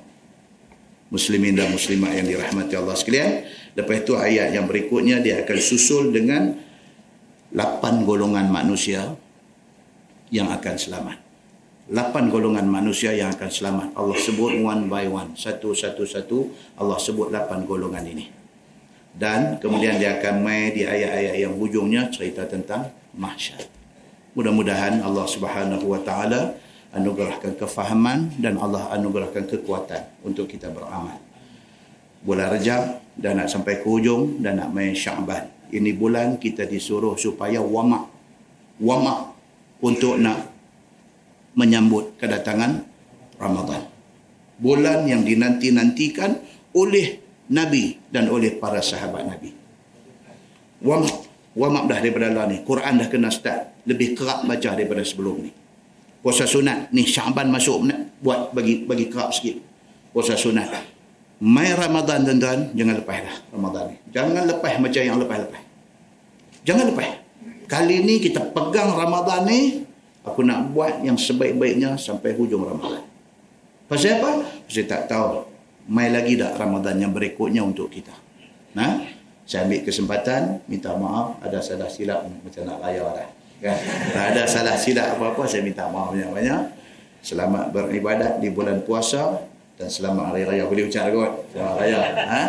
[1.07, 3.47] Muslimin dan muslimat yang dirahmati Allah sekalian.
[3.79, 6.51] Lepas itu ayat yang berikutnya dia akan susul dengan
[7.55, 9.15] lapan golongan manusia
[10.27, 11.17] yang akan selamat.
[11.87, 13.87] Lapan golongan manusia yang akan selamat.
[13.95, 15.39] Allah sebut one by one.
[15.39, 16.51] Satu, satu, satu.
[16.75, 18.27] Allah sebut lapan golongan ini.
[19.15, 23.63] Dan kemudian dia akan main di ayat-ayat yang hujungnya cerita tentang mahsyar.
[24.35, 26.59] Mudah-mudahan Allah subhanahu wa ta'ala
[26.95, 31.19] anugerahkan kefahaman dan Allah anugerahkan kekuatan untuk kita beramal.
[32.23, 35.47] Bulan Rejab dan nak sampai ke hujung dan nak main Syaban.
[35.67, 38.07] Ini bulan kita disuruh supaya wamak.
[38.79, 39.19] Wamak
[39.83, 40.47] untuk nak
[41.57, 42.85] menyambut kedatangan
[43.35, 43.83] Ramadan.
[44.57, 46.39] Bulan yang dinanti-nantikan
[46.73, 47.21] oleh
[47.53, 49.51] Nabi dan oleh para sahabat Nabi.
[50.81, 51.17] Wamak.
[51.57, 52.57] Wamak dah daripada Allah ni.
[52.61, 53.85] Quran dah kena start.
[53.89, 55.51] Lebih kerap baca daripada sebelum ni.
[56.27, 56.91] Puasa sunat.
[56.91, 57.87] Ni Syaban masuk.
[58.19, 59.63] Buat bagi bagi kerap sikit.
[60.11, 60.67] Puasa sunat.
[61.39, 62.75] Mai Ramadan tuan-tuan.
[62.75, 63.97] Jangan lepas dah Ramadan ni.
[64.11, 65.63] Jangan lepas macam yang lepas-lepas.
[66.67, 67.09] Jangan lepas.
[67.71, 69.87] Kali ni kita pegang Ramadan ni
[70.27, 72.99] Aku nak buat yang sebaik-baiknya sampai hujung Ramadan.
[73.87, 74.43] Pasal apa?
[74.67, 75.47] Saya tak tahu.
[75.87, 78.11] Mai lagi tak Ramadan yang berikutnya untuk kita.
[78.75, 79.07] Nah,
[79.47, 83.78] saya ambil kesempatan minta maaf ada salah silap macam nak raya dah Kan?
[84.10, 86.62] Tak ada salah silap apa-apa saya minta maaf banyak-banyak.
[87.22, 89.46] Selamat beribadat di bulan puasa
[89.78, 91.32] dan selamat hari raya boleh ucap kot.
[91.54, 92.00] Selamat raya.
[92.26, 92.42] Ha?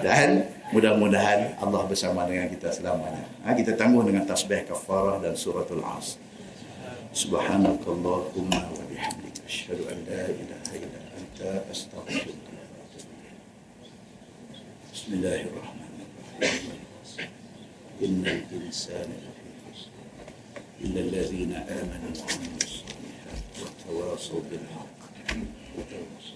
[0.00, 0.28] Dan
[0.70, 3.26] mudah-mudahan Allah bersama dengan kita selamanya.
[3.42, 3.52] Ha?
[3.58, 6.20] Kita tangguh dengan tasbih kafarah dan suratul As.
[7.10, 11.40] سبحانك اللهم وبحمدك أشهد أن لا إله إلا أنت
[11.70, 12.38] أستغفرك
[14.94, 15.90] بسم الله الرحمن
[16.38, 16.78] الرحيم
[18.02, 19.33] إن الإنسان لفي خسر
[20.85, 24.97] إلا الذين آمنوا وعملوا الصالحات وتواصوا بالحق
[25.77, 26.35] وتواصوا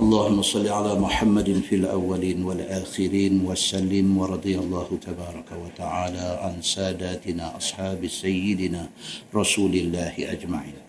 [0.00, 8.06] اللهم صل على محمد في الأولين والآخرين وسلم ورضي الله تبارك وتعالى عن ساداتنا أصحاب
[8.06, 8.88] سيدنا
[9.34, 10.79] رسول الله أجمعين.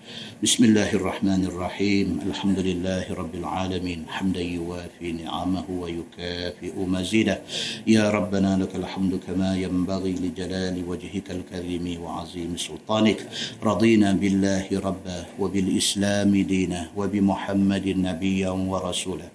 [0.43, 7.41] بسم الله الرحمن الرحيم الحمد لله رب العالمين حمدا يوافي نعمه ويكافئ مزيده
[7.87, 13.19] يا ربنا لك الحمد كما ينبغي لجلال وجهك الكريم وعظيم سلطانك
[13.63, 19.27] رضينا بالله ربا وبالإسلام دينا وبمحمد نبيا ورسولا